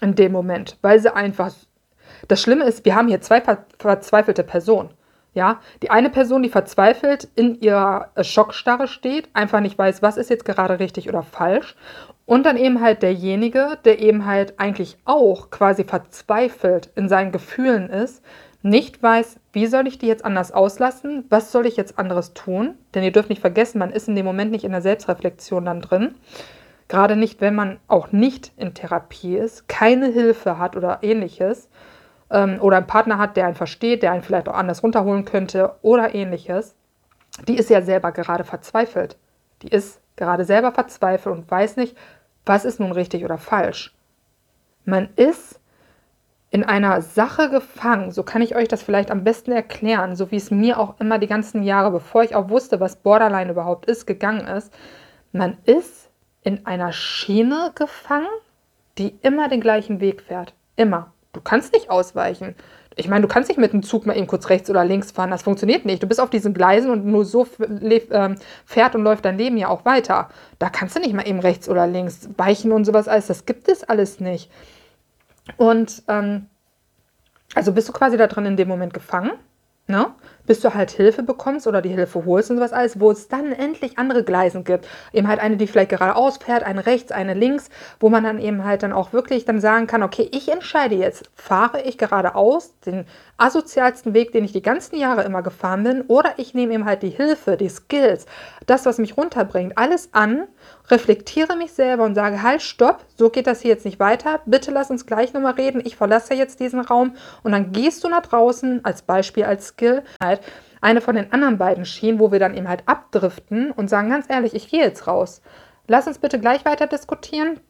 in 0.00 0.14
dem 0.14 0.32
Moment, 0.32 0.78
weil 0.80 0.98
sie 0.98 1.14
einfach 1.14 1.50
das 2.30 2.40
Schlimme 2.40 2.64
ist, 2.64 2.84
wir 2.84 2.94
haben 2.94 3.08
hier 3.08 3.20
zwei 3.20 3.40
ver 3.40 3.64
verzweifelte 3.78 4.44
Personen. 4.44 4.90
Ja, 5.32 5.60
die 5.80 5.90
eine 5.90 6.10
Person, 6.10 6.42
die 6.42 6.48
verzweifelt 6.48 7.28
in 7.36 7.60
ihrer 7.60 8.08
Schockstarre 8.20 8.88
steht, 8.88 9.28
einfach 9.32 9.60
nicht 9.60 9.78
weiß, 9.78 10.02
was 10.02 10.16
ist 10.16 10.28
jetzt 10.28 10.44
gerade 10.44 10.80
richtig 10.80 11.08
oder 11.08 11.22
falsch. 11.22 11.76
Und 12.26 12.46
dann 12.46 12.56
eben 12.56 12.80
halt 12.80 13.02
derjenige, 13.02 13.78
der 13.84 14.00
eben 14.00 14.26
halt 14.26 14.58
eigentlich 14.58 14.98
auch 15.04 15.50
quasi 15.50 15.84
verzweifelt 15.84 16.90
in 16.96 17.08
seinen 17.08 17.30
Gefühlen 17.30 17.90
ist, 17.90 18.24
nicht 18.62 19.02
weiß, 19.02 19.38
wie 19.52 19.66
soll 19.66 19.86
ich 19.86 19.98
die 19.98 20.06
jetzt 20.06 20.24
anders 20.24 20.52
auslassen, 20.52 21.24
was 21.30 21.52
soll 21.52 21.66
ich 21.66 21.76
jetzt 21.76 21.98
anderes 21.98 22.34
tun. 22.34 22.74
Denn 22.94 23.04
ihr 23.04 23.12
dürft 23.12 23.30
nicht 23.30 23.40
vergessen, 23.40 23.78
man 23.78 23.90
ist 23.90 24.08
in 24.08 24.16
dem 24.16 24.26
Moment 24.26 24.50
nicht 24.50 24.64
in 24.64 24.72
der 24.72 24.82
Selbstreflexion 24.82 25.64
dann 25.64 25.80
drin. 25.80 26.14
Gerade 26.88 27.14
nicht, 27.14 27.40
wenn 27.40 27.54
man 27.54 27.78
auch 27.86 28.10
nicht 28.10 28.52
in 28.56 28.74
Therapie 28.74 29.36
ist, 29.36 29.68
keine 29.68 30.06
Hilfe 30.06 30.58
hat 30.58 30.76
oder 30.76 30.98
ähnliches 31.02 31.68
oder 32.30 32.76
einen 32.76 32.86
Partner 32.86 33.18
hat, 33.18 33.36
der 33.36 33.46
einen 33.46 33.56
versteht, 33.56 34.04
der 34.04 34.12
einen 34.12 34.22
vielleicht 34.22 34.48
auch 34.48 34.54
anders 34.54 34.84
runterholen 34.84 35.24
könnte 35.24 35.74
oder 35.82 36.14
ähnliches, 36.14 36.76
die 37.48 37.56
ist 37.56 37.70
ja 37.70 37.82
selber 37.82 38.12
gerade 38.12 38.44
verzweifelt. 38.44 39.16
Die 39.62 39.68
ist 39.68 40.00
gerade 40.16 40.44
selber 40.44 40.70
verzweifelt 40.70 41.34
und 41.34 41.50
weiß 41.50 41.76
nicht, 41.76 41.96
was 42.46 42.64
ist 42.64 42.78
nun 42.78 42.92
richtig 42.92 43.24
oder 43.24 43.38
falsch. 43.38 43.94
Man 44.84 45.08
ist 45.16 45.60
in 46.50 46.64
einer 46.64 47.00
Sache 47.02 47.48
gefangen, 47.50 48.10
so 48.10 48.22
kann 48.22 48.42
ich 48.42 48.56
euch 48.56 48.68
das 48.68 48.82
vielleicht 48.82 49.10
am 49.10 49.24
besten 49.24 49.52
erklären, 49.52 50.16
so 50.16 50.30
wie 50.30 50.36
es 50.36 50.50
mir 50.50 50.78
auch 50.78 50.98
immer 50.98 51.18
die 51.18 51.28
ganzen 51.28 51.62
Jahre, 51.62 51.90
bevor 51.90 52.24
ich 52.24 52.34
auch 52.34 52.48
wusste, 52.48 52.80
was 52.80 52.96
Borderline 52.96 53.52
überhaupt 53.52 53.86
ist, 53.86 54.06
gegangen 54.06 54.46
ist. 54.46 54.72
Man 55.32 55.58
ist 55.64 56.10
in 56.42 56.66
einer 56.66 56.92
Schiene 56.92 57.72
gefangen, 57.74 58.26
die 58.98 59.16
immer 59.22 59.48
den 59.48 59.60
gleichen 59.60 60.00
Weg 60.00 60.22
fährt. 60.22 60.54
Immer. 60.74 61.12
Du 61.32 61.40
kannst 61.40 61.72
nicht 61.72 61.90
ausweichen. 61.90 62.54
Ich 62.96 63.08
meine, 63.08 63.22
du 63.22 63.28
kannst 63.28 63.48
nicht 63.48 63.58
mit 63.58 63.72
dem 63.72 63.82
Zug 63.82 64.04
mal 64.04 64.16
eben 64.16 64.26
kurz 64.26 64.48
rechts 64.48 64.68
oder 64.68 64.84
links 64.84 65.12
fahren. 65.12 65.30
Das 65.30 65.42
funktioniert 65.42 65.84
nicht. 65.84 66.02
Du 66.02 66.08
bist 66.08 66.20
auf 66.20 66.30
diesen 66.30 66.54
Gleisen 66.54 66.90
und 66.90 67.06
nur 67.06 67.24
so 67.24 67.46
ähm, 68.10 68.34
fährt 68.66 68.94
und 68.94 69.04
läuft 69.04 69.24
dein 69.24 69.38
Leben 69.38 69.56
ja 69.56 69.68
auch 69.68 69.84
weiter. 69.84 70.28
Da 70.58 70.70
kannst 70.70 70.96
du 70.96 71.00
nicht 71.00 71.14
mal 71.14 71.26
eben 71.26 71.38
rechts 71.38 71.68
oder 71.68 71.86
links 71.86 72.28
weichen 72.36 72.72
und 72.72 72.84
sowas 72.84 73.06
alles. 73.06 73.28
Das 73.28 73.46
gibt 73.46 73.68
es 73.68 73.84
alles 73.84 74.18
nicht. 74.18 74.50
Und 75.56 76.02
ähm, 76.08 76.46
also 77.54 77.72
bist 77.72 77.88
du 77.88 77.92
quasi 77.92 78.16
da 78.16 78.26
drin 78.26 78.46
in 78.46 78.56
dem 78.56 78.68
Moment 78.68 78.92
gefangen. 78.92 79.32
ne? 79.86 80.06
Bis 80.50 80.58
du 80.58 80.74
halt 80.74 80.90
Hilfe 80.90 81.22
bekommst 81.22 81.68
oder 81.68 81.80
die 81.80 81.90
Hilfe 81.90 82.24
holst 82.24 82.50
und 82.50 82.56
sowas 82.56 82.72
alles, 82.72 82.98
wo 82.98 83.12
es 83.12 83.28
dann 83.28 83.52
endlich 83.52 84.00
andere 84.00 84.24
Gleisen 84.24 84.64
gibt. 84.64 84.84
Eben 85.12 85.28
halt 85.28 85.38
eine, 85.38 85.56
die 85.56 85.68
vielleicht 85.68 85.90
geradeaus 85.90 86.38
fährt, 86.38 86.64
eine 86.64 86.86
rechts, 86.86 87.12
eine 87.12 87.34
links, 87.34 87.70
wo 88.00 88.08
man 88.08 88.24
dann 88.24 88.40
eben 88.40 88.64
halt 88.64 88.82
dann 88.82 88.92
auch 88.92 89.12
wirklich 89.12 89.44
dann 89.44 89.60
sagen 89.60 89.86
kann, 89.86 90.02
okay, 90.02 90.28
ich 90.32 90.50
entscheide 90.50 90.96
jetzt, 90.96 91.30
fahre 91.36 91.82
ich 91.82 91.98
geradeaus 91.98 92.74
den 92.80 93.04
asozialsten 93.40 94.12
Weg, 94.12 94.32
den 94.32 94.44
ich 94.44 94.52
die 94.52 94.60
ganzen 94.60 94.96
Jahre 94.96 95.22
immer 95.22 95.42
gefahren 95.42 95.84
bin, 95.84 96.02
oder 96.02 96.34
ich 96.36 96.52
nehme 96.52 96.74
eben 96.74 96.84
halt 96.84 97.02
die 97.02 97.10
Hilfe, 97.10 97.56
die 97.56 97.68
Skills, 97.68 98.26
das, 98.66 98.84
was 98.86 98.98
mich 98.98 99.16
runterbringt, 99.16 99.78
alles 99.78 100.10
an, 100.12 100.48
reflektiere 100.90 101.56
mich 101.56 101.72
selber 101.72 102.04
und 102.04 102.14
sage, 102.14 102.42
halt, 102.42 102.60
stopp, 102.60 103.04
so 103.16 103.30
geht 103.30 103.46
das 103.46 103.62
hier 103.62 103.70
jetzt 103.70 103.86
nicht 103.86 103.98
weiter, 103.98 104.40
bitte 104.44 104.72
lass 104.72 104.90
uns 104.90 105.06
gleich 105.06 105.32
nochmal 105.32 105.54
reden, 105.54 105.80
ich 105.84 105.96
verlasse 105.96 106.34
jetzt 106.34 106.60
diesen 106.60 106.80
Raum 106.80 107.14
und 107.42 107.52
dann 107.52 107.72
gehst 107.72 108.04
du 108.04 108.08
nach 108.08 108.22
draußen, 108.22 108.84
als 108.84 109.02
Beispiel, 109.02 109.44
als 109.44 109.68
Skill, 109.68 110.02
halt 110.22 110.39
eine 110.80 111.00
von 111.00 111.14
den 111.14 111.32
anderen 111.32 111.58
beiden 111.58 111.84
Schienen, 111.84 112.18
wo 112.18 112.32
wir 112.32 112.38
dann 112.38 112.56
eben 112.56 112.68
halt 112.68 112.82
abdriften 112.86 113.70
und 113.70 113.88
sagen, 113.88 114.10
ganz 114.10 114.26
ehrlich, 114.28 114.54
ich 114.54 114.68
gehe 114.68 114.82
jetzt 114.82 115.06
raus. 115.06 115.42
Lass 115.86 116.06
uns 116.06 116.18
bitte 116.18 116.38
gleich 116.38 116.64
weiter 116.64 116.86
diskutieren. 116.86 117.60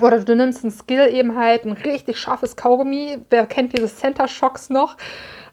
Oder 0.00 0.20
du 0.20 0.36
nimmst 0.36 0.64
ein 0.64 0.70
Skill 0.70 1.08
eben 1.12 1.36
halt, 1.36 1.64
ein 1.64 1.72
richtig 1.72 2.18
scharfes 2.18 2.54
Kaugummi, 2.54 3.18
wer 3.28 3.46
kennt 3.46 3.76
diese 3.76 3.88
Center 3.88 4.28
Shocks 4.28 4.70
noch? 4.70 4.96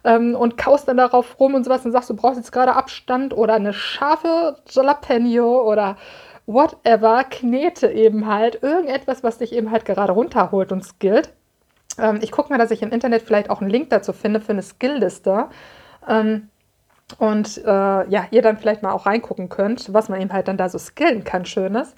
Ähm, 0.04 0.36
und 0.36 0.58
kaust 0.58 0.88
dann 0.88 0.98
darauf 0.98 1.40
rum 1.40 1.56
und 1.56 1.64
sowas 1.64 1.86
und 1.86 1.92
sagst, 1.92 2.10
du 2.10 2.16
brauchst 2.16 2.38
jetzt 2.38 2.52
gerade 2.52 2.76
Abstand 2.76 3.36
oder 3.36 3.56
eine 3.56 3.74
scharfe 3.74 4.58
Jalapeno 4.70 5.64
oder 5.64 5.98
whatever, 6.46 7.24
Knete 7.24 7.92
eben 7.92 8.28
halt, 8.28 8.62
irgendetwas, 8.62 9.24
was 9.24 9.40
dich 9.40 9.54
eben 9.54 9.72
halt 9.72 9.86
gerade 9.86 10.14
runterholt 10.14 10.72
und 10.72 10.84
skillt. 10.84 11.34
Ähm, 11.98 12.20
ich 12.22 12.32
gucke 12.32 12.50
mal, 12.50 12.60
dass 12.60 12.72
ich 12.72 12.84
im 12.84 12.92
Internet 12.92 13.24
vielleicht 13.24 13.50
auch 13.50 13.62
einen 13.62 13.70
Link 13.72 13.90
dazu 13.90 14.14
finde 14.14 14.40
für 14.40 14.54
eine 14.54 14.62
Skillliste. 14.62 15.48
Ähm, 16.08 16.50
und 17.18 17.58
äh, 17.66 18.10
ja, 18.10 18.28
ihr 18.32 18.42
dann 18.42 18.58
vielleicht 18.58 18.84
mal 18.84 18.92
auch 18.92 19.06
reingucken 19.06 19.50
könnt, 19.50 19.94
was 19.94 20.10
man 20.10 20.22
eben 20.22 20.34
halt 20.34 20.48
dann 20.48 20.58
da 20.58 20.70
so 20.70 20.78
skillen 20.78 21.24
kann, 21.24 21.46
Schönes. 21.46 21.94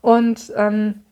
Und 0.00 0.52
ähm, 0.56 1.02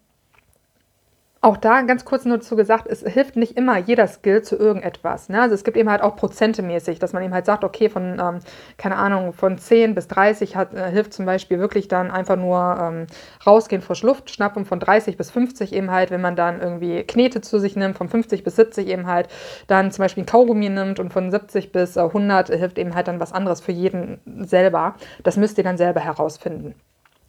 auch 1.43 1.57
da 1.57 1.81
ganz 1.83 2.05
kurz 2.05 2.27
nur 2.27 2.37
dazu 2.37 2.55
gesagt, 2.55 2.87
es 2.87 3.01
hilft 3.01 3.37
nicht 3.37 3.57
immer 3.57 3.79
jeder 3.79 4.07
Skill 4.07 4.43
zu 4.43 4.57
irgendetwas. 4.57 5.31
Ne? 5.31 5.41
Also 5.41 5.55
es 5.55 5.65
gibt 5.65 5.79
eben 5.79 5.89
halt 5.89 6.03
auch 6.03 6.15
prozentemäßig, 6.15 6.99
dass 6.99 7.15
man 7.15 7.23
eben 7.23 7.33
halt 7.33 7.47
sagt, 7.47 7.65
okay, 7.65 7.89
von, 7.89 8.19
ähm, 8.21 8.41
keine 8.77 8.97
Ahnung, 8.97 9.33
von 9.33 9.57
10 9.57 9.95
bis 9.95 10.07
30 10.09 10.55
hat, 10.57 10.75
äh, 10.75 10.91
hilft 10.91 11.15
zum 11.15 11.25
Beispiel 11.25 11.59
wirklich 11.59 11.89
dann 11.89 12.11
einfach 12.11 12.37
nur 12.37 12.77
ähm, 12.79 13.07
rausgehen, 13.47 13.81
frisch 13.81 14.03
Luft 14.03 14.29
schnappen, 14.29 14.67
von 14.67 14.81
30 14.81 15.17
bis 15.17 15.31
50 15.31 15.73
eben 15.73 15.91
halt, 15.91 16.11
wenn 16.11 16.21
man 16.21 16.37
dann 16.37 16.61
irgendwie 16.61 17.05
Knete 17.05 17.41
zu 17.41 17.59
sich 17.59 17.75
nimmt, 17.75 17.97
von 17.97 18.11
50 18.11 18.45
bis 18.45 18.57
70 18.57 18.89
eben 18.89 19.07
halt, 19.07 19.29
dann 19.67 19.91
zum 19.93 20.03
Beispiel 20.03 20.25
ein 20.25 20.27
Kaugummi 20.27 20.69
nimmt 20.69 21.01
und 21.01 21.11
von 21.11 21.31
70 21.31 21.73
bis 21.73 21.97
äh, 21.97 22.01
100 22.01 22.49
hilft 22.49 22.79
eben 22.79 22.95
halt 22.95 23.09
dann 23.09 23.19
was 23.19 23.33
anderes 23.33 23.63
für 23.63 23.73
jeden 23.73 24.21
selber. 24.45 24.95
Das 25.23 25.39
müsst 25.39 25.57
ihr 25.57 25.65
dann 25.65 25.79
selber 25.79 26.01
herausfinden. 26.01 26.75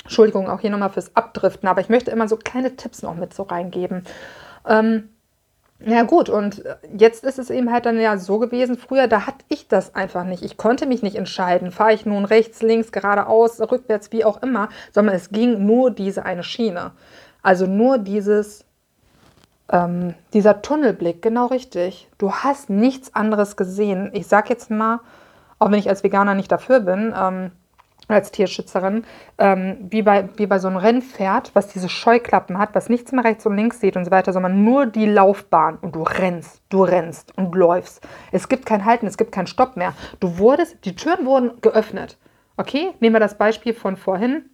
Entschuldigung 0.04 0.50
auch 0.50 0.60
hier 0.60 0.70
nochmal 0.70 0.90
fürs 0.90 1.16
Abdriften, 1.16 1.70
aber 1.70 1.82
ich 1.82 1.90
möchte 1.90 2.12
immer 2.12 2.28
so 2.28 2.38
kleine 2.38 2.76
Tipps 2.76 3.02
noch 3.02 3.16
mit 3.16 3.34
so 3.34 3.44
reingeben. 3.44 4.04
Ähm, 4.68 5.10
ja 5.84 6.04
gut, 6.04 6.30
und 6.30 6.64
jetzt 6.96 7.24
ist 7.24 7.40
es 7.40 7.50
eben 7.50 7.72
halt 7.72 7.88
dann 7.88 8.00
ja 8.00 8.18
so 8.18 8.38
gewesen, 8.38 8.78
früher, 8.78 9.08
da 9.08 9.26
hatte 9.26 9.44
ich 9.50 9.68
das 9.68 9.96
einfach 9.96 10.26
nicht. 10.26 10.44
Ich 10.44 10.58
konnte 10.58 10.86
mich 10.86 11.02
nicht 11.02 11.16
entscheiden, 11.16 11.72
fahre 11.72 11.94
ich 11.94 12.06
nun 12.06 12.26
rechts, 12.26 12.62
links, 12.62 12.92
geradeaus, 12.92 13.60
rückwärts, 13.60 14.12
wie 14.12 14.24
auch 14.24 14.44
immer, 14.44 14.70
sondern 14.92 15.16
es 15.16 15.30
ging 15.32 15.66
nur 15.66 15.90
diese 15.90 16.24
eine 16.24 16.44
Schiene. 16.44 16.92
Also 17.42 17.66
nur 17.66 17.98
dieses, 17.98 18.64
ähm, 19.72 20.14
dieser 20.34 20.62
Tunnelblick, 20.62 21.22
genau 21.24 21.48
richtig. 21.48 22.08
Du 22.20 22.32
hast 22.32 22.70
nichts 22.70 23.16
anderes 23.16 23.58
gesehen. 23.58 24.12
Ich 24.14 24.28
sag 24.28 24.52
jetzt 24.52 24.70
mal, 24.70 25.00
auch 25.58 25.72
wenn 25.72 25.80
ich 25.80 25.90
als 25.90 26.04
Veganer 26.04 26.36
nicht 26.36 26.52
dafür 26.52 26.82
bin, 26.82 27.12
ähm, 27.20 27.52
als 28.14 28.32
Tierschützerin, 28.32 29.04
ähm, 29.38 29.78
wie, 29.90 30.02
bei, 30.02 30.30
wie 30.38 30.48
bei 30.48 30.60
so 30.60 30.68
einem 30.68 30.78
Rennpferd, 30.78 31.52
was 31.54 31.68
diese 31.68 31.90
Scheuklappen 31.90 32.58
hat, 32.58 32.74
was 32.74 32.90
nichts 32.90 33.12
mehr 33.12 33.24
rechts 33.24 33.46
und 33.46 33.56
links 33.56 33.80
sieht 33.80 33.96
und 33.96 34.06
so 34.06 34.12
weiter, 34.12 34.34
sondern 34.34 34.64
nur 34.64 34.86
die 34.86 35.06
Laufbahn. 35.06 35.78
Und 35.78 35.96
du 35.96 36.04
rennst, 36.04 36.62
du 36.70 36.84
rennst 36.84 37.38
und 37.38 37.56
läufst. 37.56 38.06
Es 38.32 38.50
gibt 38.50 38.66
kein 38.66 38.86
Halten, 38.86 39.08
es 39.08 39.18
gibt 39.18 39.32
keinen 39.32 39.48
Stopp 39.48 39.78
mehr. 39.78 39.94
Du 40.20 40.38
wurdest, 40.38 40.78
die 40.86 40.96
Türen 40.96 41.26
wurden 41.26 41.62
geöffnet. 41.62 42.18
Okay, 42.58 42.94
nehmen 43.00 43.16
wir 43.16 43.20
das 43.20 43.38
Beispiel 43.38 43.74
von 43.74 43.98
vorhin. 43.98 44.50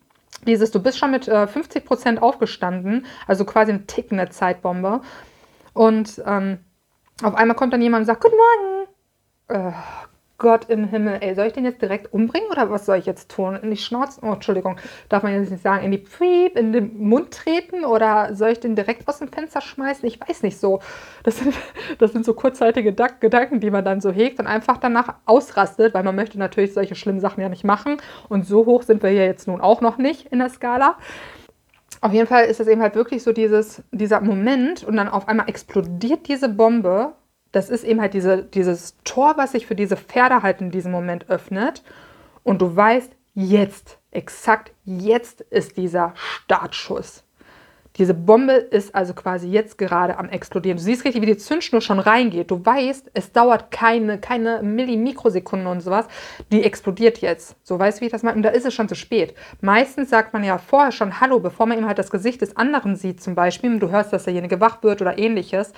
Dieses, 0.46 0.72
du 0.72 0.82
bist 0.82 0.98
schon 0.98 1.12
mit 1.12 1.28
äh, 1.28 1.48
50 1.48 1.86
Prozent 1.86 2.22
aufgestanden, 2.22 3.06
also 3.26 3.44
quasi 3.44 3.72
eine 3.72 3.86
tickende 3.88 4.30
Zeitbombe. 4.30 5.02
Und 5.74 6.22
ähm, 6.26 6.60
auf 7.24 7.36
einmal 7.36 7.56
kommt 7.56 7.74
dann 7.74 7.82
jemand 7.82 8.02
und 8.02 8.06
sagt, 8.06 8.22
Guten 8.22 8.36
Morgen. 8.38 9.68
Äh, 9.68 9.72
Gott 10.40 10.70
im 10.70 10.84
Himmel, 10.84 11.18
ey, 11.22 11.34
soll 11.34 11.48
ich 11.48 11.54
den 11.54 11.66
jetzt 11.66 11.82
direkt 11.82 12.14
umbringen 12.14 12.50
oder 12.52 12.70
was 12.70 12.86
soll 12.86 12.98
ich 12.98 13.08
jetzt 13.08 13.32
tun? 13.32 13.56
In 13.56 13.72
die 13.72 13.78
Schnauze, 13.78 14.22
oh, 14.24 14.34
Entschuldigung, 14.34 14.78
darf 15.10 15.24
man 15.24 15.34
jetzt 15.34 15.50
nicht 15.50 15.64
sagen, 15.64 15.84
in 15.84 15.92
die 15.92 15.98
Pfiep, 15.98 16.56
in 16.56 16.72
den 16.74 16.96
Mund 17.00 17.32
treten 17.32 17.84
oder 17.84 18.36
soll 18.36 18.50
ich 18.50 18.60
den 18.60 18.76
direkt 18.76 19.08
aus 19.08 19.18
dem 19.18 19.30
Fenster 19.30 19.62
schmeißen? 19.62 20.08
Ich 20.08 20.20
weiß 20.22 20.44
nicht 20.44 20.60
so. 20.60 20.80
Das 21.24 21.40
sind, 21.40 21.56
das 21.98 22.12
sind 22.12 22.24
so 22.24 22.36
kurzzeitige 22.36 22.94
Gedanken, 22.94 23.60
die 23.60 23.72
man 23.72 23.84
dann 23.84 24.00
so 24.00 24.12
hegt 24.12 24.40
und 24.40 24.46
einfach 24.46 24.78
danach 24.78 25.16
ausrastet, 25.26 25.96
weil 25.96 26.04
man 26.04 26.16
möchte 26.16 26.38
natürlich 26.38 26.74
solche 26.74 26.94
schlimmen 26.94 27.20
Sachen 27.20 27.42
ja 27.42 27.50
nicht 27.50 27.64
machen 27.64 27.98
und 28.30 28.46
so 28.46 28.68
hoch 28.68 28.84
sind 28.84 29.02
wir 29.02 29.12
ja 29.12 29.24
jetzt 29.24 29.48
nun 29.48 29.60
auch 29.60 29.82
noch 29.82 29.98
nicht 29.98 30.28
in 30.28 30.38
der 30.38 30.50
Skala. 30.50 30.98
Auf 32.02 32.14
jeden 32.14 32.28
Fall 32.28 32.46
ist 32.46 32.60
es 32.60 32.68
eben 32.68 32.82
halt 32.82 32.94
wirklich 32.94 33.24
so 33.24 33.34
dieses, 33.34 33.82
dieser 33.92 34.22
Moment 34.22 34.84
und 34.84 34.98
dann 34.98 35.08
auf 35.08 35.28
einmal 35.28 35.50
explodiert 35.50 36.28
diese 36.28 36.48
Bombe 36.48 37.14
das 37.58 37.70
ist 37.70 37.84
eben 37.84 38.00
halt 38.00 38.14
diese, 38.14 38.44
dieses 38.44 38.96
Tor, 39.04 39.34
was 39.36 39.54
sich 39.54 39.66
für 39.66 39.74
diese 39.74 39.98
Pferde 39.98 40.44
halt 40.44 40.62
in 40.62 40.70
diesem 40.70 40.92
Moment 40.92 41.28
öffnet. 41.28 41.84
Und 42.44 42.62
du 42.62 42.76
weißt, 42.76 43.12
jetzt, 43.34 43.98
exakt 44.12 44.72
jetzt 44.86 45.42
ist 45.42 45.76
dieser 45.76 46.14
Startschuss. 46.16 47.24
Diese 47.98 48.14
Bombe 48.14 48.54
ist 48.54 48.94
also 48.94 49.16
quasi 49.16 49.48
jetzt 49.48 49.80
gerade 49.80 50.20
am 50.20 50.30
explodieren. 50.30 50.78
Du 50.78 50.84
siehst 50.84 51.04
richtig, 51.04 51.24
wie 51.24 51.26
die 51.26 51.38
Zündschnur 51.38 51.82
schon 51.82 51.98
reingeht. 51.98 52.52
Du 52.52 52.64
weißt, 52.64 53.10
es 53.16 53.32
dauert 53.32 53.72
keine, 53.72 54.20
keine 54.20 54.62
Millimikrosekunde 54.62 55.68
und 55.68 55.82
sowas. 55.82 56.06
Die 56.52 56.64
explodiert 56.64 57.18
jetzt. 57.22 57.56
So 57.64 57.80
weißt 57.80 57.98
du, 57.98 58.02
wie 58.02 58.06
ich 58.06 58.12
das 58.12 58.22
meine? 58.22 58.38
Und 58.38 58.44
da 58.44 58.50
ist 58.50 58.68
es 58.68 58.74
schon 58.76 58.88
zu 58.88 58.94
spät. 58.94 59.34
Meistens 59.62 60.12
sagt 60.12 60.32
man 60.32 60.44
ja 60.44 60.60
vorher 60.60 60.92
schon 60.92 61.20
Hallo, 61.20 61.40
bevor 61.40 61.66
man 61.66 61.80
eben 61.80 61.88
halt 61.88 61.98
das 61.98 62.12
Gesicht 62.12 62.42
des 62.42 62.56
anderen 62.56 62.96
sieht, 62.96 63.20
zum 63.20 63.34
Beispiel. 63.34 63.80
Du 63.80 63.90
hörst, 63.90 64.14
dass 64.14 64.26
derjenige 64.26 64.62
wach 64.62 64.84
wird 64.84 65.02
oder 65.02 65.18
ähnliches. 65.18 65.74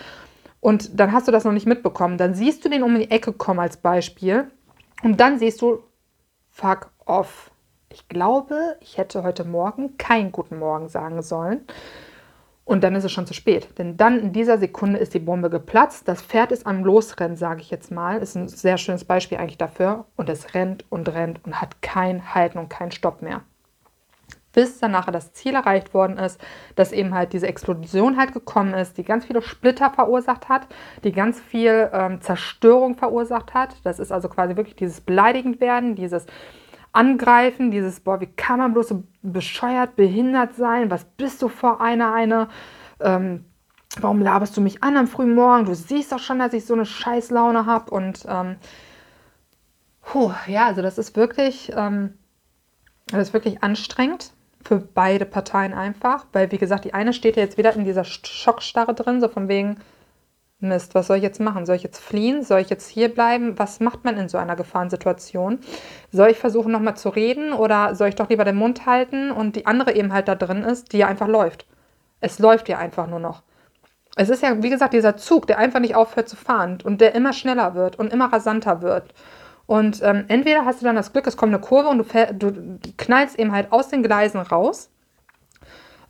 Und 0.62 1.00
dann 1.00 1.12
hast 1.12 1.28
du 1.28 1.32
das 1.32 1.46
noch 1.46 1.52
nicht 1.52 1.68
mitbekommen. 1.68 2.18
Dann 2.18 2.34
siehst 2.34 2.64
du 2.64 2.70
den 2.70 2.84
um 2.84 2.96
die 2.96 3.12
Ecke 3.12 3.34
kommen 3.34 3.60
als 3.60 3.78
Beispiel. 3.78 4.52
Und 5.04 5.20
dann 5.20 5.40
siehst 5.40 5.62
du, 5.62 5.84
fuck 6.50 6.92
off. 7.06 7.52
Ich 7.92 8.08
glaube, 8.08 8.78
ich 8.82 8.98
hätte 8.98 9.24
heute 9.24 9.46
Morgen 9.46 9.98
keinen 9.98 10.32
guten 10.32 10.60
Morgen 10.60 10.90
sagen 10.90 11.22
sollen. 11.22 11.62
Und 12.66 12.84
dann 12.84 12.94
ist 12.94 13.04
es 13.04 13.12
schon 13.12 13.26
zu 13.26 13.34
spät. 13.34 13.70
Denn 13.80 13.98
dann 13.98 14.20
in 14.20 14.34
dieser 14.34 14.60
Sekunde 14.60 15.00
ist 15.00 15.14
die 15.14 15.20
Bombe 15.20 15.50
geplatzt. 15.50 16.08
Das 16.08 16.22
Pferd 16.22 16.52
ist 16.52 16.68
am 16.68 16.84
Losrennen, 16.84 17.38
sage 17.38 17.62
ich 17.62 17.72
jetzt 17.72 17.90
mal. 17.90 18.20
Ist 18.20 18.36
ein 18.36 18.48
sehr 18.48 18.78
schönes 18.78 19.06
Beispiel 19.06 19.40
eigentlich 19.40 19.58
dafür. 19.58 20.06
Und 20.18 20.30
es 20.30 20.54
rennt 20.54 20.86
und 20.90 21.10
rennt 21.10 21.44
und 21.46 21.62
hat 21.62 21.82
kein 21.82 22.36
Halten 22.36 22.60
und 22.60 22.70
keinen 22.70 22.92
Stopp 22.92 23.22
mehr 23.22 23.42
bis 24.60 24.78
dann 24.80 24.92
nachher 24.92 25.14
das 25.14 25.32
Ziel 25.32 25.56
erreicht 25.56 25.94
worden 25.94 26.18
ist, 26.18 26.38
dass 26.76 26.92
eben 26.92 27.14
halt 27.14 27.32
diese 27.32 27.48
Explosion 27.48 28.18
halt 28.18 28.34
gekommen 28.34 28.74
ist, 28.74 28.98
die 28.98 29.06
ganz 29.06 29.24
viele 29.24 29.42
Splitter 29.42 29.90
verursacht 29.90 30.50
hat, 30.50 30.68
die 31.06 31.14
ganz 31.14 31.40
viel 31.40 31.90
ähm, 31.94 32.20
Zerstörung 32.20 32.96
verursacht 32.96 33.54
hat. 33.54 33.78
Das 33.86 34.00
ist 34.00 34.12
also 34.12 34.28
quasi 34.28 34.58
wirklich 34.58 34.76
dieses 34.76 35.00
beleidigend 35.00 35.62
werden, 35.62 35.96
dieses 35.96 36.26
Angreifen, 36.92 37.72
dieses, 37.72 38.02
boah, 38.02 38.20
wie 38.20 38.26
kann 38.26 38.60
man 38.60 38.74
bloß 38.74 38.90
so 38.90 39.04
bescheuert, 39.22 39.96
behindert 39.96 40.56
sein? 40.56 40.92
Was 40.92 41.06
bist 41.06 41.42
du 41.42 41.48
vor 41.48 41.80
einer, 41.80 42.14
eine? 42.14 42.50
Ähm, 43.00 43.46
warum 44.02 44.22
laberst 44.22 44.58
du 44.58 44.62
mich 44.62 44.84
an 44.84 44.98
am 44.98 45.08
frühen 45.08 45.36
Morgen? 45.36 45.64
Du 45.64 45.74
siehst 45.74 46.12
doch 46.12 46.20
schon, 46.20 46.40
dass 46.40 46.52
ich 46.52 46.66
so 46.66 46.74
eine 46.74 46.86
Scheißlaune 46.86 47.66
habe. 47.66 47.92
Und 47.92 48.26
ähm, 48.28 48.58
puh, 50.02 50.34
ja, 50.48 50.66
also 50.66 50.82
das 50.82 50.98
ist 50.98 51.16
wirklich, 51.16 51.72
ähm, 51.78 52.16
das 53.08 53.30
ist 53.30 53.34
wirklich 53.34 53.64
anstrengend 53.64 54.34
für 54.64 54.78
beide 54.80 55.26
Parteien 55.26 55.74
einfach, 55.74 56.26
weil 56.34 56.52
wie 56.52 56.58
gesagt, 56.58 56.86
die 56.86 56.94
eine 56.94 57.14
steht 57.14 57.38
ja 57.38 57.44
jetzt 57.44 57.58
wieder 57.58 57.74
in 57.74 57.86
dieser 57.86 58.04
Schockstarre 58.04 58.94
drin, 58.94 59.22
so 59.22 59.28
von 59.30 59.48
wegen, 59.48 59.78
Mist, 60.62 60.94
was 60.94 61.08
soll 61.08 61.18
ich 61.18 61.24
jetzt 61.24 61.40
machen? 61.40 61.66
Soll 61.66 61.78
ich 61.78 61.84
jetzt 61.84 62.02
fliehen? 62.02 62.44
Soll 62.44 62.60
ich 62.60 62.70
jetzt 62.70 62.90
hier 62.90 63.08
bleiben? 63.14 63.58
Was 63.58 63.80
macht 63.80 64.04
man 64.04 64.18
in 64.18 64.28
so 64.28 64.38
einer 64.38 64.58
Gefahrensituation? 64.58 65.60
Soll 66.12 66.32
ich 66.32 66.38
versuchen 66.38 66.74
nochmal 66.74 66.98
zu 66.98 67.08
reden 67.08 67.54
oder 67.54 67.96
soll 67.96 68.10
ich 68.10 68.16
doch 68.16 68.28
lieber 68.28 68.44
den 68.44 68.58
Mund 68.58 68.86
halten 68.86 69.32
und 69.32 69.56
die 69.56 69.66
andere 69.66 69.94
eben 69.96 70.12
halt 70.12 70.28
da 70.28 70.36
drin 70.36 70.64
ist, 70.64 70.92
die 70.92 70.98
ja 70.98 71.08
einfach 71.08 71.30
läuft? 71.30 71.66
Es 72.20 72.40
läuft 72.40 72.68
ja 72.68 72.78
einfach 72.78 73.08
nur 73.08 73.20
noch. 73.20 73.44
Es 74.18 74.28
ist 74.28 74.44
ja, 74.44 74.62
wie 74.62 74.70
gesagt, 74.70 74.94
dieser 74.94 75.16
Zug, 75.16 75.48
der 75.48 75.60
einfach 75.60 75.80
nicht 75.80 75.96
aufhört 75.96 76.28
zu 76.28 76.36
fahren 76.36 76.80
und 76.84 77.00
der 77.00 77.16
immer 77.16 77.32
schneller 77.32 77.74
wird 77.74 77.98
und 77.98 78.12
immer 78.12 78.34
rasanter 78.34 78.82
wird. 78.82 79.14
Und 79.70 80.02
ähm, 80.02 80.26
entweder 80.30 80.66
hast 80.66 80.82
du 80.82 80.86
dann 80.86 80.96
das 80.96 81.14
Glück, 81.14 81.28
es 81.28 81.38
kommt 81.38 81.54
eine 81.54 81.62
Kurve 81.62 81.90
und 81.90 82.00
du, 82.00 82.52
du 82.52 82.80
knallst 82.98 83.38
eben 83.38 83.52
halt 83.52 83.72
aus 83.72 83.88
den 83.90 84.02
Gleisen 84.02 84.42
raus. 84.42 84.90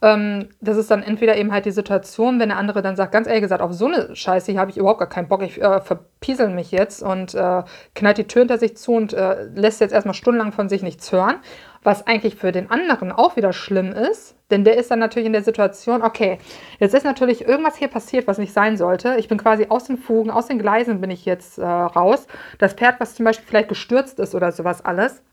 Ähm, 0.01 0.47
das 0.61 0.77
ist 0.77 0.89
dann 0.89 1.03
entweder 1.03 1.35
eben 1.35 1.51
halt 1.51 1.65
die 1.65 1.71
Situation, 1.71 2.39
wenn 2.39 2.47
der 2.47 2.57
andere 2.57 2.81
dann 2.81 2.95
sagt, 2.95 3.11
ganz 3.11 3.27
ehrlich 3.27 3.41
gesagt, 3.41 3.61
auf 3.61 3.73
so 3.73 3.87
eine 3.87 4.15
Scheiße 4.15 4.53
hier 4.53 4.61
habe 4.61 4.71
ich 4.71 4.77
überhaupt 4.77 4.99
gar 4.99 5.09
keinen 5.09 5.27
Bock, 5.27 5.41
ich 5.41 5.61
äh, 5.61 5.81
verpiesel 5.81 6.47
mich 6.47 6.71
jetzt 6.71 7.03
und 7.03 7.35
äh, 7.35 7.63
knallt 7.95 8.17
die 8.17 8.27
Tür 8.27 8.43
hinter 8.43 8.59
sich 8.59 8.77
zu 8.77 8.93
und 8.93 9.11
äh, 9.11 9.43
lässt 9.53 9.81
jetzt 9.81 9.91
erstmal 9.91 10.13
stundenlang 10.13 10.53
von 10.53 10.69
sich 10.69 10.81
nichts 10.81 11.11
hören. 11.11 11.35
Was 11.81 12.05
eigentlich 12.05 12.35
für 12.35 12.51
den 12.51 12.69
anderen 12.69 13.11
auch 13.11 13.37
wieder 13.37 13.53
schlimm 13.53 13.91
ist, 13.93 14.35
denn 14.51 14.65
der 14.65 14.77
ist 14.77 14.91
dann 14.91 14.99
natürlich 14.99 15.27
in 15.27 15.33
der 15.33 15.43
Situation, 15.43 16.01
okay, 16.01 16.39
jetzt 16.79 16.93
ist 16.93 17.05
natürlich 17.05 17.47
irgendwas 17.47 17.77
hier 17.77 17.87
passiert, 17.87 18.27
was 18.27 18.37
nicht 18.37 18.51
sein 18.51 18.75
sollte. 18.75 19.15
Ich 19.17 19.29
bin 19.29 19.37
quasi 19.37 19.67
aus 19.69 19.85
den 19.85 19.97
Fugen, 19.97 20.29
aus 20.29 20.47
den 20.47 20.59
Gleisen 20.59 20.99
bin 20.99 21.09
ich 21.09 21.25
jetzt 21.25 21.57
äh, 21.57 21.65
raus. 21.65 22.27
Das 22.57 22.73
Pferd, 22.73 22.99
was 22.99 23.15
zum 23.15 23.23
Beispiel 23.23 23.47
vielleicht 23.47 23.69
gestürzt 23.69 24.19
ist 24.19 24.35
oder 24.35 24.51
sowas 24.51 24.83
alles, 24.83 25.23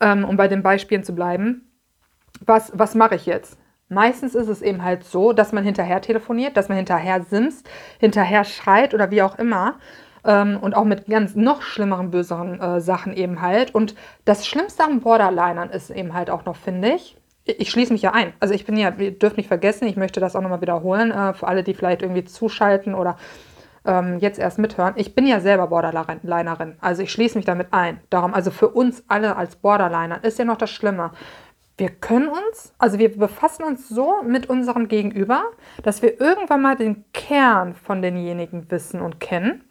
ähm, 0.00 0.24
um 0.24 0.36
bei 0.36 0.48
den 0.48 0.62
Beispielen 0.62 1.04
zu 1.04 1.14
bleiben, 1.14 1.70
was, 2.44 2.72
was 2.74 2.94
mache 2.94 3.14
ich 3.14 3.26
jetzt? 3.26 3.58
Meistens 3.88 4.34
ist 4.34 4.48
es 4.48 4.60
eben 4.60 4.84
halt 4.84 5.04
so, 5.04 5.32
dass 5.32 5.52
man 5.52 5.64
hinterher 5.64 6.02
telefoniert, 6.02 6.56
dass 6.56 6.68
man 6.68 6.76
hinterher 6.76 7.22
simst, 7.22 7.68
hinterher 7.98 8.44
schreit 8.44 8.92
oder 8.92 9.10
wie 9.10 9.22
auch 9.22 9.38
immer. 9.38 9.78
Ähm, 10.28 10.58
und 10.60 10.76
auch 10.76 10.84
mit 10.84 11.06
ganz 11.06 11.34
noch 11.34 11.62
schlimmeren, 11.62 12.10
böseren 12.10 12.60
äh, 12.60 12.80
Sachen 12.82 13.14
eben 13.14 13.40
halt. 13.40 13.74
Und 13.74 13.94
das 14.26 14.46
Schlimmste 14.46 14.84
an 14.84 15.00
Borderlinern 15.00 15.70
ist 15.70 15.88
eben 15.88 16.12
halt 16.12 16.28
auch 16.28 16.44
noch, 16.44 16.54
finde 16.54 16.90
ich, 16.90 17.16
ich 17.46 17.70
schließe 17.70 17.94
mich 17.94 18.02
ja 18.02 18.12
ein. 18.12 18.34
Also 18.38 18.52
ich 18.52 18.66
bin 18.66 18.76
ja, 18.76 18.92
ihr 18.98 19.18
dürft 19.18 19.38
nicht 19.38 19.48
vergessen, 19.48 19.88
ich 19.88 19.96
möchte 19.96 20.20
das 20.20 20.36
auch 20.36 20.42
nochmal 20.42 20.60
wiederholen, 20.60 21.10
äh, 21.10 21.32
für 21.32 21.48
alle, 21.48 21.62
die 21.62 21.72
vielleicht 21.72 22.02
irgendwie 22.02 22.24
zuschalten 22.24 22.94
oder 22.94 23.16
ähm, 23.86 24.18
jetzt 24.18 24.38
erst 24.38 24.58
mithören. 24.58 24.92
Ich 24.96 25.14
bin 25.14 25.26
ja 25.26 25.40
selber 25.40 25.68
Borderlinerin. 25.68 26.76
Also 26.82 27.02
ich 27.02 27.10
schließe 27.10 27.38
mich 27.38 27.46
damit 27.46 27.68
ein. 27.70 27.98
Darum, 28.10 28.34
also 28.34 28.50
für 28.50 28.68
uns 28.68 29.02
alle 29.08 29.34
als 29.34 29.56
Borderliner 29.56 30.22
ist 30.24 30.38
ja 30.38 30.44
noch 30.44 30.58
das 30.58 30.70
Schlimme 30.70 31.12
wir 31.80 31.90
können 31.90 32.28
uns, 32.28 32.74
also 32.78 32.98
wir 32.98 33.16
befassen 33.16 33.62
uns 33.62 33.88
so 33.88 34.20
mit 34.24 34.50
unserem 34.50 34.88
Gegenüber, 34.88 35.44
dass 35.84 36.02
wir 36.02 36.20
irgendwann 36.20 36.60
mal 36.60 36.74
den 36.74 37.04
Kern 37.12 37.76
von 37.76 38.02
denjenigen 38.02 38.68
wissen 38.68 39.00
und 39.00 39.20
kennen 39.20 39.62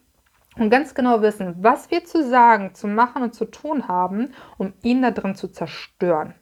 und 0.58 0.70
ganz 0.70 0.94
genau 0.94 1.22
wissen, 1.22 1.54
was 1.60 1.90
wir 1.90 2.04
zu 2.04 2.28
sagen, 2.28 2.74
zu 2.74 2.86
machen 2.86 3.22
und 3.22 3.34
zu 3.34 3.44
tun 3.44 3.88
haben, 3.88 4.32
um 4.56 4.72
ihn 4.82 5.02
da 5.02 5.10
drin 5.10 5.34
zu 5.34 5.48
zerstören. 5.48 6.34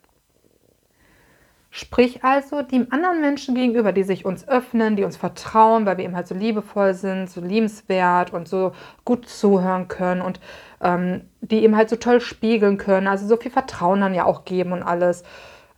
Sprich 1.71 2.25
also 2.25 2.63
dem 2.63 2.91
anderen 2.91 3.21
Menschen 3.21 3.55
gegenüber, 3.55 3.93
die 3.93 4.03
sich 4.03 4.25
uns 4.25 4.49
öffnen, 4.49 4.97
die 4.97 5.05
uns 5.05 5.19
vertrauen, 5.19 5.85
weil 5.85 5.99
wir 5.99 6.05
eben 6.07 6.17
halt 6.17 6.27
so 6.27 6.35
liebevoll 6.35 6.95
sind, 6.95 7.29
so 7.29 7.43
liebenswert 7.43 8.33
und 8.33 8.49
so 8.49 8.73
gut 9.05 9.29
zuhören 9.29 9.87
können 9.87 10.23
und 10.23 10.41
ähm, 10.81 11.29
die 11.43 11.63
eben 11.63 11.77
halt 11.77 11.91
so 11.91 11.97
toll 11.97 12.23
spiegeln 12.23 12.79
können, 12.79 13.07
also 13.07 13.27
so 13.27 13.37
viel 13.37 13.51
Vertrauen 13.51 14.01
dann 14.01 14.15
ja 14.15 14.25
auch 14.25 14.47
geben 14.47 14.73
und 14.73 14.83
alles 14.83 15.23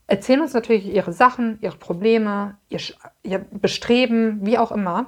erzählen 0.07 0.41
uns 0.41 0.55
natürlich 0.55 0.87
ihre 0.87 1.13
Sachen, 1.13 1.59
ihre 1.63 1.77
Probleme, 1.77 2.57
ihr, 2.69 2.81
ihr 3.23 3.39
Bestreben, 3.39 4.47
wie 4.47 4.59
auch 4.59 4.71
immer. 4.71 5.07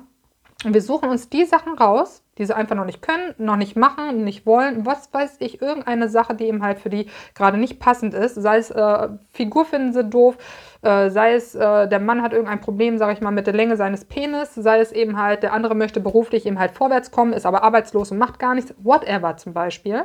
Und 0.65 0.75
wir 0.75 0.83
suchen 0.83 1.09
uns 1.09 1.29
die 1.29 1.45
Sachen 1.45 1.75
raus, 1.75 2.23
die 2.41 2.47
sie 2.47 2.57
einfach 2.57 2.75
noch 2.75 2.87
nicht 2.87 3.03
können, 3.03 3.35
noch 3.39 3.57
nicht 3.57 3.77
machen, 3.77 4.25
nicht 4.25 4.47
wollen. 4.47 4.87
Was 4.87 5.13
weiß 5.13 5.37
ich, 5.41 5.61
irgendeine 5.61 6.09
Sache, 6.09 6.35
die 6.35 6.47
eben 6.47 6.65
halt 6.65 6.79
für 6.81 6.89
die 6.89 7.07
gerade 7.35 7.59
nicht 7.59 7.79
passend 7.79 8.15
ist. 8.15 8.35
Sei 8.35 8.57
es 8.57 8.71
äh, 8.71 9.09
Figur 9.33 9.67
finden 9.67 9.93
sie 9.93 10.05
doof, 10.05 10.39
äh, 10.83 11.11
sei 11.11 11.35
es 11.35 11.55
äh, 11.55 11.87
der 11.87 12.01
Mann 12.01 12.23
hat 12.23 12.33
irgendein 12.33 12.61
Problem, 12.61 12.97
sage 12.97 13.13
ich 13.13 13.21
mal, 13.21 13.31
mit 13.31 13.47
der 13.47 13.55
Länge 13.55 13.77
seines 13.77 14.07
Penis, 14.07 14.55
sei 14.55 14.81
es 14.81 14.91
eben 14.91 15.21
halt 15.21 15.43
der 15.43 15.53
andere 15.53 15.75
möchte 15.75 16.01
beruflich 16.01 16.47
eben 16.47 16.59
halt 16.59 16.73
vorwärts 16.73 17.11
kommen, 17.11 17.35
ist 17.35 17.45
aber 17.45 17.63
arbeitslos 17.63 18.11
und 18.11 18.19
macht 18.19 18.39
gar 18.39 18.55
nichts, 18.55 18.75
whatever 18.79 19.37
zum 19.37 19.53
Beispiel. 19.53 20.05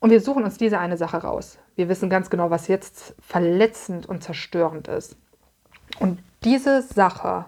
Und 0.00 0.10
wir 0.10 0.20
suchen 0.20 0.44
uns 0.44 0.58
diese 0.58 0.78
eine 0.78 0.96
Sache 0.96 1.18
raus. 1.18 1.58
Wir 1.76 1.88
wissen 1.88 2.10
ganz 2.10 2.28
genau, 2.28 2.50
was 2.50 2.68
jetzt 2.68 3.14
verletzend 3.20 4.06
und 4.06 4.22
zerstörend 4.22 4.88
ist. 4.88 5.16
Und 5.98 6.18
diese 6.44 6.82
Sache 6.82 7.46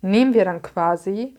nehmen 0.00 0.32
wir 0.32 0.44
dann 0.44 0.62
quasi, 0.62 1.36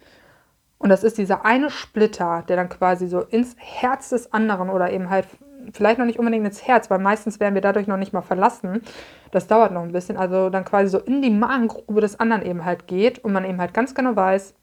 und 0.81 0.89
das 0.89 1.03
ist 1.03 1.19
dieser 1.19 1.45
eine 1.45 1.69
Splitter, 1.69 2.43
der 2.47 2.55
dann 2.55 2.67
quasi 2.67 3.07
so 3.07 3.21
ins 3.21 3.55
Herz 3.59 4.09
des 4.09 4.33
anderen 4.33 4.71
oder 4.71 4.91
eben 4.91 5.11
halt 5.11 5.27
vielleicht 5.73 5.99
noch 5.99 6.07
nicht 6.07 6.17
unbedingt 6.17 6.43
ins 6.43 6.65
Herz, 6.67 6.89
weil 6.89 6.97
meistens 6.97 7.39
werden 7.39 7.53
wir 7.53 7.61
dadurch 7.61 7.85
noch 7.85 7.97
nicht 7.97 8.13
mal 8.13 8.23
verlassen. 8.23 8.81
Das 9.29 9.45
dauert 9.45 9.71
noch 9.71 9.83
ein 9.83 9.91
bisschen. 9.91 10.17
Also 10.17 10.49
dann 10.49 10.65
quasi 10.65 10.89
so 10.89 10.97
in 10.97 11.21
die 11.21 11.29
Magengrube 11.29 12.01
des 12.01 12.19
anderen 12.19 12.43
eben 12.43 12.65
halt 12.65 12.87
geht 12.87 13.19
und 13.19 13.31
man 13.31 13.45
eben 13.45 13.61
halt 13.61 13.75
ganz 13.75 13.93
genau 13.93 14.15
weiß, 14.15 14.55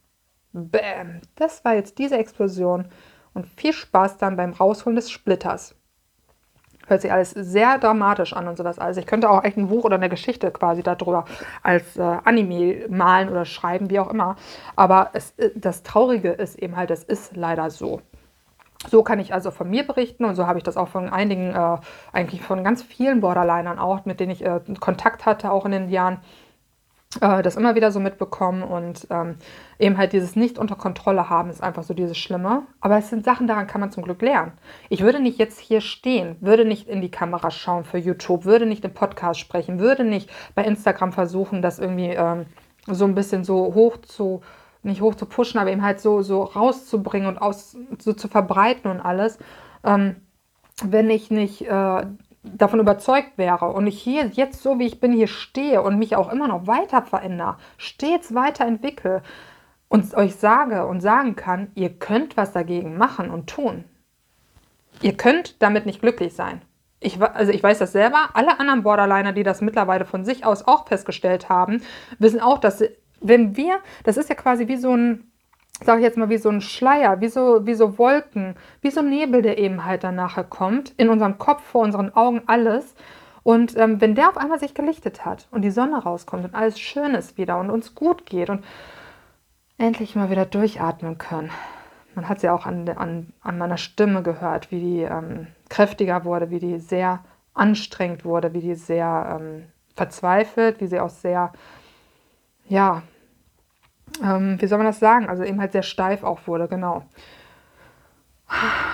bäm, 0.53 1.21
das 1.37 1.65
war 1.65 1.75
jetzt 1.75 1.99
diese 1.99 2.19
Explosion. 2.19 2.89
Und 3.33 3.47
viel 3.47 3.73
Spaß 3.73 4.19
dann 4.19 4.37
beim 4.37 4.55
Rausholen 4.55 4.97
des 4.97 5.13
Splitters. 5.13 5.77
Hört 6.89 7.03
sich 7.03 7.13
alles 7.13 7.31
sehr 7.31 7.79
dramatisch 7.79 8.33
an 8.33 8.49
und 8.49 8.57
sowas 8.57 8.79
alles. 8.79 8.97
Ich 8.97 9.07
könnte 9.07 9.31
auch 9.31 9.45
echt 9.45 9.57
ein 9.57 9.69
Buch 9.69 9.85
oder 9.85 9.97
eine 9.97 10.09
Geschichte 10.09 10.51
quasi 10.51 10.83
darüber 10.83 11.27
als 11.63 11.97
äh, 11.97 12.03
Anime 12.25 12.89
malen 12.89 13.29
oder 13.29 13.45
schreiben, 13.45 13.91
wie 13.91 14.01
auch 14.01 14.11
immer. 14.11 14.37
Aber 14.75 15.11
es, 15.13 15.33
äh, 15.39 15.51
das 15.55 15.83
Traurige 15.83 16.31
ist 16.31 16.59
eben 16.59 16.77
halt, 16.77 16.91
es 16.91 17.05
ist 17.05 17.37
leider 17.37 17.71
so. 17.71 18.01
So 18.89 19.03
kann 19.03 19.19
ich 19.19 19.35
also 19.35 19.51
von 19.51 19.69
mir 19.69 19.87
berichten 19.87 20.25
und 20.25 20.37
so 20.37 20.47
habe 20.47 20.59
ich 20.59 20.65
das 20.65 20.77
auch 20.77 20.89
von 20.89 21.09
einigen, 21.09 21.55
äh, 21.55 21.77
eigentlich 22.13 22.43
von 22.43 22.63
ganz 22.63 22.83
vielen 22.83 23.21
Borderlinern 23.21 23.79
auch, 23.79 24.05
mit 24.05 24.21
denen 24.21 24.31
ich 24.31 24.45
äh, 24.45 24.61
Kontakt 24.81 25.27
hatte, 25.27 25.51
auch 25.51 25.67
in 25.67 25.73
den 25.73 25.89
Jahren 25.89 26.19
äh, 27.21 27.43
das 27.43 27.57
immer 27.57 27.75
wieder 27.75 27.91
so 27.91 28.01
mitbekommen 28.01 28.63
und 28.63 29.07
ähm, 29.11 29.37
eben 29.79 29.97
halt 29.97 30.13
dieses 30.13 30.37
nicht 30.37 30.59
unter 30.59 30.77
Kontrolle 30.77 31.31
haben 31.31 31.49
ist 31.49 31.63
einfach 31.63 31.83
so 31.83 31.95
dieses 31.95 32.19
Schlimme. 32.19 32.67
Aber 32.81 32.99
es 32.99 33.09
sind 33.09 33.25
Sachen, 33.25 33.47
daran 33.47 33.67
kann 33.67 33.81
man 33.81 33.91
zum 33.91 34.05
Glück 34.05 34.21
lernen. 34.21 34.53
Ich 34.91 35.01
würde 35.01 35.21
nicht 35.21 35.39
jetzt 35.39 35.59
hier 35.59 35.81
stehen, 35.81 36.37
würde 36.41 36.65
nicht 36.65 36.87
in 36.87 37.01
die 37.01 37.11
Kamera 37.11 37.51
schauen 37.51 37.85
für 37.85 37.99
YouTube, 37.99 38.45
würde 38.45 38.67
nicht 38.67 38.85
im 38.85 38.93
Podcast 38.93 39.41
sprechen, 39.41 39.79
würde 39.79 40.05
nicht 40.05 40.31
bei 40.55 40.65
Instagram 40.65 41.13
versuchen, 41.13 41.63
das 41.63 41.79
irgendwie 41.79 42.11
ähm, 42.11 42.47
so 42.87 43.05
ein 43.07 43.15
bisschen 43.15 43.43
so 43.43 43.75
hoch 43.75 43.97
zu, 43.99 44.43
nicht 44.83 45.01
hoch 45.01 45.15
zu 45.15 45.27
pushen, 45.27 45.59
aber 45.59 45.71
eben 45.71 45.83
halt 45.83 46.01
so, 46.01 46.23
so 46.23 46.43
rauszubringen 46.43 47.29
und 47.29 47.39
aus, 47.39 47.77
so 47.99 48.13
zu 48.13 48.29
verbreiten 48.29 48.91
und 48.91 49.01
alles. 49.01 49.39
Ähm, 49.83 50.17
wenn 50.85 51.11
ich 51.11 51.31
nicht 51.31 51.63
äh, 51.63 52.07
davon 52.57 52.81
überzeugt 52.81 53.37
wäre 53.37 53.67
und 53.73 53.87
ich 53.87 54.01
hier 54.01 54.27
jetzt 54.29 54.63
so 54.63 54.79
wie 54.79 54.87
ich 54.87 55.01
bin 55.01 55.13
hier 55.13 55.29
stehe 55.29 55.83
und 55.83 55.99
mich 55.99 56.17
auch 56.17 56.33
immer 56.33 56.49
noch 56.49 56.67
weiter 56.67 57.03
verändere, 57.03 57.57
stets 57.77 58.35
weiterentwickle 58.35 59.23
und 59.89 60.15
euch 60.15 60.37
sage 60.37 60.87
und 60.87 61.01
sagen 61.01 61.37
kann, 61.37 61.71
ihr 61.75 61.91
könnt 61.91 62.37
was 62.37 62.53
dagegen 62.53 62.97
machen 62.99 63.31
und 63.31 63.49
tun. 63.49 63.85
Ihr 65.01 65.17
könnt 65.17 65.63
damit 65.63 65.87
nicht 65.87 66.01
glücklich 66.01 66.35
sein. 66.35 66.63
Ich, 67.01 67.23
also 67.23 67.53
ich 67.53 67.63
weiß 67.63 67.79
das 67.79 67.93
selber, 67.93 68.31
alle 68.35 68.59
anderen 68.59 68.83
Borderliner, 68.83 69.33
die 69.33 69.45
das 69.45 69.61
mittlerweile 69.61 70.05
von 70.05 70.25
sich 70.25 70.45
aus 70.45 70.67
auch 70.67 70.89
festgestellt 70.89 71.49
haben, 71.49 71.81
wissen 72.19 72.41
auch, 72.41 72.59
dass 72.59 72.83
wenn 73.21 73.57
wir, 73.57 73.79
das 74.05 74.17
ist 74.17 74.29
ja 74.29 74.35
quasi 74.35 74.69
wie 74.69 74.77
so 74.77 74.95
ein 74.95 75.28
sage 75.85 76.01
ich 76.01 76.05
jetzt 76.05 76.19
mal, 76.19 76.29
wie 76.29 76.39
so 76.39 76.49
ein 76.49 76.61
Schleier, 76.61 77.21
wie 77.21 77.29
so, 77.29 77.67
wie 77.67 77.75
so 77.75 77.99
Wolken, 77.99 78.57
wie 78.81 78.91
so 78.91 79.03
Nebel, 79.03 79.43
der 79.43 79.59
eben 79.59 79.85
halt 79.85 80.05
dann 80.05 80.17
nachher 80.17 80.45
kommt, 80.45 80.93
in 80.97 81.09
unserem 81.09 81.39
Kopf, 81.39 81.63
vor 81.63 81.83
unseren 81.83 82.15
Augen, 82.15 82.43
alles. 82.47 82.95
Und 83.43 83.77
ähm, 83.79 84.01
wenn 84.01 84.15
der 84.15 84.29
auf 84.29 84.37
einmal 84.37 84.59
sich 84.59 84.75
gelichtet 84.75 85.25
hat 85.25 85.49
und 85.51 85.63
die 85.63 85.71
Sonne 85.71 86.03
rauskommt 86.03 86.45
und 86.45 86.55
alles 86.55 86.79
schön 86.79 87.15
ist 87.15 87.39
wieder 87.39 87.59
und 87.59 87.71
uns 87.71 87.95
gut 87.95 88.27
geht 88.27 88.51
und 88.51 88.65
endlich 89.79 90.17
mal 90.17 90.31
wieder 90.31 90.45
durchatmen 90.45 91.19
können. 91.19 91.51
Man 92.15 92.29
hat 92.29 92.39
es 92.39 92.43
ja 92.43 92.53
auch 92.53 92.67
an, 92.67 92.89
an, 92.89 93.33
an 93.41 93.59
meiner 93.59 93.77
Stimme 93.77 94.23
gehört, 94.23 94.71
wie 94.73 94.81
die 94.81 95.03
ähm, 95.03 95.47
kräftiger 95.69 96.25
wurde, 96.25 96.51
wie 96.51 96.59
die 96.59 96.79
sehr 96.79 97.21
anstrengend 97.55 98.25
wurde, 98.25 98.53
wie 98.53 98.61
die 98.61 98.75
sehr 98.75 99.39
ähm, 99.41 99.67
verzweifelt, 99.95 100.81
wie 100.81 100.87
sie 100.87 101.01
auch 101.01 101.11
sehr, 101.11 101.53
ja, 102.67 103.03
ähm, 104.23 104.61
wie 104.61 104.67
soll 104.67 104.79
man 104.79 104.87
das 104.87 105.01
sagen? 105.01 105.29
Also 105.29 105.45
eben 105.45 105.61
halt 105.61 105.73
sehr 105.73 105.83
steif 105.83 106.23
auch 106.23 106.47
wurde, 106.47 106.69
genau. 106.69 107.05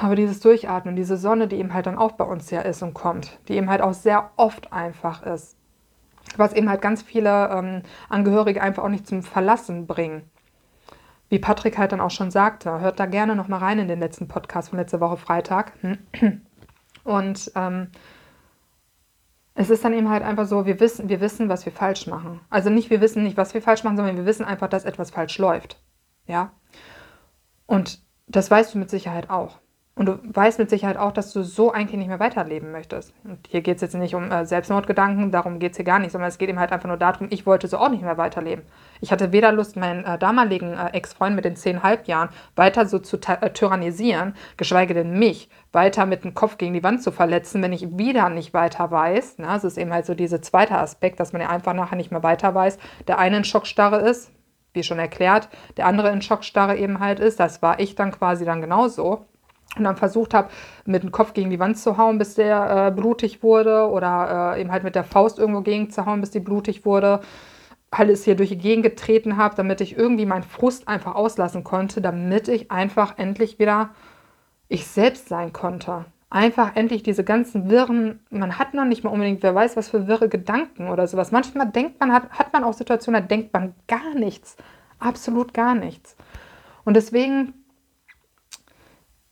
Aber 0.03 0.17
dieses 0.17 0.41
Durchatmen, 0.41 0.97
diese 0.97 1.17
Sonne, 1.17 1.47
die 1.47 1.57
eben 1.57 1.73
halt 1.73 1.87
dann 1.87 1.97
auch 1.97 2.13
bei 2.13 2.25
uns 2.25 2.51
ja 2.51 2.61
ist 2.61 2.83
und 2.83 2.93
kommt, 2.93 3.39
die 3.49 3.55
eben 3.55 3.71
halt 3.71 3.83
auch 3.83 3.95
sehr 3.95 4.31
oft 4.37 4.73
einfach 4.73 5.23
ist, 5.23 5.57
was 6.37 6.53
eben 6.53 6.69
halt 6.69 6.83
ganz 6.83 7.03
viele 7.03 7.49
ähm, 7.51 7.83
Angehörige 8.09 8.61
einfach 8.61 8.83
auch 8.83 8.89
nicht 8.89 9.07
zum 9.07 9.23
Verlassen 9.23 9.87
bringen. 9.87 10.23
Wie 11.29 11.39
Patrick 11.39 11.79
halt 11.79 11.93
dann 11.93 12.01
auch 12.01 12.11
schon 12.11 12.31
sagte, 12.31 12.81
hört 12.81 12.99
da 13.01 13.07
gerne 13.07 13.37
nochmal 13.37 13.61
rein 13.61 13.79
in 13.79 13.89
den 13.89 14.01
letzten 14.01 14.29
Podcast 14.29 14.71
von 14.71 14.79
letzter 14.79 15.01
Woche 15.01 15.17
Freitag. 15.17 15.73
Und 17.05 17.53
ähm, 17.55 17.89
es 19.55 19.71
ist 19.71 19.85
dann 19.85 19.93
eben 19.95 20.11
halt 20.11 20.25
einfach 20.25 20.47
so, 20.47 20.67
wir 20.67 20.81
wissen, 20.81 21.09
wir 21.09 21.21
wissen, 21.21 21.49
was 21.49 21.65
wir 21.65 21.73
falsch 21.73 22.07
machen. 22.09 22.41
Also 22.51 22.71
nicht, 22.71 22.91
wir 22.91 23.01
wissen 23.01 23.23
nicht, 23.23 23.37
was 23.37 23.55
wir 23.55 23.63
falsch 23.63 23.85
machen, 23.85 23.97
sondern 23.97 24.17
wir 24.17 24.27
wissen 24.27 24.45
einfach, 24.45 24.69
dass 24.69 24.85
etwas 24.85 25.11
falsch 25.11 25.39
läuft. 25.39 25.81
Ja. 26.27 26.53
Und 27.67 28.03
das 28.27 28.51
weißt 28.51 28.75
du 28.75 28.79
mit 28.79 28.91
Sicherheit 28.91 29.31
auch. 29.31 29.61
Und 29.97 30.07
du 30.07 30.19
weißt 30.25 30.59
mit 30.59 30.71
Sicherheit 30.71 30.97
auch, 30.97 31.13
dass 31.13 31.33
du 31.33 31.45
so 31.45 31.73
eigentlich 31.73 31.99
nicht 31.99 32.09
mehr 32.09 32.19
weiterleben 32.19 32.73
möchtest. 32.73 33.15
Und 33.23 33.39
hier 33.49 33.61
geht 33.61 33.77
es 33.77 33.83
jetzt 33.83 33.95
nicht 33.95 34.17
um 34.17 34.33
äh, 34.33 34.45
Selbstmordgedanken, 34.45 35.31
darum 35.31 35.61
geht 35.61 35.71
es 35.71 35.77
hier 35.77 35.85
gar 35.85 36.01
nicht, 36.01 36.11
sondern 36.11 36.29
es 36.29 36.39
geht 36.39 36.49
eben 36.49 36.59
halt 36.59 36.73
einfach 36.73 36.89
nur 36.89 36.97
darum, 36.97 37.29
ich 37.31 37.47
wollte 37.47 37.69
so 37.69 37.79
auch 37.79 37.89
nicht 37.89 38.03
mehr 38.03 38.19
weiterleben. 38.19 38.65
Ich 39.01 39.13
hatte 39.13 39.31
weder 39.31 39.53
Lust, 39.53 39.77
meinen 39.77 40.05
äh, 40.05 40.19
damaligen 40.19 40.73
äh, 40.73 40.89
Ex-Freund 40.95 41.37
mit 41.37 41.45
den 41.45 41.55
zehnhalb 41.55 42.09
Jahren 42.09 42.31
weiter 42.57 42.87
so 42.87 42.99
zu 42.99 43.19
äh, 43.19 43.51
tyrannisieren, 43.51 44.35
geschweige 44.57 44.95
denn 44.95 45.17
mich 45.17 45.49
weiter 45.71 46.07
mit 46.07 46.25
dem 46.25 46.35
Kopf 46.35 46.59
gegen 46.59 46.75
die 46.75 46.83
Wand 46.83 47.01
zu 47.01 47.13
verletzen, 47.13 47.63
wenn 47.63 47.73
ich 47.73 47.97
wieder 47.97 48.31
nicht 48.31 48.53
weiter 48.53 48.91
weiß. 48.91 49.39
Ne? 49.39 49.47
Das 49.47 49.63
ist 49.63 49.79
eben 49.79 49.93
halt 49.93 50.07
so 50.07 50.15
dieser 50.15 50.43
zweite 50.43 50.77
Aspekt, 50.77 51.21
dass 51.21 51.33
man 51.33 51.43
ja 51.43 51.51
einfach 51.51 51.73
nachher 51.73 51.97
nicht 51.97 52.11
mehr 52.11 52.25
weiter 52.25 52.53
weiß. 52.53 52.79
Der 53.07 53.21
eine 53.21 53.37
in 53.37 53.45
Schockstarre 53.45 54.01
ist, 54.01 54.33
wie 54.73 54.83
schon 54.83 54.99
erklärt, 54.99 55.49
der 55.77 55.87
andere 55.87 56.11
in 56.11 56.21
Schockstarre 56.21 56.77
eben 56.77 56.99
halt 56.99 57.21
ist. 57.21 57.39
Das 57.39 57.63
war 57.63 57.79
ich 57.79 57.95
dann 57.95 58.11
quasi 58.11 58.45
dann 58.45 58.61
genauso 58.61 59.27
und 59.77 59.85
dann 59.85 59.97
versucht 59.97 60.35
habe, 60.35 60.49
mit 60.85 61.03
dem 61.03 61.13
Kopf 61.13 61.33
gegen 61.33 61.51
die 61.51 61.59
Wand 61.59 61.79
zu 61.79 61.97
hauen, 61.97 62.19
bis 62.19 62.35
der 62.35 62.89
äh, 62.89 62.91
blutig 62.91 63.43
wurde 63.43 63.89
oder 63.89 64.55
äh, 64.55 64.61
eben 64.61 64.71
halt 64.71 64.85
mit 64.85 64.95
der 64.95 65.05
Faust 65.05 65.39
irgendwo 65.39 65.63
gegen 65.63 65.91
zu 65.91 66.07
hauen, 66.07 66.21
bis 66.21 66.31
die 66.31 66.41
blutig 66.41 66.85
wurde. 66.85 67.21
Alles 67.91 68.25
hier 68.25 68.35
durch 68.35 68.49
die 68.49 68.59
Gegend 68.59 68.85
getreten 68.85 69.37
habe, 69.37 69.55
damit 69.55 69.81
ich 69.81 69.97
irgendwie 69.97 70.27
meinen 70.27 70.43
Frust 70.43 70.89
einfach 70.89 71.15
auslassen 71.15 71.65
konnte, 71.65 72.01
damit 72.01 72.49
ich 72.49 72.71
einfach 72.71 73.19
endlich 73.19 73.59
wieder 73.59 73.91
ich 74.69 74.87
selbst 74.87 75.29
sein 75.29 75.53
konnte. 75.53 76.05
Einfach 76.31 76.75
endlich 76.75 77.05
diese 77.05 77.23
ganzen 77.23 77.71
wirren, 77.71 78.19
man 78.31 78.59
hat 78.59 78.75
noch 78.75 78.85
nicht 78.85 79.05
mal 79.05 79.11
unbedingt, 79.11 79.45
wer 79.45 79.55
weiß, 79.55 79.77
was 79.77 79.91
für 79.91 80.09
wirre 80.09 80.29
Gedanken 80.29 80.89
oder 80.89 81.07
sowas. 81.07 81.31
Manchmal 81.31 81.71
denkt 81.71 82.01
man, 82.01 82.13
hat, 82.13 82.31
hat 82.31 82.53
man 82.53 82.65
auch 82.65 82.73
Situationen, 82.73 83.23
da 83.23 83.27
denkt 83.29 83.53
man 83.53 83.75
gar 83.87 84.15
nichts. 84.15 84.57
Absolut 84.99 85.55
gar 85.55 85.77
nichts. 85.77 86.17
Und 86.85 86.95
deswegen 86.95 87.64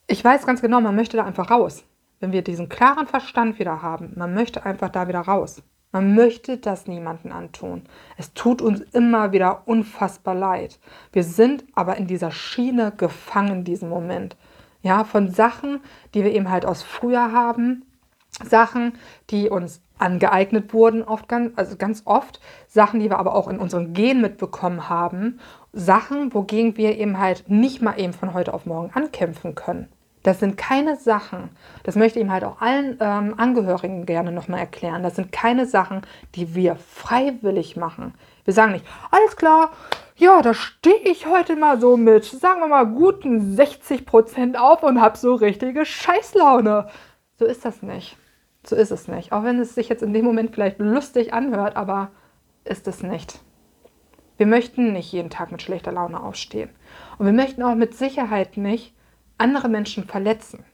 ich 0.06 0.24
weiß 0.24 0.46
ganz 0.46 0.60
genau, 0.60 0.80
man 0.80 0.96
möchte 0.96 1.16
da 1.16 1.24
einfach 1.24 1.50
raus. 1.50 1.84
Wenn 2.20 2.32
wir 2.32 2.42
diesen 2.42 2.68
klaren 2.68 3.06
Verstand 3.06 3.58
wieder 3.58 3.82
haben, 3.82 4.12
man 4.16 4.34
möchte 4.34 4.64
einfach 4.64 4.90
da 4.90 5.08
wieder 5.08 5.20
raus. 5.20 5.62
Man 5.90 6.14
möchte 6.14 6.56
das 6.56 6.86
niemanden 6.86 7.32
antun. 7.32 7.82
Es 8.16 8.32
tut 8.32 8.62
uns 8.62 8.80
immer 8.80 9.32
wieder 9.32 9.62
unfassbar 9.66 10.34
leid. 10.34 10.78
Wir 11.12 11.22
sind 11.22 11.64
aber 11.74 11.96
in 11.98 12.06
dieser 12.06 12.30
Schiene 12.30 12.92
gefangen 12.96 13.58
in 13.58 13.64
diesem 13.64 13.90
Moment. 13.90 14.36
Ja, 14.80 15.04
von 15.04 15.30
Sachen, 15.30 15.80
die 16.14 16.24
wir 16.24 16.32
eben 16.32 16.50
halt 16.50 16.64
aus 16.64 16.82
früher 16.82 17.32
haben, 17.32 17.84
Sachen, 18.42 18.94
die 19.30 19.50
uns 19.50 19.82
angeeignet 19.98 20.72
wurden, 20.72 21.02
oft 21.02 21.28
ganz, 21.28 21.52
also 21.56 21.76
ganz 21.76 22.02
oft, 22.06 22.40
Sachen, 22.66 23.00
die 23.00 23.10
wir 23.10 23.18
aber 23.18 23.34
auch 23.34 23.48
in 23.48 23.58
unseren 23.58 23.92
Gen 23.92 24.20
mitbekommen 24.20 24.88
haben, 24.88 25.38
Sachen, 25.72 26.34
wogegen 26.34 26.76
wir 26.76 26.98
eben 26.98 27.18
halt 27.18 27.48
nicht 27.48 27.82
mal 27.82 27.98
eben 27.98 28.12
von 28.12 28.34
heute 28.34 28.52
auf 28.52 28.66
morgen 28.66 28.90
ankämpfen 28.94 29.54
können. 29.54 29.88
Das 30.22 30.38
sind 30.38 30.56
keine 30.56 30.96
Sachen, 30.96 31.50
das 31.82 31.96
möchte 31.96 32.20
ich 32.20 32.24
ihm 32.24 32.30
halt 32.30 32.44
auch 32.44 32.60
allen 32.60 32.96
ähm, 33.00 33.34
Angehörigen 33.36 34.06
gerne 34.06 34.30
nochmal 34.30 34.60
erklären, 34.60 35.02
das 35.02 35.16
sind 35.16 35.32
keine 35.32 35.66
Sachen, 35.66 36.02
die 36.36 36.54
wir 36.54 36.76
freiwillig 36.76 37.76
machen. 37.76 38.14
Wir 38.44 38.54
sagen 38.54 38.72
nicht, 38.72 38.84
alles 39.10 39.34
klar, 39.36 39.72
ja, 40.16 40.40
da 40.40 40.54
stehe 40.54 40.98
ich 40.98 41.26
heute 41.26 41.56
mal 41.56 41.80
so 41.80 41.96
mit, 41.96 42.24
sagen 42.24 42.60
wir 42.60 42.68
mal, 42.68 42.86
guten 42.86 43.56
60 43.56 44.06
Prozent 44.06 44.56
auf 44.56 44.84
und 44.84 45.00
habe 45.00 45.18
so 45.18 45.34
richtige 45.34 45.84
Scheißlaune. 45.84 46.86
So 47.38 47.44
ist 47.44 47.64
das 47.64 47.82
nicht. 47.82 48.16
So 48.64 48.76
ist 48.76 48.92
es 48.92 49.08
nicht. 49.08 49.32
Auch 49.32 49.42
wenn 49.42 49.58
es 49.58 49.74
sich 49.74 49.88
jetzt 49.88 50.04
in 50.04 50.12
dem 50.12 50.24
Moment 50.24 50.52
vielleicht 50.54 50.78
lustig 50.78 51.32
anhört, 51.32 51.76
aber 51.76 52.12
ist 52.64 52.86
es 52.86 53.02
nicht. 53.02 53.40
Wir 54.42 54.48
möchten 54.48 54.92
nicht 54.92 55.12
jeden 55.12 55.30
Tag 55.30 55.52
mit 55.52 55.62
schlechter 55.62 55.92
Laune 55.92 56.20
aufstehen. 56.20 56.68
Und 57.16 57.26
wir 57.26 57.32
möchten 57.32 57.62
auch 57.62 57.76
mit 57.76 57.94
Sicherheit 57.94 58.56
nicht 58.56 58.92
andere 59.38 59.68
Menschen 59.68 60.02
verletzen. 60.02 60.64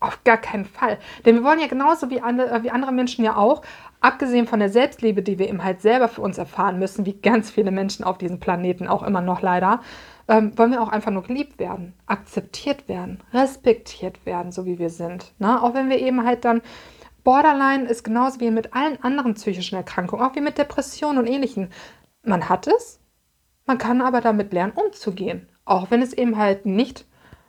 Auf 0.00 0.24
gar 0.24 0.38
keinen 0.38 0.64
Fall. 0.64 0.98
Denn 1.24 1.36
wir 1.36 1.44
wollen 1.44 1.60
ja 1.60 1.68
genauso 1.68 2.10
wie, 2.10 2.20
andere, 2.20 2.64
wie 2.64 2.72
andere 2.72 2.90
Menschen 2.90 3.24
ja 3.24 3.36
auch, 3.36 3.62
abgesehen 4.00 4.48
von 4.48 4.58
der 4.58 4.70
Selbstliebe, 4.70 5.22
die 5.22 5.38
wir 5.38 5.48
eben 5.48 5.62
halt 5.62 5.82
selber 5.82 6.08
für 6.08 6.22
uns 6.22 6.36
erfahren 6.36 6.80
müssen, 6.80 7.06
wie 7.06 7.12
ganz 7.12 7.48
viele 7.48 7.70
Menschen 7.70 8.04
auf 8.04 8.18
diesem 8.18 8.40
Planeten 8.40 8.88
auch 8.88 9.04
immer 9.04 9.20
noch 9.20 9.40
leider, 9.40 9.80
ähm, 10.26 10.58
wollen 10.58 10.72
wir 10.72 10.82
auch 10.82 10.90
einfach 10.90 11.12
nur 11.12 11.22
geliebt 11.22 11.60
werden, 11.60 11.94
akzeptiert 12.06 12.88
werden, 12.88 13.20
respektiert 13.32 14.26
werden, 14.26 14.50
so 14.50 14.66
wie 14.66 14.80
wir 14.80 14.90
sind. 14.90 15.32
Ne? 15.38 15.62
Auch 15.62 15.74
wenn 15.74 15.90
wir 15.90 16.00
eben 16.00 16.26
halt 16.26 16.44
dann 16.44 16.60
Borderline 17.22 17.84
ist 17.84 18.02
genauso 18.02 18.40
wie 18.40 18.50
mit 18.50 18.74
allen 18.74 19.00
anderen 19.04 19.34
psychischen 19.34 19.76
Erkrankungen, 19.76 20.24
auch 20.24 20.34
wie 20.34 20.40
mit 20.40 20.58
Depressionen 20.58 21.18
und 21.18 21.28
ähnlichen. 21.28 21.70
Man 22.22 22.48
hat 22.48 22.66
es, 22.66 23.00
man 23.66 23.78
kann 23.78 24.00
aber 24.00 24.20
damit 24.20 24.52
lernen, 24.52 24.72
umzugehen. 24.72 25.48
Auch 25.64 25.90
wenn 25.90 26.02
es 26.02 26.12
eben 26.12 26.36
halt 26.36 26.66
nicht 26.66 27.06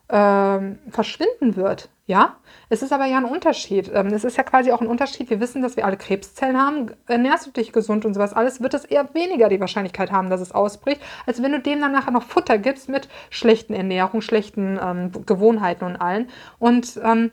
ähm, 0.10 0.80
verschwinden 0.90 1.56
wird. 1.56 1.90
Ja, 2.06 2.36
es 2.68 2.84
ist 2.84 2.92
aber 2.92 3.06
ja 3.06 3.18
ein 3.18 3.26
Unterschied. 3.26 3.90
Ähm, 3.94 4.08
es 4.08 4.26
ist 4.26 4.36
ja 4.36 4.44
quasi 4.44 4.72
auch 4.72 4.82
ein 4.82 4.88
Unterschied. 4.88 5.30
Wir 5.30 5.40
wissen, 5.40 5.62
dass 5.62 5.78
wir 5.78 5.86
alle 5.86 5.96
Krebszellen 5.96 6.60
haben. 6.60 6.92
Ernährst 7.08 7.48
du 7.48 7.52
dich 7.52 7.72
gesund 7.72 8.06
und 8.06 8.14
sowas 8.14 8.34
alles, 8.34 8.62
wird 8.62 8.74
es 8.74 8.84
eher 8.84 9.14
weniger 9.14 9.48
die 9.48 9.60
Wahrscheinlichkeit 9.60 10.12
haben, 10.12 10.30
dass 10.30 10.42
es 10.42 10.52
ausbricht, 10.52 11.02
als 11.26 11.42
wenn 11.42 11.54
du 11.54 11.62
dem 11.62 11.80
dann 11.80 11.94
nachher 11.94 12.12
noch 12.12 12.24
Futter 12.24 12.58
gibst 12.58 12.90
mit 12.90 13.08
schlechten 13.30 13.74
Ernährung, 13.74 14.22
schlechten 14.22 14.78
ähm, 14.82 15.12
Gewohnheiten 15.26 15.86
und 15.86 15.96
allen. 15.96 16.30
Und 16.60 17.00
ähm, 17.02 17.32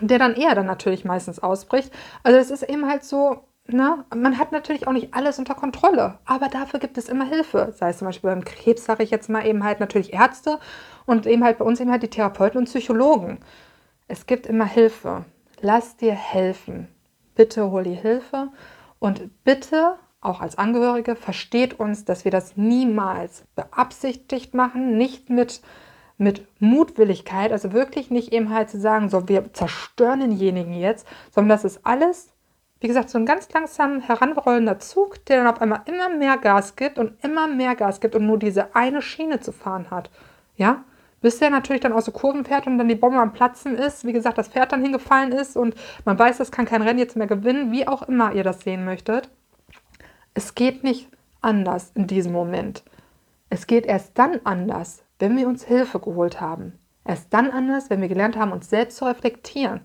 der 0.00 0.18
dann 0.18 0.34
eher 0.34 0.54
dann 0.54 0.66
natürlich 0.66 1.04
meistens 1.04 1.38
ausbricht. 1.38 1.92
Also 2.22 2.38
es 2.38 2.50
ist 2.50 2.62
eben 2.62 2.88
halt 2.88 3.04
so, 3.04 3.44
Ne? 3.72 4.04
Man 4.14 4.38
hat 4.38 4.52
natürlich 4.52 4.86
auch 4.86 4.92
nicht 4.92 5.14
alles 5.14 5.38
unter 5.38 5.54
Kontrolle, 5.54 6.18
aber 6.24 6.48
dafür 6.48 6.80
gibt 6.80 6.98
es 6.98 7.08
immer 7.08 7.24
Hilfe. 7.24 7.72
Sei 7.76 7.90
es 7.90 7.98
zum 7.98 8.06
Beispiel 8.06 8.30
beim 8.30 8.44
Krebs, 8.44 8.84
sage 8.84 9.02
ich 9.02 9.10
jetzt 9.10 9.28
mal 9.28 9.46
eben 9.46 9.64
halt 9.64 9.80
natürlich 9.80 10.12
Ärzte 10.12 10.58
und 11.06 11.26
eben 11.26 11.44
halt 11.44 11.58
bei 11.58 11.64
uns 11.64 11.80
eben 11.80 11.90
halt 11.90 12.02
die 12.02 12.10
Therapeuten 12.10 12.58
und 12.58 12.66
Psychologen. 12.66 13.38
Es 14.08 14.26
gibt 14.26 14.46
immer 14.46 14.66
Hilfe. 14.66 15.24
Lass 15.60 15.96
dir 15.96 16.14
helfen. 16.14 16.88
Bitte 17.34 17.70
hol 17.70 17.84
die 17.84 17.94
Hilfe 17.94 18.48
und 18.98 19.30
bitte 19.44 19.96
auch 20.20 20.40
als 20.40 20.56
Angehörige 20.58 21.16
versteht 21.16 21.80
uns, 21.80 22.04
dass 22.04 22.24
wir 22.24 22.30
das 22.30 22.56
niemals 22.56 23.44
beabsichtigt 23.56 24.54
machen, 24.54 24.96
nicht 24.96 25.30
mit 25.30 25.62
mit 26.18 26.46
Mutwilligkeit, 26.60 27.52
also 27.52 27.72
wirklich 27.72 28.10
nicht 28.10 28.32
eben 28.32 28.50
halt 28.50 28.70
zu 28.70 28.78
sagen, 28.78 29.08
so 29.08 29.28
wir 29.28 29.52
zerstören 29.52 30.20
denjenigen 30.20 30.74
jetzt, 30.74 31.06
sondern 31.30 31.48
das 31.50 31.64
ist 31.64 31.84
alles 31.84 32.31
wie 32.82 32.88
gesagt, 32.88 33.10
so 33.10 33.18
ein 33.18 33.26
ganz 33.26 33.48
langsam 33.52 34.00
heranrollender 34.00 34.80
Zug, 34.80 35.24
der 35.26 35.38
dann 35.38 35.54
auf 35.54 35.62
einmal 35.62 35.82
immer 35.86 36.08
mehr 36.08 36.36
Gas 36.36 36.74
gibt 36.74 36.98
und 36.98 37.12
immer 37.24 37.46
mehr 37.46 37.76
Gas 37.76 38.00
gibt 38.00 38.16
und 38.16 38.26
nur 38.26 38.38
diese 38.38 38.74
eine 38.74 39.00
Schiene 39.00 39.38
zu 39.38 39.52
fahren 39.52 39.90
hat. 39.90 40.10
Ja? 40.56 40.82
Bis 41.20 41.38
der 41.38 41.50
natürlich 41.50 41.80
dann 41.80 41.92
aus 41.92 42.06
so 42.06 42.10
Kurven 42.10 42.44
fährt 42.44 42.66
und 42.66 42.78
dann 42.78 42.88
die 42.88 42.96
Bombe 42.96 43.20
am 43.20 43.32
Platzen 43.32 43.76
ist, 43.76 44.04
wie 44.04 44.12
gesagt, 44.12 44.36
das 44.36 44.48
Pferd 44.48 44.72
dann 44.72 44.82
hingefallen 44.82 45.30
ist 45.30 45.56
und 45.56 45.76
man 46.04 46.18
weiß, 46.18 46.38
das 46.38 46.50
kann 46.50 46.66
kein 46.66 46.82
Rennen 46.82 46.98
jetzt 46.98 47.16
mehr 47.16 47.28
gewinnen, 47.28 47.70
wie 47.70 47.86
auch 47.86 48.02
immer 48.02 48.32
ihr 48.32 48.42
das 48.42 48.62
sehen 48.62 48.84
möchtet. 48.84 49.30
Es 50.34 50.56
geht 50.56 50.82
nicht 50.82 51.08
anders 51.40 51.92
in 51.94 52.08
diesem 52.08 52.32
Moment. 52.32 52.82
Es 53.48 53.68
geht 53.68 53.86
erst 53.86 54.18
dann 54.18 54.40
anders, 54.42 55.04
wenn 55.20 55.36
wir 55.36 55.46
uns 55.46 55.62
Hilfe 55.62 56.00
geholt 56.00 56.40
haben. 56.40 56.76
Erst 57.04 57.32
dann 57.32 57.52
anders, 57.52 57.90
wenn 57.90 58.00
wir 58.00 58.08
gelernt 58.08 58.36
haben, 58.36 58.50
uns 58.50 58.68
selbst 58.68 58.96
zu 58.96 59.04
reflektieren, 59.04 59.82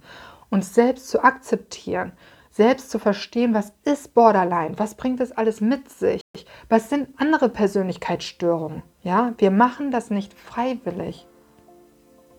uns 0.50 0.74
selbst 0.74 1.10
zu 1.10 1.24
akzeptieren 1.24 2.14
selbst 2.58 2.90
zu 2.90 2.98
verstehen, 2.98 3.54
was 3.54 3.72
ist 3.86 4.16
Borderline, 4.16 4.78
was 4.78 4.96
bringt 4.96 5.22
es 5.22 5.32
alles 5.32 5.62
mit 5.62 5.90
sich, 5.90 6.22
was 6.70 6.90
sind 6.90 7.10
andere 7.18 7.50
Persönlichkeitsstörungen. 7.50 8.82
Ja, 9.04 9.34
wir 9.38 9.52
machen 9.52 9.92
das 9.92 10.10
nicht 10.10 10.34
freiwillig. 10.34 11.28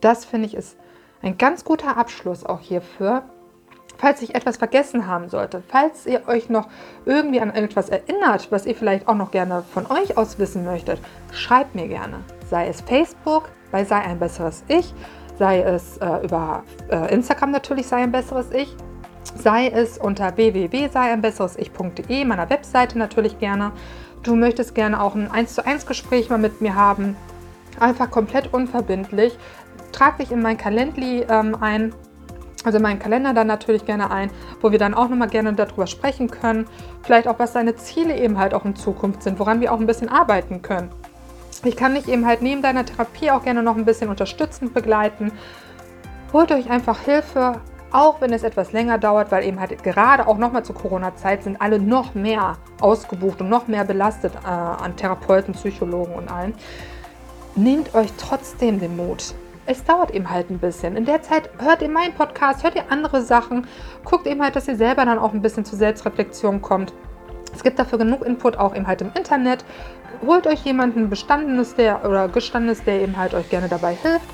Das 0.01 0.25
finde 0.25 0.49
ich 0.49 0.55
ist 0.55 0.77
ein 1.23 1.39
ganz 1.39 1.65
guter 1.65 1.97
Abschluss 1.97 2.45
auch 2.45 2.61
hierfür. 2.61 3.23
Falls 3.97 4.23
ich 4.23 4.35
etwas 4.35 4.59
vergessen 4.59 5.07
haben 5.07 5.29
sollte, 5.29 5.63
falls 5.67 6.07
ihr 6.07 6.29
euch 6.29 6.49
noch 6.49 6.69
irgendwie 7.05 7.41
an 7.41 7.51
etwas 7.51 7.89
erinnert, 7.89 8.51
was 8.51 8.67
ihr 8.67 8.75
vielleicht 8.75 9.09
auch 9.09 9.15
noch 9.15 9.31
gerne 9.31 9.65
von 9.73 9.87
euch 9.87 10.17
aus 10.17 10.39
wissen 10.39 10.65
möchtet, 10.65 11.01
schreibt 11.33 11.75
mir 11.75 11.89
gerne. 11.89 12.21
Sei 12.49 12.69
es 12.69 12.81
Facebook, 12.81 13.49
bei 13.73 13.85
Sei 13.85 13.99
ein 13.99 14.19
besseres 14.19 14.65
Ich, 14.69 14.95
sei 15.39 15.63
es 15.63 15.97
äh, 15.99 16.25
über 16.25 16.65
äh, 16.91 17.13
Instagram 17.13 17.51
natürlich 17.51 17.87
Sei 17.87 17.99
ein 17.99 18.13
besseres 18.13 18.53
Ich 18.53 18.77
sei 19.37 19.69
es 19.69 19.99
unter 19.99 20.37
www.seieinbesseresis.de, 20.37 22.25
meiner 22.25 22.51
Webseite 22.51 22.99
natürlich 22.99 23.39
gerne. 23.39 23.73
Du 24.23 24.35
möchtest 24.35 24.75
gerne 24.75 25.01
auch 25.03 25.15
ein 25.15 25.31
1 25.31 25.55
zu 25.55 25.65
1 25.65 25.87
Gespräch 25.87 26.29
mal 26.29 26.39
mit 26.39 26.61
mir 26.61 26.75
haben, 26.75 27.17
einfach 27.79 28.11
komplett 28.11 28.53
unverbindlich. 28.53 29.39
Trag 29.93 30.19
dich 30.19 30.33
in 30.33 30.43
mein 30.43 30.59
Calendly 30.59 31.25
ähm, 31.29 31.57
ein, 31.61 31.95
also 32.65 32.81
meinen 32.81 32.99
Kalender 32.99 33.33
dann 33.33 33.47
natürlich 33.47 33.87
gerne 33.87 34.11
ein, 34.11 34.31
wo 34.61 34.73
wir 34.73 34.79
dann 34.79 34.95
auch 34.95 35.09
nochmal 35.09 35.29
gerne 35.29 35.53
darüber 35.53 35.87
sprechen 35.87 36.31
können. 36.31 36.67
Vielleicht 37.03 37.29
auch, 37.29 37.39
was 37.39 37.53
deine 37.53 37.77
Ziele 37.77 38.19
eben 38.19 38.39
halt 38.39 38.55
auch 38.55 38.65
in 38.65 38.77
Zukunft 38.77 39.23
sind, 39.23 39.39
woran 39.39 39.61
wir 39.61 39.73
auch 39.73 39.81
ein 39.81 39.87
bisschen 39.87 40.09
arbeiten 40.09 40.63
können. 40.63 40.91
Ich 41.65 41.77
kann 41.77 41.95
dich 41.95 42.09
eben 42.09 42.27
halt 42.27 42.43
neben 42.43 42.63
deiner 42.63 42.85
Therapie 42.85 43.31
auch 43.31 43.43
gerne 43.43 43.63
noch 43.63 43.77
ein 43.77 43.85
bisschen 43.85 44.11
unterstützend 44.11 44.75
begleiten. 44.75 45.33
Holt 46.33 46.53
euch 46.53 46.71
einfach 46.71 47.01
Hilfe, 47.01 47.61
auch 47.93 48.21
wenn 48.21 48.33
es 48.33 48.43
etwas 48.43 48.73
länger 48.73 48.99
dauert, 48.99 49.31
weil 49.31 49.45
eben 49.45 49.61
halt 49.61 49.83
gerade 49.83 50.27
auch 50.27 50.39
nochmal 50.39 50.65
zur 50.65 50.75
Corona-Zeit 50.75 51.43
sind 51.43 51.61
alle 51.61 51.79
noch 51.79 52.15
mehr 52.15 52.57
ausgebucht 52.81 53.41
und 53.41 53.49
noch 53.49 53.67
mehr 53.69 53.85
belastet 53.85 54.35
äh, 54.45 54.49
an 54.49 54.97
Therapeuten, 54.97 55.55
Psychologen 55.55 56.15
und 56.15 56.31
allen. 56.31 56.55
Nehmt 57.57 57.95
euch 57.95 58.13
trotzdem 58.19 58.79
den 58.79 58.97
Mut. 58.97 59.35
es 59.67 59.85
dauert 59.85 60.13
eben 60.13 60.31
halt 60.31 60.49
ein 60.49 60.59
bisschen. 60.59 60.97
In 60.97 61.05
der 61.05 61.23
Zeit 61.23 61.51
hört 61.59 61.83
ihr 61.83 61.91
meinen 61.91 62.15
Podcast, 62.15 62.63
hört 62.63 62.75
ihr 62.75 62.91
andere 62.91 63.23
Sachen, 63.23 63.67
guckt 64.05 64.27
eben 64.27 64.43
halt, 64.43 64.57
dass 64.57 64.67
ihr 64.67 64.77
selber 64.77 65.05
dann 65.05 65.19
auch 65.19 65.35
ein 65.35 65.43
bisschen 65.43 65.65
zur 65.65 65.79
Selbstreflexion 65.79 66.63
kommt. 66.63 66.93
Es 67.55 67.63
gibt 67.63 67.79
dafür 67.79 67.99
genug 67.99 68.25
Input 68.25 68.57
auch 68.57 68.75
eben 68.75 68.87
halt 68.87 69.03
im 69.03 69.11
Internet. 69.15 69.65
Holt 70.27 70.47
euch 70.47 70.65
jemanden 70.65 71.11
Bestandenes 71.11 71.75
der 71.75 72.05
oder 72.05 72.29
Gestandenes, 72.29 72.83
der 72.85 73.01
eben 73.03 73.17
halt 73.17 73.35
euch 73.35 73.51
gerne 73.51 73.69
dabei 73.69 73.95
hilft. 73.95 74.27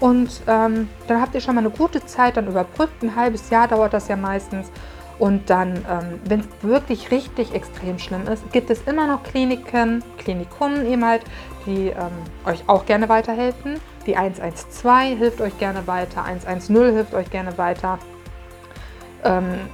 Und 0.00 0.40
ähm, 0.46 0.88
dann 1.06 1.20
habt 1.20 1.34
ihr 1.34 1.40
schon 1.42 1.54
mal 1.54 1.60
eine 1.60 1.70
gute 1.70 2.04
Zeit, 2.04 2.38
dann 2.38 2.48
überbrückt. 2.48 3.02
Ein 3.02 3.14
halbes 3.14 3.50
Jahr 3.50 3.68
dauert 3.68 3.92
das 3.92 4.08
ja 4.08 4.16
meistens. 4.16 4.70
Und 5.18 5.50
dann, 5.50 5.76
ähm, 5.76 6.18
wenn 6.24 6.40
es 6.40 6.48
wirklich 6.62 7.10
richtig 7.10 7.52
extrem 7.52 7.98
schlimm 7.98 8.26
ist, 8.26 8.50
gibt 8.52 8.70
es 8.70 8.80
immer 8.86 9.06
noch 9.06 9.22
Kliniken, 9.22 10.02
Klinikum 10.16 10.86
eben 10.86 11.04
halt, 11.04 11.22
die 11.66 11.88
ähm, 11.88 12.10
euch 12.46 12.66
auch 12.66 12.86
gerne 12.86 13.10
weiterhelfen. 13.10 13.78
Die 14.06 14.16
112 14.16 15.18
hilft 15.18 15.42
euch 15.42 15.58
gerne 15.58 15.86
weiter, 15.86 16.24
110 16.24 16.94
hilft 16.94 17.12
euch 17.12 17.30
gerne 17.30 17.58
weiter. 17.58 17.98
Ähm, 19.22 19.68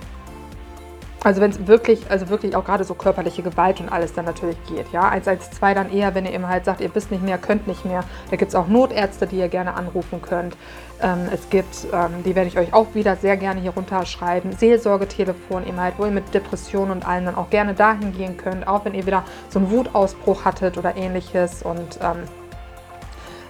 also 1.24 1.40
wenn 1.40 1.50
es 1.50 1.66
wirklich, 1.66 2.10
also 2.10 2.28
wirklich 2.28 2.54
auch 2.54 2.64
gerade 2.64 2.84
so 2.84 2.94
körperliche 2.94 3.42
Gewalt 3.42 3.80
und 3.80 3.88
alles 3.88 4.12
dann 4.12 4.26
natürlich 4.26 4.56
geht, 4.66 4.86
ja. 4.92 5.08
112 5.08 5.74
dann 5.74 5.90
eher, 5.90 6.14
wenn 6.14 6.24
ihr 6.24 6.32
eben 6.32 6.48
halt 6.48 6.64
sagt, 6.64 6.80
ihr 6.80 6.94
wisst 6.94 7.10
nicht 7.10 7.22
mehr, 7.22 7.38
könnt 7.38 7.66
nicht 7.66 7.84
mehr. 7.84 8.04
Da 8.30 8.36
gibt 8.36 8.50
es 8.50 8.54
auch 8.54 8.68
Notärzte, 8.68 9.26
die 9.26 9.38
ihr 9.38 9.48
gerne 9.48 9.74
anrufen 9.74 10.22
könnt. 10.22 10.56
Ähm, 11.02 11.28
es 11.32 11.50
gibt, 11.50 11.86
ähm, 11.92 12.22
die 12.24 12.34
werde 12.34 12.48
ich 12.48 12.58
euch 12.58 12.72
auch 12.72 12.94
wieder 12.94 13.16
sehr 13.16 13.36
gerne 13.36 13.60
hier 13.60 13.72
runterschreiben, 13.72 14.52
Seelsorgetelefon 14.52 15.66
eben 15.66 15.80
halt, 15.80 15.94
wo 15.98 16.04
ihr 16.04 16.10
mit 16.10 16.32
Depressionen 16.32 16.92
und 16.92 17.06
allem 17.06 17.26
dann 17.26 17.34
auch 17.34 17.50
gerne 17.50 17.74
dahin 17.74 18.12
gehen 18.12 18.36
könnt, 18.36 18.66
auch 18.68 18.84
wenn 18.84 18.94
ihr 18.94 19.04
wieder 19.06 19.24
so 19.48 19.58
einen 19.58 19.70
Wutausbruch 19.70 20.44
hattet 20.44 20.78
oder 20.78 20.96
ähnliches. 20.96 21.62
Und 21.62 21.98
ähm, 22.02 22.22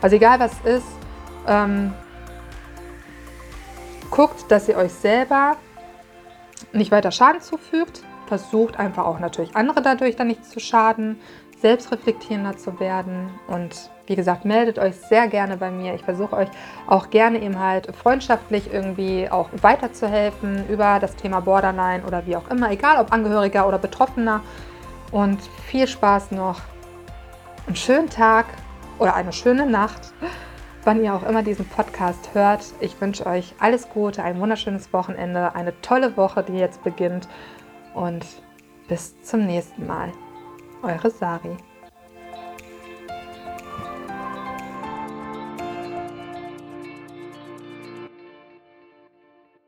also 0.00 0.16
egal 0.16 0.40
was 0.40 0.52
ist, 0.64 0.86
ähm, 1.46 1.92
guckt, 4.10 4.50
dass 4.50 4.68
ihr 4.68 4.76
euch 4.76 4.92
selber 4.92 5.56
nicht 6.72 6.90
weiter 6.90 7.10
Schaden 7.10 7.40
zufügt. 7.40 8.02
Versucht 8.26 8.78
einfach 8.78 9.04
auch 9.04 9.20
natürlich 9.20 9.54
andere 9.54 9.82
dadurch 9.82 10.16
dann 10.16 10.26
nicht 10.26 10.44
zu 10.44 10.58
schaden, 10.58 11.20
selbstreflektierender 11.60 12.56
zu 12.56 12.80
werden. 12.80 13.30
Und 13.46 13.90
wie 14.06 14.16
gesagt, 14.16 14.44
meldet 14.44 14.78
euch 14.78 14.96
sehr 14.96 15.28
gerne 15.28 15.56
bei 15.56 15.70
mir. 15.70 15.94
Ich 15.94 16.02
versuche 16.02 16.36
euch 16.36 16.48
auch 16.86 17.10
gerne 17.10 17.40
eben 17.40 17.58
halt 17.58 17.94
freundschaftlich 17.94 18.72
irgendwie 18.72 19.30
auch 19.30 19.48
weiterzuhelfen 19.62 20.68
über 20.68 20.98
das 21.00 21.16
Thema 21.16 21.40
Borderline 21.40 22.04
oder 22.04 22.26
wie 22.26 22.36
auch 22.36 22.48
immer, 22.50 22.70
egal 22.70 23.00
ob 23.00 23.12
Angehöriger 23.12 23.66
oder 23.66 23.78
Betroffener. 23.78 24.42
Und 25.12 25.40
viel 25.66 25.86
Spaß 25.86 26.32
noch. 26.32 26.60
Einen 27.66 27.76
schönen 27.76 28.10
Tag 28.10 28.46
oder 28.98 29.14
eine 29.14 29.32
schöne 29.32 29.66
Nacht 29.66 30.12
wann 30.86 31.02
ihr 31.02 31.12
auch 31.14 31.24
immer 31.24 31.42
diesen 31.42 31.66
Podcast 31.66 32.30
hört. 32.32 32.64
Ich 32.80 32.98
wünsche 33.00 33.26
euch 33.26 33.54
alles 33.58 33.90
Gute, 33.90 34.22
ein 34.22 34.40
wunderschönes 34.40 34.92
Wochenende, 34.92 35.54
eine 35.56 35.78
tolle 35.80 36.16
Woche, 36.16 36.44
die 36.44 36.54
jetzt 36.54 36.84
beginnt 36.84 37.28
und 37.92 38.24
bis 38.86 39.20
zum 39.22 39.46
nächsten 39.46 39.84
Mal. 39.84 40.12
Eure 40.82 41.10
Sari. 41.10 41.56